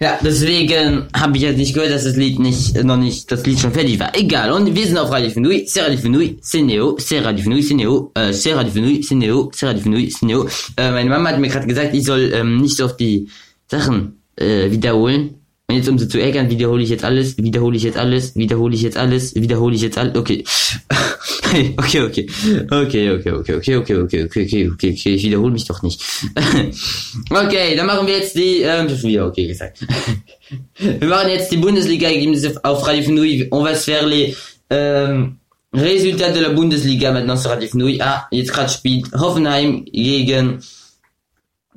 ja, 0.00 0.18
deswegen 0.22 1.08
habe 1.12 1.36
ich 1.36 1.42
jetzt 1.42 1.56
nicht 1.56 1.74
gehört, 1.74 1.90
dass 1.90 2.04
das 2.04 2.16
Lied 2.16 2.38
nicht, 2.38 2.82
noch 2.84 2.96
nicht, 2.96 3.30
das 3.32 3.44
Lied 3.44 3.58
schon 3.58 3.72
fertig 3.72 3.98
war. 3.98 4.16
Egal, 4.16 4.52
und 4.52 4.74
wir 4.74 4.86
sind 4.86 4.96
auf 4.96 5.10
Radio 5.10 5.30
Fenouil, 5.30 5.66
c'est 5.66 5.82
Radio 5.82 5.98
Fenouil, 5.98 6.38
c'est 6.40 6.62
Neo, 6.62 6.96
c'est 6.98 7.20
Radio 7.20 7.42
Fenouil, 7.42 7.62
c'est 7.62 7.74
Neo, 7.74 8.12
äh, 8.14 8.32
c'est 8.32 8.54
Radio 8.54 8.72
Fenouil, 8.72 9.02
c'est 9.02 9.16
Neo, 9.16 9.50
c'est 9.52 9.66
Radio 9.66 9.82
Fenouil, 9.82 10.10
c'est 10.10 10.26
Neo. 10.26 10.48
Äh, 10.76 10.92
meine 10.92 11.10
Mama 11.10 11.30
hat 11.30 11.40
mir 11.40 11.48
gerade 11.48 11.66
gesagt, 11.66 11.94
ich 11.94 12.04
soll 12.04 12.32
ähm, 12.32 12.58
nicht 12.58 12.76
so 12.76 12.84
auf 12.84 12.96
die 12.96 13.28
Sachen 13.66 14.22
äh, 14.36 14.70
wiederholen. 14.70 15.37
Und 15.70 15.76
jetzt, 15.76 15.88
um 15.90 15.98
sie 15.98 16.08
zu 16.08 16.18
ärgern, 16.18 16.48
wiederhole 16.48 16.82
ich 16.82 16.88
jetzt 16.88 17.04
alles, 17.04 17.36
wiederhole 17.36 17.76
ich 17.76 17.82
jetzt 17.82 17.98
alles, 17.98 18.34
wiederhole 18.34 18.74
ich 18.74 18.80
jetzt 18.80 18.96
alles, 18.96 19.34
wiederhole 19.34 19.74
ich 19.74 19.82
jetzt 19.82 19.98
alles. 19.98 20.16
Okay. 20.16 20.42
okay, 21.76 22.00
okay. 22.00 22.26
Okay, 22.70 23.10
okay, 23.10 23.32
okay, 23.32 23.54
okay, 23.54 23.76
okay, 23.76 23.76
okay, 23.76 23.96
okay, 23.98 24.24
okay, 24.24 24.68
okay, 24.70 24.70
okay. 24.72 25.14
Ich 25.14 25.24
wiederhole 25.24 25.52
mich 25.52 25.66
doch 25.66 25.82
nicht. 25.82 26.02
okay, 27.30 27.76
dann 27.76 27.86
machen 27.86 28.06
wir 28.06 28.16
jetzt 28.16 28.34
die, 28.34 28.62
ähm, 28.62 28.86
ich 28.86 28.94
hab 28.94 29.02
wieder 29.02 29.26
okay 29.26 29.46
gesagt. 29.46 29.84
wir 30.78 31.08
machen 31.08 31.28
jetzt 31.28 31.52
die 31.52 31.58
Bundesliga-Ergebnisse 31.58 32.64
auf 32.64 32.86
Radio 32.86 33.02
Fenouil. 33.02 33.48
On 33.50 33.62
va 33.62 33.74
se 33.74 33.84
faire 33.84 34.06
les, 34.06 34.34
ähm, 34.70 35.36
Résultats 35.74 36.32
de 36.32 36.40
la 36.40 36.48
Bundesliga 36.48 37.12
maintenant 37.12 37.36
sur 37.36 37.50
Radio 37.50 37.68
Fenouil. 37.68 38.00
Ah, 38.00 38.26
jetzt 38.30 38.52
gerade 38.54 38.70
spielt 38.70 39.12
Hoffenheim 39.12 39.84
gegen, 39.84 40.62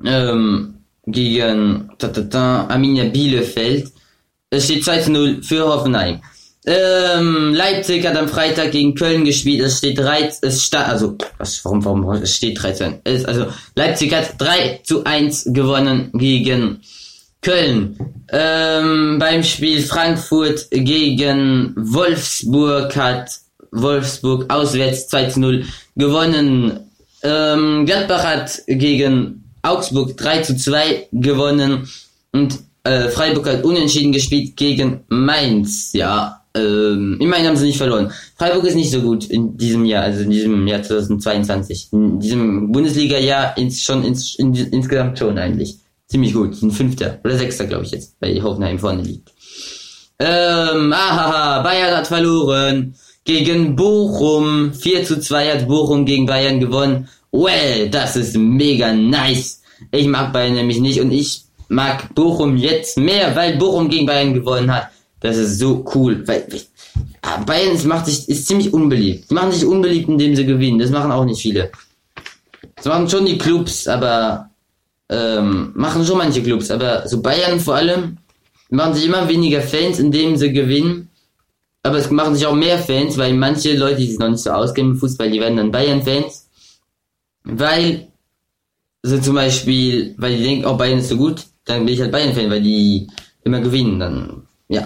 ähm, 0.02 0.71
gegen 1.06 1.90
ta, 1.98 2.08
ta, 2.08 2.22
ta, 2.22 2.66
Arminia 2.68 3.04
Bielefeld. 3.04 3.90
Es 4.50 4.64
steht 4.64 4.84
2 4.84 5.00
zu 5.00 5.12
0 5.12 5.42
für 5.42 5.64
Hoffenheim. 5.64 6.20
Ähm, 6.64 7.54
Leipzig 7.54 8.06
hat 8.06 8.16
am 8.16 8.28
Freitag 8.28 8.70
gegen 8.70 8.94
Köln 8.94 9.24
gespielt. 9.24 9.62
Es 9.62 9.78
steht 9.78 9.98
3, 9.98 10.32
es 10.42 10.62
sta 10.62 10.84
also, 10.84 11.16
was, 11.38 11.64
warum, 11.64 11.84
warum, 11.84 12.08
es 12.12 12.36
steht 12.36 12.62
3 12.62 12.72
zu 12.72 12.84
1. 12.84 12.94
Es, 13.04 13.24
also, 13.24 13.46
Leipzig 13.74 14.14
hat 14.14 14.40
3 14.40 14.80
zu 14.84 15.04
1 15.04 15.46
gewonnen 15.46 16.10
gegen 16.14 16.80
Köln. 17.40 17.98
Ähm, 18.30 19.18
beim 19.18 19.42
Spiel 19.42 19.82
Frankfurt 19.82 20.68
gegen 20.70 21.74
Wolfsburg 21.76 22.94
hat 22.96 23.40
Wolfsburg 23.72 24.52
auswärts 24.52 25.08
2 25.08 25.24
zu 25.26 25.40
0 25.40 25.64
gewonnen. 25.96 26.78
Ähm, 27.24 27.86
Gladbach 27.86 28.22
hat 28.22 28.62
gegen 28.68 29.41
Augsburg 29.62 30.16
3 30.16 30.42
zu 30.42 30.56
2 30.56 31.08
gewonnen 31.12 31.88
und 32.32 32.58
äh, 32.84 33.08
Freiburg 33.08 33.48
hat 33.48 33.64
unentschieden 33.64 34.12
gespielt 34.12 34.56
gegen 34.56 35.04
Mainz. 35.08 35.92
Ja, 35.92 36.42
ähm, 36.54 37.16
immerhin 37.20 37.46
haben 37.46 37.56
sie 37.56 37.66
nicht 37.66 37.78
verloren. 37.78 38.12
Freiburg 38.36 38.64
ist 38.64 38.74
nicht 38.74 38.90
so 38.90 39.00
gut 39.00 39.26
in 39.26 39.56
diesem 39.56 39.84
Jahr, 39.84 40.04
also 40.04 40.22
in 40.22 40.30
diesem 40.30 40.66
Jahr 40.66 40.82
2022. 40.82 41.88
In 41.92 42.20
diesem 42.20 42.72
Bundesliga-Jahr 42.72 43.56
ins, 43.56 43.82
schon 43.82 44.04
ins, 44.04 44.34
in, 44.34 44.54
insgesamt 44.54 45.18
schon 45.18 45.38
eigentlich. 45.38 45.78
Ziemlich 46.08 46.34
gut. 46.34 46.60
Ein 46.60 46.70
Fünfter 46.70 47.20
oder 47.24 47.38
Sechster, 47.38 47.66
glaube 47.66 47.84
ich 47.84 47.92
jetzt, 47.92 48.16
weil 48.20 48.42
Hoffenheim 48.42 48.78
vorne 48.78 49.02
liegt. 49.02 49.32
Ähm, 50.18 50.92
ahaha, 50.92 51.62
Bayern 51.62 51.96
hat 51.96 52.06
verloren. 52.06 52.94
Gegen 53.24 53.76
Bochum. 53.76 54.74
4 54.74 55.04
zu 55.04 55.20
2 55.20 55.52
hat 55.52 55.68
Bochum 55.68 56.04
gegen 56.04 56.26
Bayern 56.26 56.60
gewonnen. 56.60 57.08
Well, 57.32 57.88
das 57.88 58.16
ist 58.16 58.36
mega 58.36 58.92
nice. 58.92 59.62
Ich 59.90 60.06
mag 60.06 60.32
Bayern 60.32 60.54
nämlich 60.54 60.80
nicht 60.80 61.00
und 61.00 61.10
ich 61.10 61.44
mag 61.68 62.14
Bochum 62.14 62.56
jetzt 62.56 62.98
mehr, 62.98 63.34
weil 63.34 63.56
Bochum 63.56 63.88
gegen 63.88 64.06
Bayern 64.06 64.34
gewonnen 64.34 64.72
hat. 64.72 64.90
Das 65.20 65.38
ist 65.38 65.58
so 65.58 65.84
cool. 65.94 66.22
Weil, 66.26 66.46
ah, 67.22 67.38
Bayern 67.38 67.74
ist, 67.74 67.86
macht 67.86 68.06
sich, 68.06 68.28
ist 68.28 68.46
ziemlich 68.46 68.72
unbeliebt. 68.72 69.30
Die 69.30 69.34
machen 69.34 69.52
sich 69.52 69.64
unbeliebt, 69.64 70.08
indem 70.08 70.36
sie 70.36 70.44
gewinnen. 70.44 70.78
Das 70.78 70.90
machen 70.90 71.10
auch 71.10 71.24
nicht 71.24 71.40
viele. 71.40 71.72
Das 72.76 72.84
machen 72.84 73.08
schon 73.08 73.24
die 73.24 73.38
Clubs, 73.38 73.88
aber 73.88 74.50
ähm, 75.08 75.72
machen 75.74 76.04
schon 76.04 76.18
manche 76.18 76.42
Clubs, 76.42 76.70
aber 76.70 77.08
so 77.08 77.22
Bayern 77.22 77.60
vor 77.60 77.76
allem 77.76 78.18
machen 78.70 78.94
sich 78.94 79.06
immer 79.06 79.28
weniger 79.28 79.60
Fans, 79.62 79.98
indem 79.98 80.36
sie 80.36 80.52
gewinnen. 80.52 81.08
Aber 81.82 81.98
es 81.98 82.10
machen 82.10 82.34
sich 82.34 82.46
auch 82.46 82.54
mehr 82.54 82.78
Fans, 82.78 83.16
weil 83.18 83.34
manche 83.34 83.76
Leute, 83.76 83.96
die 83.96 84.06
sich 84.06 84.18
noch 84.18 84.28
nicht 84.28 84.42
so 84.42 84.50
auskennen 84.50 84.92
im 84.92 84.98
Fußball, 84.98 85.30
die 85.30 85.40
werden 85.40 85.56
dann 85.56 85.72
Bayern-Fans. 85.72 86.41
Weil 87.44 88.08
sie 89.02 89.20
zum 89.20 89.34
Beispiel, 89.34 90.14
weil 90.18 90.36
die 90.36 90.42
denken, 90.42 90.66
oh 90.66 90.76
Bayern 90.76 90.98
ist 90.98 91.08
so 91.08 91.16
gut, 91.16 91.44
dann 91.64 91.84
bin 91.84 91.94
ich 91.94 92.00
halt 92.00 92.12
Bayern-Fan, 92.12 92.50
weil 92.50 92.62
die 92.62 93.08
immer 93.44 93.60
gewinnen, 93.60 93.98
dann, 93.98 94.42
ja. 94.68 94.84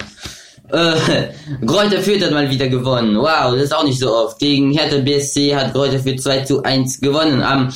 Äh, 0.70 1.28
Kräuter 1.66 2.00
Fürth 2.00 2.22
hat 2.22 2.32
mal 2.32 2.50
wieder 2.50 2.68
gewonnen. 2.68 3.16
Wow, 3.16 3.54
das 3.54 3.64
ist 3.64 3.74
auch 3.74 3.84
nicht 3.84 3.98
so 3.98 4.14
oft. 4.14 4.38
Gegen 4.38 4.72
Hertha 4.72 4.98
BSC 4.98 5.54
hat 5.54 5.72
Kräuter 5.72 6.00
Fürth 6.00 6.20
2 6.20 6.40
zu 6.40 6.62
1 6.62 7.00
gewonnen. 7.00 7.42
Am, 7.42 7.68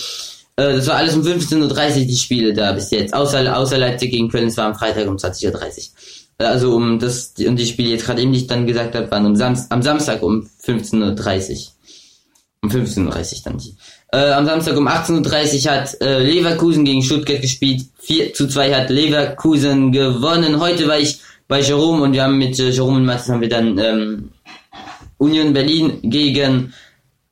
äh, 0.57 0.75
das 0.75 0.87
war 0.89 0.97
alles 0.97 1.15
um 1.15 1.23
15.30 1.23 1.63
Uhr 2.01 2.05
die 2.07 2.17
Spiele 2.17 2.53
da 2.53 2.73
bis 2.73 2.91
jetzt. 2.91 3.15
Außer, 3.15 3.57
außer 3.57 3.79
Leipzig 3.79 4.11
gegen 4.11 4.29
Köln, 4.29 4.49
es 4.49 4.57
war 4.57 4.67
am 4.67 4.75
Freitag 4.75 5.07
um 5.09 5.17
20.30 5.17 5.47
Uhr. 5.53 6.47
Also 6.47 6.75
um 6.75 6.99
das, 6.99 7.35
und 7.39 7.57
die 7.57 7.67
Spiele 7.67 7.91
jetzt 7.91 8.07
gerade 8.07 8.23
eben, 8.23 8.33
ich 8.33 8.47
dann 8.47 8.67
gesagt 8.67 8.95
habe, 8.95 9.11
waren 9.11 9.27
um 9.27 9.37
Samst, 9.37 9.71
am 9.71 9.83
Samstag 9.83 10.23
um 10.23 10.49
15.30 10.65 11.51
Uhr. 11.51 11.59
Um 12.63 12.71
15.30 12.71 13.07
Uhr 13.07 13.41
dann 13.45 13.59
die. 13.59 13.77
Äh, 14.13 14.33
am 14.33 14.45
Samstag 14.45 14.77
um 14.77 14.89
18.30 14.89 15.67
Uhr 15.67 15.73
hat 15.73 16.01
äh, 16.01 16.19
Leverkusen 16.19 16.85
gegen 16.85 17.03
Stuttgart 17.03 17.41
gespielt. 17.41 17.83
4 18.01 18.35
zu 18.35 18.49
2 18.49 18.75
hat 18.75 18.91
Leverkusen 18.91 19.93
gewonnen. 19.93 20.59
Heute 20.59 20.89
war 20.89 20.99
ich 20.99 21.21
bei 21.47 21.61
Jerome 21.61 22.03
und 22.03 22.13
wir 22.13 22.25
haben 22.25 22.39
mit 22.39 22.59
äh, 22.59 22.71
Jerome 22.71 22.97
und 22.97 23.05
Mathis 23.05 23.29
haben 23.29 23.41
wir 23.41 23.49
dann 23.49 23.79
ähm, 23.79 24.31
Union 25.19 25.53
Berlin 25.53 26.01
gegen 26.03 26.75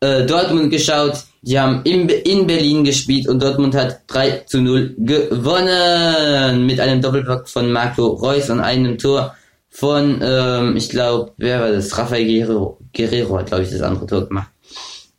äh, 0.00 0.24
Dortmund 0.24 0.70
geschaut. 0.70 1.24
Die 1.42 1.58
haben 1.58 1.82
in, 1.82 2.08
in 2.08 2.46
Berlin 2.46 2.84
gespielt 2.84 3.26
und 3.28 3.42
Dortmund 3.42 3.74
hat 3.74 4.02
3 4.06 4.44
zu 4.46 4.60
0 4.60 4.94
gewonnen 4.98 6.64
mit 6.64 6.78
einem 6.78 7.00
Doppelpack 7.00 7.48
von 7.48 7.72
Marco 7.72 8.06
Reus 8.06 8.50
und 8.50 8.60
einem 8.60 8.98
Tor 8.98 9.34
von, 9.68 10.20
ähm, 10.22 10.76
ich 10.76 10.90
glaube, 10.90 11.32
wer 11.38 11.60
war 11.60 11.72
das? 11.72 11.96
Rafael 11.98 12.24
Guerrero, 12.24 12.78
Guerrero 12.94 13.38
hat, 13.38 13.46
glaube 13.46 13.64
ich, 13.64 13.70
das 13.70 13.82
andere 13.82 14.06
Tor 14.06 14.28
gemacht. 14.28 14.50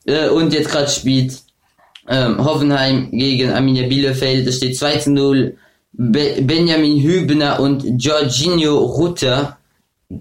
Äh, 0.05 0.29
und 0.29 0.53
jetzt 0.53 0.69
gerade 0.69 0.89
spielt 0.89 1.48
ähm, 2.09 2.43
Hoffenheim 2.43 3.09
gegen 3.11 3.51
Arminia 3.51 3.87
Bielefeld. 3.87 4.47
Es 4.47 4.57
steht 4.57 4.77
2 4.77 4.97
zu 4.97 5.11
0. 5.11 5.57
Be 5.91 6.41
Benjamin 6.41 7.01
Hübner 7.01 7.59
und 7.59 7.83
Jorginho 8.03 8.77
Rutter 8.77 9.57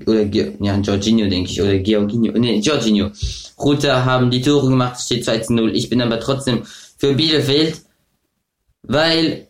oder 0.07 0.23
ja, 0.23 0.77
Jorginho 0.77 1.29
denke 1.29 1.51
ich, 1.51 1.63
oder 1.63 1.79
Georginio, 1.79 2.33
nee, 2.33 2.59
Jorginho. 2.59 3.11
Rutter 3.59 4.05
haben 4.05 4.31
die 4.31 4.43
Tore 4.43 4.69
gemacht, 4.69 4.97
es 4.99 5.07
steht 5.07 5.25
2 5.25 5.39
zu 5.39 5.55
0. 5.55 5.75
Ich 5.75 5.89
bin 5.89 6.03
aber 6.03 6.21
trotzdem 6.21 6.63
für 6.99 7.15
Bielefeld, 7.15 7.81
weil 8.83 9.49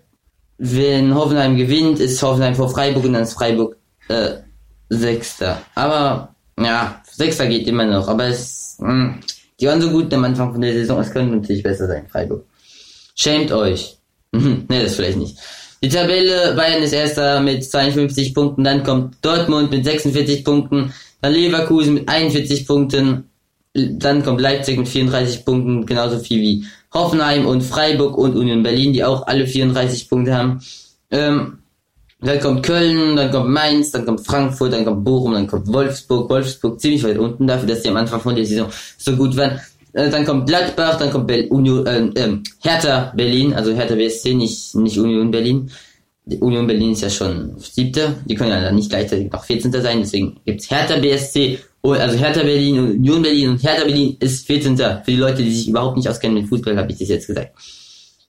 wenn 0.58 1.14
Hoffenheim 1.14 1.56
gewinnt, 1.56 1.98
ist 1.98 2.22
Hoffenheim 2.22 2.54
vor 2.54 2.68
Freiburg 2.68 3.04
und 3.04 3.12
dann 3.14 3.22
ist 3.22 3.34
Freiburg 3.34 3.76
äh, 4.08 4.36
Sechster. 4.88 5.62
Aber 5.74 6.34
ja, 6.58 7.02
Sechster 7.10 7.46
geht 7.46 7.66
immer 7.66 7.84
noch, 7.84 8.08
aber 8.08 8.26
es 8.26 8.76
mh, 8.80 9.18
die 9.60 9.66
waren 9.66 9.80
so 9.80 9.90
gut 9.90 10.12
am 10.14 10.24
Anfang 10.24 10.52
von 10.52 10.60
der 10.60 10.72
Saison, 10.72 11.00
es 11.00 11.10
könnte 11.10 11.36
natürlich 11.36 11.62
besser 11.62 11.86
sein, 11.86 12.06
Freiburg. 12.08 12.44
Schämt 13.14 13.52
euch. 13.52 13.96
ne, 14.32 14.64
das 14.68 14.94
vielleicht 14.94 15.18
nicht. 15.18 15.36
Die 15.82 15.88
Tabelle, 15.88 16.54
Bayern 16.54 16.82
ist 16.82 16.92
erster 16.92 17.40
mit 17.40 17.64
52 17.64 18.34
Punkten, 18.34 18.64
dann 18.64 18.82
kommt 18.82 19.16
Dortmund 19.22 19.70
mit 19.70 19.84
46 19.84 20.44
Punkten, 20.44 20.92
dann 21.20 21.32
Leverkusen 21.32 21.94
mit 21.94 22.08
41 22.08 22.66
Punkten, 22.66 23.30
dann 23.74 24.24
kommt 24.24 24.40
Leipzig 24.40 24.76
mit 24.76 24.88
34 24.88 25.44
Punkten, 25.44 25.86
genauso 25.86 26.18
viel 26.18 26.40
wie 26.40 26.64
Hoffenheim 26.92 27.46
und 27.46 27.62
Freiburg 27.62 28.18
und 28.18 28.36
Union 28.36 28.62
Berlin, 28.62 28.92
die 28.92 29.04
auch 29.04 29.26
alle 29.26 29.46
34 29.46 30.08
Punkte 30.08 30.36
haben. 30.36 30.60
Ähm, 31.10 31.58
dann 32.20 32.40
kommt 32.40 32.64
Köln, 32.64 33.14
dann 33.14 33.30
kommt 33.30 33.50
Mainz, 33.50 33.92
dann 33.92 34.04
kommt 34.04 34.26
Frankfurt, 34.26 34.72
dann 34.72 34.84
kommt 34.84 35.04
Bochum, 35.04 35.34
dann 35.34 35.46
kommt 35.46 35.68
Wolfsburg. 35.68 36.28
Wolfsburg 36.28 36.80
ziemlich 36.80 37.04
weit 37.04 37.18
unten 37.18 37.46
dafür, 37.46 37.68
dass 37.68 37.82
die 37.82 37.88
am 37.88 37.96
Anfang 37.96 38.20
von 38.20 38.34
der 38.34 38.44
Saison 38.44 38.68
so 38.96 39.14
gut 39.14 39.36
waren. 39.36 39.60
Äh, 39.92 40.10
dann 40.10 40.24
kommt 40.24 40.48
Gladbach, 40.48 40.98
dann 40.98 41.10
kommt 41.10 41.28
Bel 41.28 41.46
Union, 41.48 41.86
äh, 41.86 42.06
äh, 42.14 42.38
Hertha 42.60 43.12
Berlin, 43.16 43.54
also 43.54 43.72
Hertha 43.72 43.94
BSC, 43.94 44.34
nicht, 44.34 44.74
nicht 44.74 44.98
Union 44.98 45.30
Berlin. 45.30 45.70
Union 46.40 46.66
Berlin 46.66 46.92
ist 46.92 47.02
ja 47.02 47.08
schon 47.08 47.54
siebte, 47.58 48.16
die 48.26 48.34
können 48.34 48.50
ja 48.50 48.60
dann 48.60 48.74
nicht 48.74 48.90
gleichzeitig 48.90 49.32
noch 49.32 49.44
14. 49.44 49.72
sein, 49.72 50.00
deswegen 50.00 50.38
gibt's 50.44 50.70
Hertha 50.70 50.96
BSC, 50.96 51.58
also 51.82 52.18
Hertha 52.18 52.42
Berlin, 52.42 52.78
Union 52.78 53.22
Berlin 53.22 53.50
und 53.50 53.62
Hertha 53.62 53.84
Berlin 53.84 54.16
ist 54.20 54.46
14. 54.46 54.76
Für 54.76 55.02
die 55.06 55.16
Leute, 55.16 55.42
die 55.42 55.54
sich 55.54 55.68
überhaupt 55.68 55.96
nicht 55.96 56.08
auskennen 56.08 56.36
mit 56.36 56.48
Fußball, 56.48 56.76
habe 56.76 56.92
ich 56.92 56.98
das 56.98 57.08
jetzt 57.08 57.28
gesagt. 57.28 57.52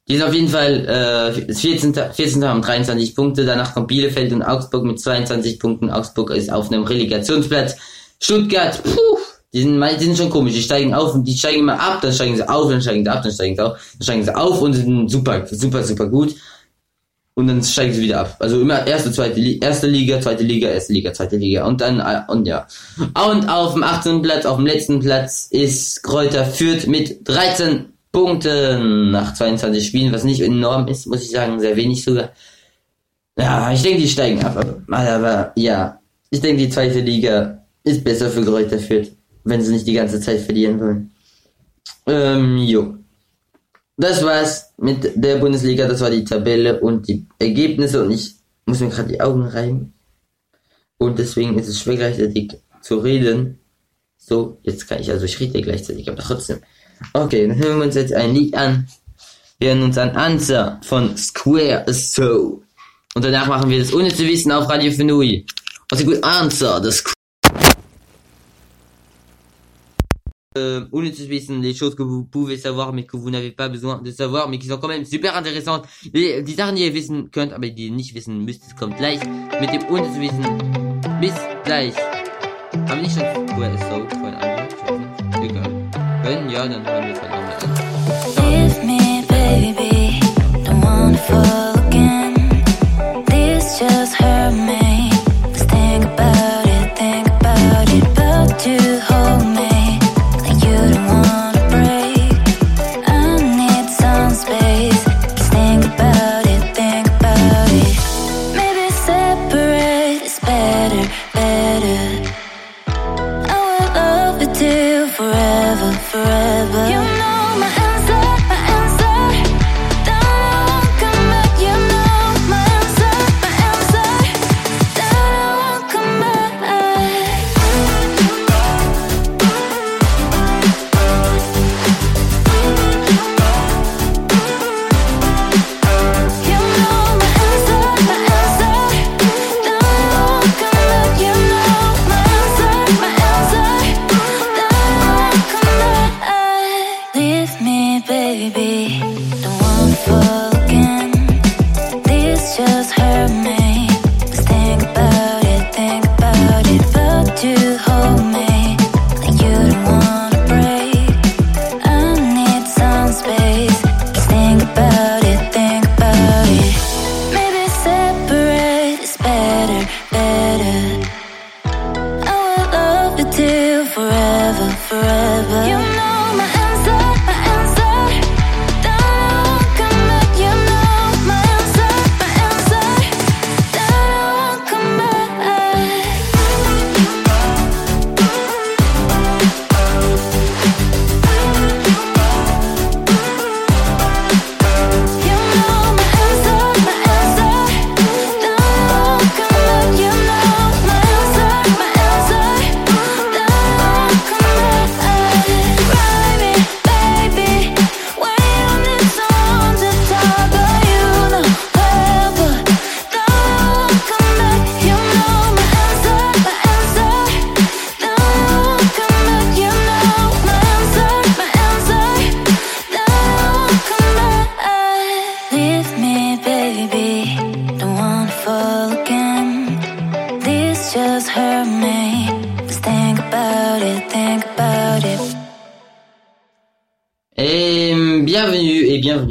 Die 0.10 0.18
sind 0.18 0.26
auf 0.26 0.34
jeden 0.34 0.48
Fall 0.48 1.36
äh, 1.48 1.54
14. 1.54 1.94
14. 1.94 2.44
haben 2.44 2.64
23 2.64 3.16
Punkte, 3.16 3.46
danach 3.46 3.76
kommt 3.76 3.88
Bielefeld 3.90 4.34
und 4.34 4.42
Augsburg 4.42 4.84
mit 4.84 5.00
22 5.00 5.60
Punkten. 5.60 5.92
Augsburg 5.92 6.32
ist 6.32 6.52
auf 6.52 6.72
einem 6.72 6.84
Relegationsplatz. 6.84 7.76
Stuttgart, 8.20 8.82
puh, 8.84 9.18
die 9.54 9.62
sind, 9.62 9.80
die 10.00 10.04
sind 10.06 10.18
schon 10.18 10.32
komisch, 10.32 10.54
die 10.54 10.64
steigen 10.64 10.96
auf 10.96 11.14
und 11.14 11.26
die 11.26 11.38
steigen 11.38 11.60
immer 11.60 11.80
ab, 11.80 12.00
dann 12.02 12.12
steigen 12.12 12.36
sie 12.36 12.50
auf, 12.50 12.72
dann 12.72 12.82
steigen 12.82 13.04
sie 13.04 13.10
ab, 13.10 13.22
dann 13.22 13.32
steigen 13.32 13.56
sie 13.56 13.62
auf, 13.62 13.78
dann 13.94 14.04
steigen 14.04 14.24
sie 14.24 14.36
auf 14.36 14.62
und 14.62 14.74
sind 14.74 15.10
super, 15.10 15.46
super, 15.46 15.84
super 15.84 16.08
gut. 16.08 16.36
Und 17.36 17.48
dann 17.48 17.64
steigen 17.64 17.94
sie 17.94 18.02
wieder 18.02 18.22
ab. 18.22 18.36
Also 18.40 18.60
immer 18.60 18.86
erste, 18.86 19.12
zweite, 19.12 19.40
erste 19.40 19.88
Liga, 19.88 20.20
zweite 20.20 20.44
Liga, 20.44 20.70
erste 20.70 20.92
Liga, 20.92 21.14
zweite 21.14 21.38
Liga. 21.38 21.66
Und 21.66 21.80
dann, 21.80 22.00
äh, 22.00 22.22
und 22.28 22.48
ja. 22.48 22.68
Und 22.98 23.48
auf 23.48 23.74
dem 23.74 23.84
18. 23.84 24.22
Platz, 24.22 24.46
auf 24.46 24.58
dem 24.58 24.66
letzten 24.66 25.00
Platz 25.00 25.48
ist 25.50 26.04
Kräuter 26.04 26.46
Fürth 26.46 26.88
mit 26.88 27.28
13 27.30 27.94
Punkten 28.12 29.12
nach 29.12 29.34
22 29.34 29.86
Spielen, 29.86 30.14
was 30.14 30.24
nicht 30.24 30.42
enorm 30.42 30.88
ist, 30.88 31.06
muss 31.06 31.24
ich 31.24 31.32
sagen, 31.32 31.60
sehr 31.60 31.76
wenig 31.76 32.04
sogar. 32.04 32.32
Ja, 33.38 33.72
ich 33.72 33.82
denke, 33.82 34.02
die 34.02 34.08
steigen 34.08 34.44
ab, 34.44 34.58
aber, 34.58 34.98
aber 34.98 35.52
ja, 35.56 36.00
ich 36.30 36.42
denke, 36.42 36.64
die 36.64 36.70
zweite 36.70 37.00
Liga 37.00 37.64
ist 37.84 38.04
besser 38.04 38.30
für 38.30 38.44
Kräuter 38.44 38.80
Fürth, 38.80 39.12
wenn 39.44 39.62
sie 39.62 39.74
nicht 39.74 39.88
die 39.88 39.94
ganze 39.94 40.20
Zeit 40.20 40.42
verlieren 40.42 40.80
wollen. 40.80 41.12
Ähm, 42.06 42.58
jo. 42.58 42.96
Das 43.98 44.24
war's 44.24 44.74
mit 44.78 45.12
der 45.16 45.38
Bundesliga, 45.38 45.88
das 45.88 46.02
war 46.02 46.10
die 46.10 46.24
Tabelle 46.24 46.80
und 46.80 47.08
die 47.08 47.28
Ergebnisse 47.38 48.04
und 48.04 48.12
ich 48.12 48.36
muss 48.66 48.80
mir 48.80 48.90
gerade 48.90 49.10
die 49.10 49.22
Augen 49.22 49.44
reiben. 49.44 49.94
Und 50.98 51.20
deswegen 51.20 51.58
ist 51.58 51.68
es 51.68 51.80
schwer 51.80 51.96
gleichzeitig 51.96 52.58
zu 52.82 53.00
reden. 53.00 53.60
So, 54.18 54.60
jetzt 54.64 54.88
kann 54.88 55.02
ich, 55.02 55.10
also 55.10 55.26
ich 55.26 55.40
rede 55.40 55.62
gleichzeitig, 55.62 56.10
aber 56.10 56.22
trotzdem. 56.22 56.60
Okay, 57.14 57.48
dann 57.48 57.58
hören 57.58 57.80
wir 57.80 57.86
uns 57.86 57.96
jetzt 57.96 58.14
ein 58.14 58.34
Lied 58.34 58.56
an. 58.56 58.88
Wir 59.60 59.70
hören 59.70 59.84
uns 59.84 59.98
an 59.98 60.12
Answer 60.12 60.80
von 60.84 61.18
Square 61.18 61.86
So. 61.88 62.64
Und 63.16 63.26
danach 63.26 63.48
machen 63.48 63.70
wir 63.70 63.80
das 63.80 63.94
ohne 63.94 64.14
zu 64.14 64.26
wissen 64.28 64.52
auf 64.52 64.70
Radio 64.70 64.92
Fenui. 64.92 65.46
Also 65.92 66.06
gut, 66.06 66.24
Answer, 66.24 66.80
das 66.80 67.04
euh, 70.58 70.86
ohne 70.92 71.12
zu 71.14 71.30
wissen, 71.30 71.62
les 71.62 71.74
choses 71.74 71.96
que 71.96 72.04
vous 72.04 72.24
pouvez 72.26 72.58
savoir, 72.58 72.94
mais 72.94 73.06
que 73.06 73.18
vous 73.18 73.30
n'avez 73.30 73.52
pas 73.52 73.70
besoin 73.70 74.02
de 74.02 74.12
savoir, 74.12 74.50
mais 74.50 74.60
qui 74.60 74.68
sont 74.68 74.78
quand 74.78 74.88
même 74.88 75.06
super 75.06 75.36
intéressantes. 75.36 75.86
Die, 76.04 76.44
die 76.44 76.54
Sachen, 76.54 76.76
die 76.76 76.84
ihr 76.86 76.94
wissen 76.94 77.32
könnt, 77.32 77.54
aber 77.54 77.68
die 77.70 77.86
ihr 77.86 77.92
nicht 77.92 78.14
wissen 78.16 78.46
müsst, 78.46 78.78
kommt 78.78 78.98
gleich 78.98 79.20
mit 79.60 79.72
dem 79.72 79.84
ohne 79.90 80.12
zu 80.14 80.20
wissen. 80.20 80.44
Bis 81.22 81.34
gleich. 81.64 81.96
Haben 82.88 82.88
wir 82.88 83.02
nicht 83.02 83.14
schon 83.14 83.48
Square 83.48 83.78
So 83.78 84.18
von. 84.20 84.49
Ben 86.30 86.48
me. 86.48 86.76
hangi 87.00 87.14
kalamda? 87.20 87.58
Think 95.72 96.06
about 96.06 96.66
it, 96.68 96.98
think 96.98 97.28
about 97.28 97.90
it, 97.90 98.04
about 98.14 98.60
to 98.60 99.00
hold 99.08 99.46
me 99.56 99.69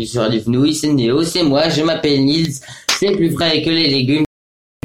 sur 0.09 0.23
Radio 0.23 0.41
Fnouille, 0.41 0.75
c'est 0.75 0.93
Néo, 0.93 1.23
c'est 1.23 1.43
moi, 1.43 1.69
je 1.69 1.83
m'appelle 1.83 2.25
Nils, 2.25 2.61
c'est 2.99 3.13
plus 3.13 3.31
frais 3.31 3.63
que 3.63 3.69
les 3.69 3.89
légumes. 3.89 4.25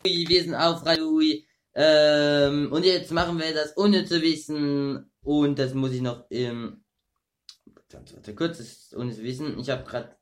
Wir 0.04 0.44
sind 0.44 0.56
auf 0.56 0.82
Fnouille. 0.82 1.46
Ähm, 1.76 2.72
und 2.74 2.84
jetzt 2.84 3.12
machen 3.12 3.40
wir 3.40 3.54
das 3.54 3.76
ohne 3.78 4.04
zu 4.04 4.22
wissen 4.22 5.10
und 5.24 5.58
das 5.58 5.74
muss 5.74 5.94
ich 5.94 6.02
noch 6.02 6.26
ähm, 6.30 6.84
warte, 7.90 8.36
kurz, 8.36 8.58
das 8.58 8.68
ist 8.68 8.96
ohne 8.96 9.14
zu 9.14 9.24
wissen. 9.24 9.58
Ich 9.60 9.70
habe 9.70 9.84
gerade 9.86 10.16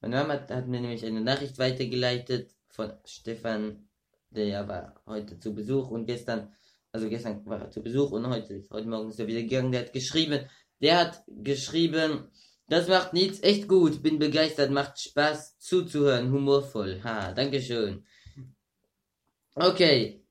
meine 0.00 0.16
Mama 0.16 0.34
hat, 0.34 0.50
hat 0.50 0.68
mir 0.68 0.80
nämlich 0.80 1.04
eine 1.04 1.20
Nachricht 1.20 1.58
weitergeleitet 1.58 2.54
von 2.70 2.92
Stefan, 3.04 3.88
der 4.30 4.68
war 4.68 5.02
heute 5.04 5.38
zu 5.40 5.52
Besuch 5.52 5.90
und 5.90 6.06
gestern, 6.06 6.54
also 6.92 7.08
gestern 7.08 7.44
war 7.44 7.60
er 7.60 7.70
zu 7.70 7.82
Besuch 7.82 8.12
und 8.12 8.26
heute, 8.28 8.62
heute 8.70 8.88
Morgen 8.88 9.10
ist 9.10 9.18
er 9.18 9.26
wieder 9.26 9.42
gegangen, 9.42 9.72
der 9.72 9.82
hat 9.82 9.92
geschrieben, 9.92 10.46
der 10.80 11.00
hat 11.00 11.24
geschrieben, 11.26 12.30
das 12.68 12.88
macht 12.88 13.12
nichts, 13.12 13.42
echt 13.42 13.68
gut, 13.68 14.02
bin 14.02 14.18
begeistert, 14.18 14.70
macht 14.70 14.98
Spaß 15.00 15.58
zuzuhören, 15.58 16.32
humorvoll. 16.32 17.02
Ha, 17.04 17.32
Dankeschön. 17.32 18.04
Okay. 19.54 20.24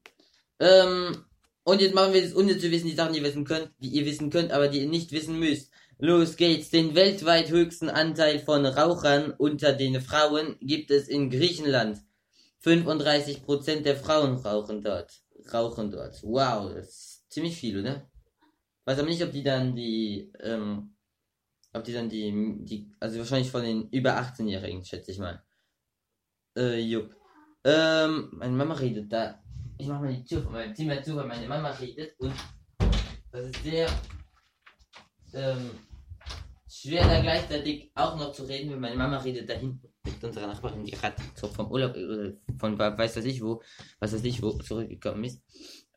Ähm, 0.59 1.25
und 1.63 1.81
jetzt 1.81 1.93
machen 1.93 2.13
wir 2.13 2.21
das 2.21 2.35
ohne 2.35 2.57
zu 2.57 2.71
wissen, 2.71 2.87
die 2.87 2.95
Sachen, 2.95 3.13
die 3.13 3.19
ihr 3.19 3.25
wissen 3.25 3.45
könnt, 3.45 3.71
die 3.79 3.89
ihr 3.89 4.05
wissen 4.05 4.29
könnt, 4.29 4.51
aber 4.51 4.67
die 4.67 4.81
ihr 4.81 4.89
nicht 4.89 5.11
wissen 5.11 5.37
müsst. 5.37 5.71
Los 5.99 6.35
geht's. 6.35 6.71
Den 6.71 6.95
weltweit 6.95 7.49
höchsten 7.49 7.89
Anteil 7.89 8.39
von 8.39 8.65
Rauchern 8.65 9.31
unter 9.37 9.71
den 9.71 10.01
Frauen 10.01 10.57
gibt 10.59 10.89
es 10.89 11.07
in 11.07 11.29
Griechenland. 11.29 11.99
35% 12.63 13.81
der 13.81 13.95
Frauen 13.95 14.37
rauchen 14.37 14.81
dort. 14.81 15.21
Rauchen 15.53 15.91
dort. 15.91 16.21
Wow, 16.23 16.73
das 16.73 16.87
ist 16.87 17.25
ziemlich 17.29 17.55
viel, 17.55 17.79
oder? 17.79 18.09
Weiß 18.85 18.97
aber 18.97 19.09
nicht, 19.09 19.23
ob 19.23 19.31
die 19.31 19.43
dann 19.43 19.75
die, 19.75 20.31
ähm, 20.39 20.95
ob 21.73 21.83
die 21.83 21.93
dann 21.93 22.09
die, 22.09 22.31
die, 22.65 22.91
also 22.99 23.19
wahrscheinlich 23.19 23.51
von 23.51 23.63
den 23.63 23.89
über 23.89 24.17
18-Jährigen, 24.17 24.83
schätze 24.83 25.11
ich 25.11 25.19
mal. 25.19 25.43
Äh, 26.57 26.79
jupp. 26.79 27.15
Ähm, 27.63 28.29
meine 28.33 28.53
Mama 28.53 28.73
redet 28.73 29.11
da. 29.11 29.41
Ich 29.77 29.87
mach 29.87 30.01
mal 30.01 30.13
die 30.13 30.23
Tür 30.23 30.41
von 30.41 30.53
meinem 30.53 30.75
Zimmer 30.75 31.01
zu, 31.01 31.15
weil 31.15 31.27
meine 31.27 31.47
Mama 31.47 31.69
redet 31.71 32.19
und 32.19 32.33
das 33.31 33.45
ist 33.45 33.63
sehr, 33.63 33.87
ähm, 35.33 35.71
schwer 36.71 37.07
da 37.07 37.21
gleichzeitig 37.21 37.91
auch 37.95 38.17
noch 38.17 38.31
zu 38.31 38.43
reden, 38.43 38.71
weil 38.71 38.79
meine 38.79 38.95
Mama 38.95 39.17
redet 39.17 39.49
da 39.49 39.53
hinten 39.53 39.93
mit 40.03 40.23
unserer 40.23 40.47
Nachbarin, 40.47 40.85
die 40.85 40.91
gerade 40.91 41.15
so 41.35 41.47
vom 41.47 41.71
Urlaub, 41.71 41.95
äh, 41.95 42.37
von 42.57 42.77
weiß 42.77 43.15
das 43.15 43.25
ich 43.25 43.41
wo, 43.41 43.61
was 43.99 44.13
weiß 44.13 44.23
ich 44.23 44.41
wo, 44.41 44.51
zurückgekommen 44.51 45.23
ist. 45.23 45.41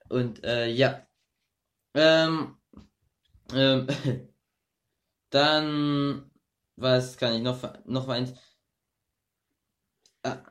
Und, 0.08 0.42
äh, 0.44 0.68
ja. 0.68 1.06
Ähm, 1.94 2.56
ähm, 3.54 3.86
dann, 5.34 6.30
was 6.76 7.16
kann 7.16 7.34
ich 7.34 7.42
noch, 7.42 7.62
noch 7.86 8.08
eins? 8.08 8.34
Ah. 10.22 10.42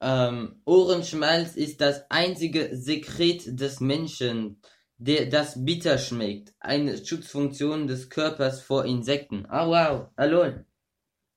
Ähm, 0.00 0.60
Ohrenschmalz 0.66 1.56
ist 1.56 1.80
das 1.80 2.10
einzige 2.10 2.76
Sekret 2.76 3.58
des 3.60 3.80
Menschen, 3.80 4.60
der 4.98 5.26
das 5.26 5.64
bitter 5.64 5.98
schmeckt. 5.98 6.54
Eine 6.60 7.04
Schutzfunktion 7.04 7.86
des 7.86 8.08
Körpers 8.10 8.62
vor 8.62 8.84
Insekten. 8.84 9.46
Ah, 9.46 9.66
wow. 9.66 10.08
Hallo. 10.16 10.52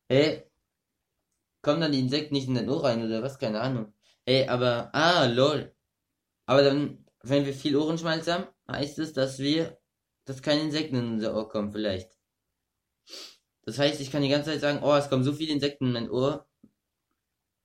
Hä? 0.09 0.43
Kommen 1.61 1.81
dann 1.81 1.91
die 1.91 1.99
Insekten 1.99 2.33
nicht 2.35 2.47
in 2.47 2.55
den 2.55 2.69
Ohr 2.69 2.83
rein 2.83 3.03
oder 3.03 3.21
was? 3.21 3.39
Keine 3.39 3.59
Ahnung. 3.61 3.93
Hey, 4.25 4.47
aber, 4.47 4.93
ah, 4.93 5.25
lol. 5.25 5.75
Aber 6.45 6.63
dann, 6.63 7.05
wenn 7.23 7.45
wir 7.45 7.53
viel 7.53 7.75
Ohrenschmalz 7.75 8.27
haben, 8.27 8.47
heißt 8.69 8.99
es, 8.99 9.13
dass 9.13 9.39
wir, 9.39 9.78
dass 10.29 10.43
keine 10.43 10.61
Insekten 10.61 10.95
in 10.95 11.13
unser 11.13 11.33
Ohr 11.35 11.49
kommen, 11.49 11.71
vielleicht. 11.71 12.11
Das 13.63 13.79
heißt, 13.79 13.99
ich 13.99 14.11
kann 14.11 14.21
die 14.21 14.29
ganze 14.29 14.51
Zeit 14.51 14.61
sagen, 14.61 14.83
oh, 14.83 14.93
es 14.93 15.09
kommen 15.09 15.23
so 15.23 15.33
viele 15.33 15.53
Insekten 15.53 15.87
in 15.87 15.93
mein 15.93 16.09
Ohr. 16.11 16.47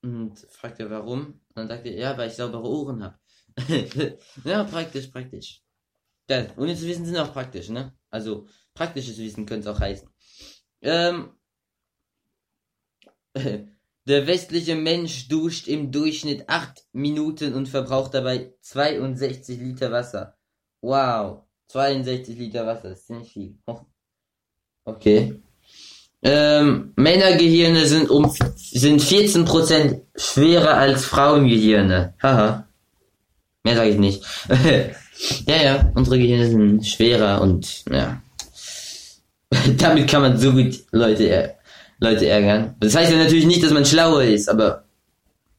Und 0.03 0.39
fragt 0.51 0.81
er 0.81 0.89
warum. 0.91 1.27
Und 1.27 1.57
dann 1.57 1.69
sagt 1.69 1.85
er, 1.85 1.93
ja, 1.93 2.17
weil 2.17 2.29
ich 2.29 2.35
saubere 2.35 2.67
Ohren 2.67 3.05
habe. 3.05 3.19
ja, 4.45 4.65
praktisch, 4.65 5.09
praktisch. 5.09 5.63
Ja, 6.31 6.47
ohne 6.57 6.75
zu 6.75 6.87
wissen 6.87 7.05
sind 7.05 7.19
auch 7.19 7.35
praktisch, 7.35 7.69
ne? 7.69 7.95
Also, 8.09 8.49
praktisches 8.73 9.19
Wissen 9.19 9.45
könnte 9.45 9.69
es 9.69 9.77
auch 9.77 9.81
heißen. 9.81 10.09
Ähm, 10.81 11.37
der 13.35 14.27
westliche 14.27 14.75
Mensch 14.75 15.29
duscht 15.29 15.69
im 15.69 15.93
Durchschnitt 15.93 16.49
8 16.49 16.87
Minuten 16.93 17.53
und 17.53 17.69
verbraucht 17.69 18.15
dabei 18.15 18.55
62 18.63 19.59
Liter 19.61 19.93
Wasser. 19.93 20.39
Wow, 20.81 21.45
62 21.75 22.39
Liter 22.39 22.67
Wasser, 22.67 22.91
das 22.91 23.01
ist 23.01 23.07
ziemlich 23.09 23.33
viel. 23.33 23.55
Okay. 24.87 25.41
Ähm, 26.23 26.93
Männergehirne 26.97 27.87
sind 27.87 28.11
um 28.11 28.31
sind 28.55 29.01
14% 29.01 30.03
schwerer 30.15 30.77
als 30.77 31.07
Frauengehirne. 31.07 32.13
Haha. 32.23 32.69
Mehr 33.63 33.77
sage 33.77 33.89
ich 33.89 33.97
nicht. 33.97 34.23
ja, 35.47 35.57
ja, 35.57 35.93
unsere 35.95 36.19
Gehirne 36.19 36.51
sind 36.51 36.87
schwerer 36.87 37.41
und 37.41 37.87
ja. 37.91 38.21
Damit 39.79 40.07
kann 40.07 40.21
man 40.21 40.37
so 40.37 40.53
gut 40.53 40.85
Leute, 40.91 41.55
Leute 41.99 42.27
ärgern. 42.29 42.77
Das 42.81 42.95
heißt 42.95 43.11
ja 43.11 43.17
natürlich 43.17 43.47
nicht, 43.47 43.63
dass 43.63 43.73
man 43.73 43.87
schlauer 43.87 44.23
ist, 44.23 44.51
aber 44.51 44.85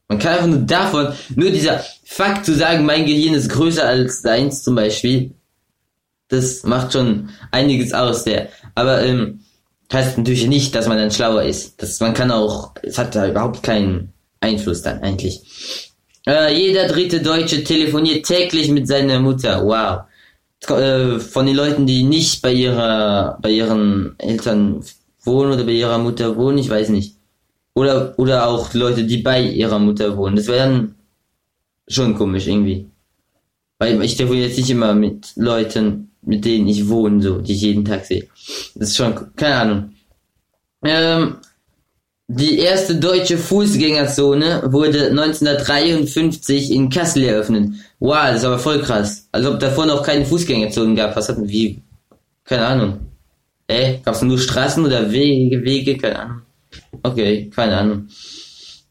man 0.07 0.20
kann 0.20 0.34
einfach 0.34 0.47
nur 0.47 0.68
davon, 0.68 1.13
nur 1.36 1.49
dieser 1.49 1.84
Fakt 2.03 2.45
zu 2.45 2.53
sagen, 2.53 2.86
mein 2.86 3.07
Gehirn 3.07 3.34
ist 3.34 3.49
größer 3.49 3.88
als 3.88 4.22
deins 4.22 4.61
zum 4.61 4.76
Beispiel, 4.76 5.34
das 6.28 6.63
macht 6.63 6.93
schon 6.93 7.30
einiges 7.51 7.93
aus, 7.93 8.23
der. 8.23 8.49
Aber 8.73 9.03
ähm, 9.03 9.41
heißt 9.91 10.17
natürlich 10.17 10.47
nicht, 10.47 10.76
dass 10.76 10.88
man 10.88 10.97
dann 10.97 11.11
schlauer 11.11 11.43
ist. 11.43 11.82
Das, 11.82 11.99
man 11.99 12.13
kann 12.13 12.32
auch, 12.32 12.71
es 12.82 12.97
hat 12.97 13.15
da 13.15 13.28
überhaupt 13.28 13.63
keinen 13.63 14.13
Einfluss 14.39 14.82
dann 14.82 15.01
eigentlich. 15.01 15.93
Äh, 16.28 16.55
jeder 16.55 16.88
dritte 16.88 17.21
Deutsche 17.21 17.63
telefoniert 17.63 18.26
täglich 18.26 18.69
mit 18.69 18.88
seiner 18.88 19.19
Mutter. 19.19 19.63
Wow. 19.65 20.03
Äh, 20.67 21.19
von 21.19 21.45
den 21.45 21.55
Leuten, 21.55 21.86
die 21.86 22.03
nicht 22.03 22.41
bei 22.41 22.51
ihrer, 22.51 23.38
bei 23.41 23.51
ihren 23.51 24.15
Eltern 24.17 24.84
wohnen 25.23 25.53
oder 25.53 25.63
bei 25.63 25.73
ihrer 25.73 25.99
Mutter 25.99 26.36
wohnen, 26.36 26.57
ich 26.57 26.69
weiß 26.69 26.89
nicht. 26.89 27.15
Oder, 27.76 28.17
oder 28.17 28.47
auch 28.47 28.73
Leute, 28.73 29.03
die 29.03 29.17
bei 29.17 29.41
ihrer 29.41 29.80
Mutter 29.80 30.17
wohnen. 30.17 30.36
Das 30.36 30.47
wäre 30.47 30.59
dann 30.59 30.95
schon 31.88 32.15
komisch 32.15 32.47
irgendwie. 32.47 32.89
Weil 33.78 34.01
ich 34.01 34.15
telefoniere 34.15 34.47
jetzt 34.47 34.57
nicht 34.57 34.69
immer 34.69 34.95
mit 34.95 35.34
Leuten, 35.36 36.05
mit 36.26 36.45
denen 36.45 36.67
ich 36.67 36.88
wohne, 36.89 37.21
so, 37.21 37.39
die 37.39 37.53
ich 37.53 37.61
jeden 37.61 37.86
Tag 37.86 38.05
sehe. 38.05 38.28
Das 38.76 38.89
ist 38.89 38.97
schon, 38.97 39.13
keine 39.36 39.55
Ahnung. 39.55 39.89
Ähm, 40.84 41.36
die 42.28 42.57
erste 42.57 42.95
deutsche 42.95 43.38
Fußgängerzone 43.38 44.63
wurde 44.65 45.09
1953 45.11 46.71
in 46.71 46.89
Kassel 46.89 47.23
eröffnet. 47.23 47.73
Wow, 47.99 48.28
das 48.28 48.38
ist 48.38 48.45
aber 48.45 48.59
voll 48.59 48.82
krass. 48.82 49.28
Als 49.32 49.45
ob 49.45 49.59
davor 49.59 49.86
noch 49.86 50.01
keine 50.01 50.26
Fußgängerzonen 50.26 50.95
gab. 50.95 51.15
Was 51.15 51.30
hatten 51.30 51.47
wir? 51.47 51.76
Keine 52.43 52.65
Ahnung. 52.65 52.99
Äh, 53.67 53.99
gab's 54.03 54.21
nur 54.21 54.39
Straßen 54.39 54.84
oder 54.84 55.11
Wege, 55.11 55.63
Wege? 55.63 55.97
Keine 55.97 56.19
Ahnung. 56.19 56.41
Okay, 57.03 57.49
keine 57.55 57.78
Ahnung. 57.78 58.07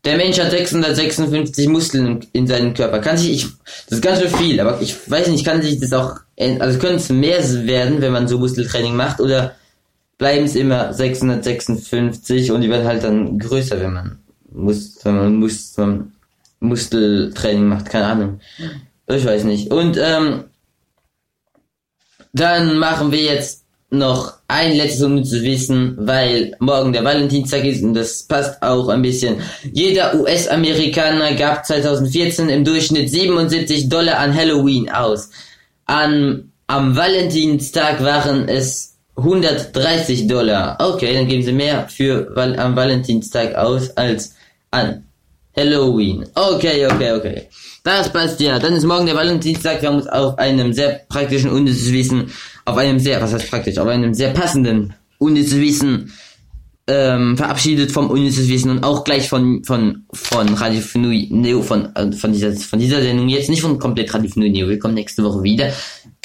Der 0.04 0.16
Mensch 0.16 0.38
hat 0.38 0.50
656 0.50 1.68
Muskeln 1.68 2.24
in 2.32 2.46
seinem 2.46 2.74
Körper. 2.74 2.98
Kann 2.98 3.16
sich, 3.16 3.30
ich, 3.30 3.46
das 3.88 3.98
ist 3.98 4.02
ganz 4.02 4.20
schön 4.20 4.30
viel, 4.30 4.60
aber 4.60 4.80
ich 4.80 5.10
weiß 5.10 5.28
nicht, 5.28 5.44
kann 5.44 5.62
sich 5.62 5.80
das 5.80 5.92
auch 5.92 6.16
also 6.38 6.78
können 6.78 6.96
es 6.96 7.08
mehr 7.10 7.42
werden, 7.66 8.00
wenn 8.00 8.12
man 8.12 8.28
so 8.28 8.38
Muskeltraining 8.38 8.96
macht, 8.96 9.20
oder 9.20 9.54
bleiben 10.18 10.44
es 10.44 10.54
immer 10.54 10.92
656 10.92 12.50
und 12.52 12.60
die 12.60 12.70
werden 12.70 12.86
halt 12.86 13.04
dann 13.04 13.38
größer, 13.38 13.80
wenn 13.80 13.92
man 13.92 14.18
muss, 14.50 14.98
wenn 15.04 15.16
man 15.16 15.36
muss, 15.36 15.76
Muskeltraining 16.60 17.66
macht, 17.66 17.86
keine 17.86 18.06
Ahnung. 18.06 18.40
Ich 19.06 19.24
weiß 19.24 19.44
nicht. 19.44 19.70
Und 19.70 19.98
ähm, 20.00 20.44
dann 22.32 22.78
machen 22.78 23.12
wir 23.12 23.22
jetzt 23.22 23.64
noch 23.90 24.34
ein 24.48 24.76
letztes 24.76 25.02
unnützes 25.02 25.42
Wissen, 25.42 25.94
weil 25.98 26.56
morgen 26.58 26.92
der 26.92 27.04
Valentinstag 27.04 27.64
ist 27.64 27.82
und 27.82 27.94
das 27.94 28.24
passt 28.24 28.60
auch 28.62 28.88
ein 28.88 29.02
bisschen. 29.02 29.36
Jeder 29.72 30.14
US-Amerikaner 30.18 31.34
gab 31.34 31.64
2014 31.64 32.48
im 32.48 32.64
Durchschnitt 32.64 33.10
77 33.10 33.88
Dollar 33.88 34.18
an 34.18 34.34
Halloween 34.34 34.90
aus. 34.90 35.30
An, 35.86 36.52
am 36.66 36.96
Valentinstag 36.96 38.02
waren 38.02 38.48
es 38.48 38.96
130 39.16 40.26
Dollar. 40.26 40.76
Okay, 40.80 41.14
dann 41.14 41.28
geben 41.28 41.42
sie 41.42 41.52
mehr 41.52 41.88
für 41.88 42.34
Val 42.34 42.58
am 42.58 42.74
Valentinstag 42.74 43.54
aus 43.54 43.90
als 43.96 44.34
an 44.70 45.04
Halloween. 45.56 46.26
Okay, 46.34 46.86
okay, 46.86 47.12
okay. 47.12 47.48
Das 47.84 48.12
passt 48.12 48.40
ja. 48.40 48.58
Dann 48.58 48.74
ist 48.74 48.84
morgen 48.84 49.06
der 49.06 49.14
Valentinstag. 49.14 49.82
Wir 49.82 49.88
haben 49.88 49.96
uns 49.96 50.08
auf 50.08 50.38
einem 50.38 50.72
sehr 50.72 51.00
praktischen 51.08 51.50
unnützes 51.50 51.92
Wissen, 51.92 52.32
auf 52.64 52.76
einem 52.76 52.98
sehr, 52.98 53.20
was 53.20 53.32
heißt 53.32 53.50
praktisch, 53.50 53.78
auf 53.78 53.88
einem 53.88 54.14
sehr 54.14 54.30
passenden 54.30 54.94
unnützes 55.18 55.60
Wissen 55.60 56.12
ähm, 56.86 57.36
verabschiedet 57.36 57.92
vom 57.92 58.10
unnützes 58.10 58.64
und 58.64 58.84
auch 58.84 59.04
gleich 59.04 59.28
von 59.28 59.64
von 59.64 60.04
von 60.12 60.54
Radio 60.54 60.80
Fnui 60.80 61.28
Neo 61.30 61.62
von 61.62 61.94
äh, 61.96 62.12
von 62.12 62.32
dieser 62.32 62.52
von 62.52 62.78
dieser 62.78 63.00
Sendung 63.00 63.28
jetzt 63.28 63.48
nicht 63.48 63.62
von 63.62 63.78
komplett 63.78 64.12
Radio 64.12 64.30
Fnui 64.30 64.50
Neo. 64.50 64.68
Wir 64.68 64.78
kommen 64.78 64.94
nächste 64.94 65.24
Woche 65.24 65.42
wieder. 65.42 65.72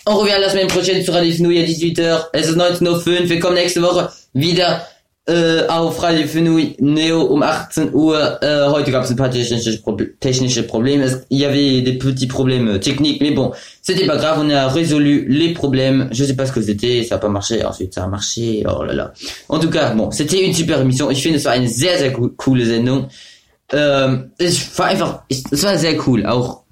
Au 0.05 0.17
revoir 0.17 0.39
la 0.39 0.49
semaine 0.49 0.67
prochaine 0.67 1.03
sur 1.03 1.13
Radio 1.13 1.31
Fnui 1.31 1.59
à 1.59 1.65
18h. 1.65 2.25
Es 2.33 2.49
ist 2.49 2.57
19.05 2.57 3.29
Wir 3.29 3.39
kommen 3.39 3.55
nächste 3.55 3.81
Woche 3.81 4.11
wieder 4.33 4.85
äh, 5.29 5.67
auf 5.67 6.01
Radio 6.01 6.25
Fenouil 6.27 6.75
Neo 6.79 7.21
um 7.23 7.43
18 7.43 7.93
Uhr. 7.93 8.41
Äh, 8.43 8.67
heute 8.69 8.91
gab 8.91 9.03
es 9.05 9.15
paar 9.15 9.29
technische, 9.29 9.79
technische 10.19 10.63
Problème. 10.63 11.01
Es- 11.03 11.25
Il 11.29 11.37
y 11.39 11.45
avait 11.45 11.81
des 11.81 11.93
petits 11.97 12.27
problèmes 12.27 12.79
techniques, 12.79 13.21
mais 13.21 13.31
bon, 13.31 13.51
c'était 13.81 14.05
pas 14.07 14.17
grave. 14.17 14.39
On 14.43 14.49
a 14.49 14.67
résolu 14.67 15.25
les 15.29 15.53
problèmes. 15.53 16.09
Je 16.11 16.23
sais 16.25 16.35
pas 16.35 16.45
ce 16.45 16.51
que 16.51 16.61
c'était, 16.61 17.03
ça 17.03 17.15
a 17.15 17.17
pas 17.19 17.29
marché. 17.29 17.63
Ensuite, 17.63 17.93
ça 17.93 18.03
a 18.03 18.07
marché. 18.07 18.63
Oh 18.67 18.83
là 18.83 18.93
là. 18.93 19.13
En 19.47 19.59
tout 19.59 19.69
cas, 19.69 19.93
bon, 19.93 20.11
c'était 20.11 20.43
une 20.45 20.53
super 20.53 20.81
émission. 20.81 21.09
Ich 21.11 21.21
finde, 21.21 21.37
es 21.37 21.45
war 21.45 21.53
eine 21.53 21.67
sehr, 21.67 21.97
sehr 21.97 22.11
coo- 22.11 22.33
coole 22.35 22.65
Sendung. 22.65 23.07
Ähm, 23.71 24.31
es 24.39 24.77
war 24.77 24.87
einfach, 24.87 25.23
es 25.29 25.63
war 25.63 25.77
sehr 25.77 25.95
cool. 26.07 26.25
Auch 26.25 26.63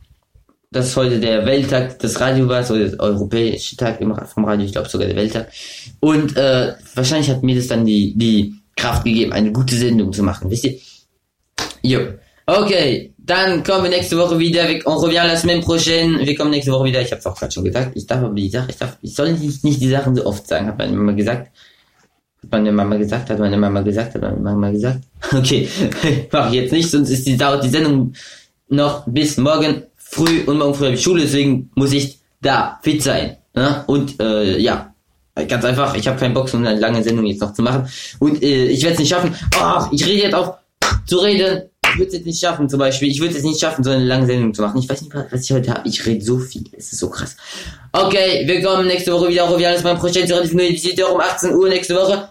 dass 0.71 0.95
heute 0.97 1.19
der 1.19 1.45
Welttag 1.45 1.99
des 1.99 2.19
Radio 2.19 2.47
war, 2.49 2.63
so 2.63 2.77
der 2.77 2.99
europäische 2.99 3.77
Tag 3.77 3.99
vom 4.33 4.45
Radio, 4.45 4.65
ich 4.65 4.73
glaube 4.73 4.89
sogar 4.89 5.07
der 5.07 5.15
Welttag. 5.15 5.49
Und 5.99 6.35
äh, 6.35 6.73
wahrscheinlich 6.95 7.29
hat 7.29 7.43
mir 7.43 7.55
das 7.55 7.67
dann 7.67 7.85
die, 7.85 8.13
die 8.17 8.55
Kraft 8.75 9.05
gegeben, 9.05 9.31
eine 9.33 9.51
gute 9.51 9.75
Sendung 9.75 10.11
zu 10.13 10.23
machen, 10.23 10.51
wisst 10.51 10.65
ihr? 10.65 10.77
Jo. 11.81 11.99
Okay, 12.45 13.13
dann 13.17 13.63
kommen 13.63 13.83
wir 13.85 13.89
nächste 13.89 14.17
Woche 14.17 14.39
wieder. 14.39 14.67
Wir- 14.69 14.85
On 14.87 14.97
revient 15.03 15.25
la 15.27 15.35
semaine 15.35 15.61
prochaine. 15.61 16.25
Wir 16.25 16.35
kommen 16.35 16.51
nächste 16.51 16.71
Woche 16.71 16.85
wieder. 16.85 17.01
Ich 17.01 17.11
habe 17.11 17.19
es 17.19 17.25
auch 17.25 17.37
gerade 17.37 17.51
schon 17.51 17.65
gesagt. 17.65 17.91
Ich 17.95 18.05
darf 18.07 18.23
aber 18.23 18.33
die 18.35 18.49
Sache, 18.49 18.67
ich 18.69 18.77
darf, 18.77 18.97
ich 19.01 19.13
soll 19.15 19.33
nicht, 19.33 19.63
nicht 19.63 19.81
die 19.81 19.89
Sachen 19.89 20.15
so 20.15 20.25
oft 20.25 20.47
sagen, 20.47 20.67
hat 20.67 20.77
meine 20.77 20.93
Mama 20.95 21.11
gesagt. 21.13 21.51
Hat 22.43 22.51
meine 22.51 22.71
Mama 22.71 22.95
gesagt, 22.97 23.29
hat 23.29 23.39
meine 23.39 23.57
Mama 23.57 23.81
gesagt, 23.81 24.15
hat 24.15 24.21
meine 24.21 24.37
Mama 24.37 24.71
gesagt. 24.71 24.99
Okay, 25.33 25.67
mach 26.31 26.47
ich 26.49 26.53
jetzt 26.55 26.71
nicht, 26.71 26.89
sonst 26.89 27.09
ist 27.09 27.25
die, 27.27 27.35
dauert 27.35 27.63
die 27.63 27.69
Sendung 27.69 28.13
noch 28.69 29.05
bis 29.07 29.35
morgen 29.37 29.83
früh 30.09 30.43
und 30.45 30.57
morgen 30.57 30.73
früh 30.73 30.85
habe 30.85 30.95
ich 30.95 31.03
Schule, 31.03 31.21
deswegen 31.21 31.71
muss 31.75 31.93
ich 31.93 32.19
da 32.41 32.79
fit 32.81 33.01
sein. 33.01 33.37
Ne? 33.53 33.83
Und 33.87 34.19
äh, 34.21 34.57
ja, 34.57 34.93
ganz 35.47 35.65
einfach, 35.65 35.95
ich 35.95 36.07
habe 36.07 36.19
keinen 36.19 36.33
Bock, 36.33 36.49
so 36.49 36.57
eine 36.57 36.75
lange 36.75 37.03
Sendung 37.03 37.25
jetzt 37.25 37.41
noch 37.41 37.53
zu 37.53 37.61
machen. 37.61 37.87
Und 38.19 38.41
äh, 38.41 38.67
ich 38.67 38.81
werde 38.83 38.93
es 38.93 38.99
nicht 38.99 39.09
schaffen. 39.09 39.35
Ach, 39.55 39.91
ich 39.91 40.05
rede 40.05 40.23
jetzt 40.23 40.35
auf 40.35 40.55
zu 41.05 41.17
reden. 41.17 41.69
Ich 41.83 41.97
würde 41.99 42.07
es 42.07 42.13
jetzt 42.13 42.25
nicht 42.25 42.39
schaffen, 42.39 42.69
zum 42.69 42.79
Beispiel. 42.79 43.09
Ich 43.09 43.19
würde 43.19 43.29
es 43.29 43.37
jetzt 43.37 43.45
nicht 43.45 43.59
schaffen, 43.59 43.83
so 43.83 43.89
eine 43.91 44.03
lange 44.03 44.25
Sendung 44.25 44.53
zu 44.53 44.61
machen. 44.61 44.79
Ich 44.79 44.89
weiß 44.89 45.01
nicht, 45.01 45.13
was 45.13 45.43
ich 45.43 45.51
heute 45.51 45.73
habe. 45.73 45.87
Ich 45.87 46.05
rede 46.05 46.23
so 46.23 46.37
viel. 46.37 46.63
Es 46.73 46.91
ist 46.91 46.99
so 46.99 47.09
krass. 47.09 47.35
Okay, 47.93 48.45
wir 48.45 48.61
kommen 48.61 48.87
nächste 48.87 49.13
Woche 49.13 49.29
wieder. 49.29 49.47
Das 49.47 49.77
ist 49.77 49.83
mein 49.83 49.97
Projekt. 49.97 50.29
Fnui, 50.29 50.75
18 50.75 50.99
Uhr 51.01 51.15
um 51.15 51.21
18 51.21 51.53
Uhr 51.55 51.69
nächste 51.69 51.95
Woche. 51.95 52.29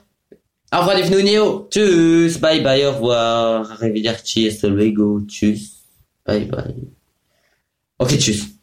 Auf 0.70 0.86
Radio 0.86 1.06
Fnui 1.06 1.22
Neo. 1.22 1.66
Tschüss. 1.70 2.38
Bye 2.38 2.60
bye. 2.60 2.86
Au 2.86 2.92
revoir. 2.92 3.70
Arrivederci. 3.70 4.48
Hasta 4.48 4.68
luego. 4.68 5.20
Tschüss. 5.26 5.82
Bye 6.24 6.44
bye. 6.44 6.95
Okay, 7.98 8.18
tschüss. 8.18 8.55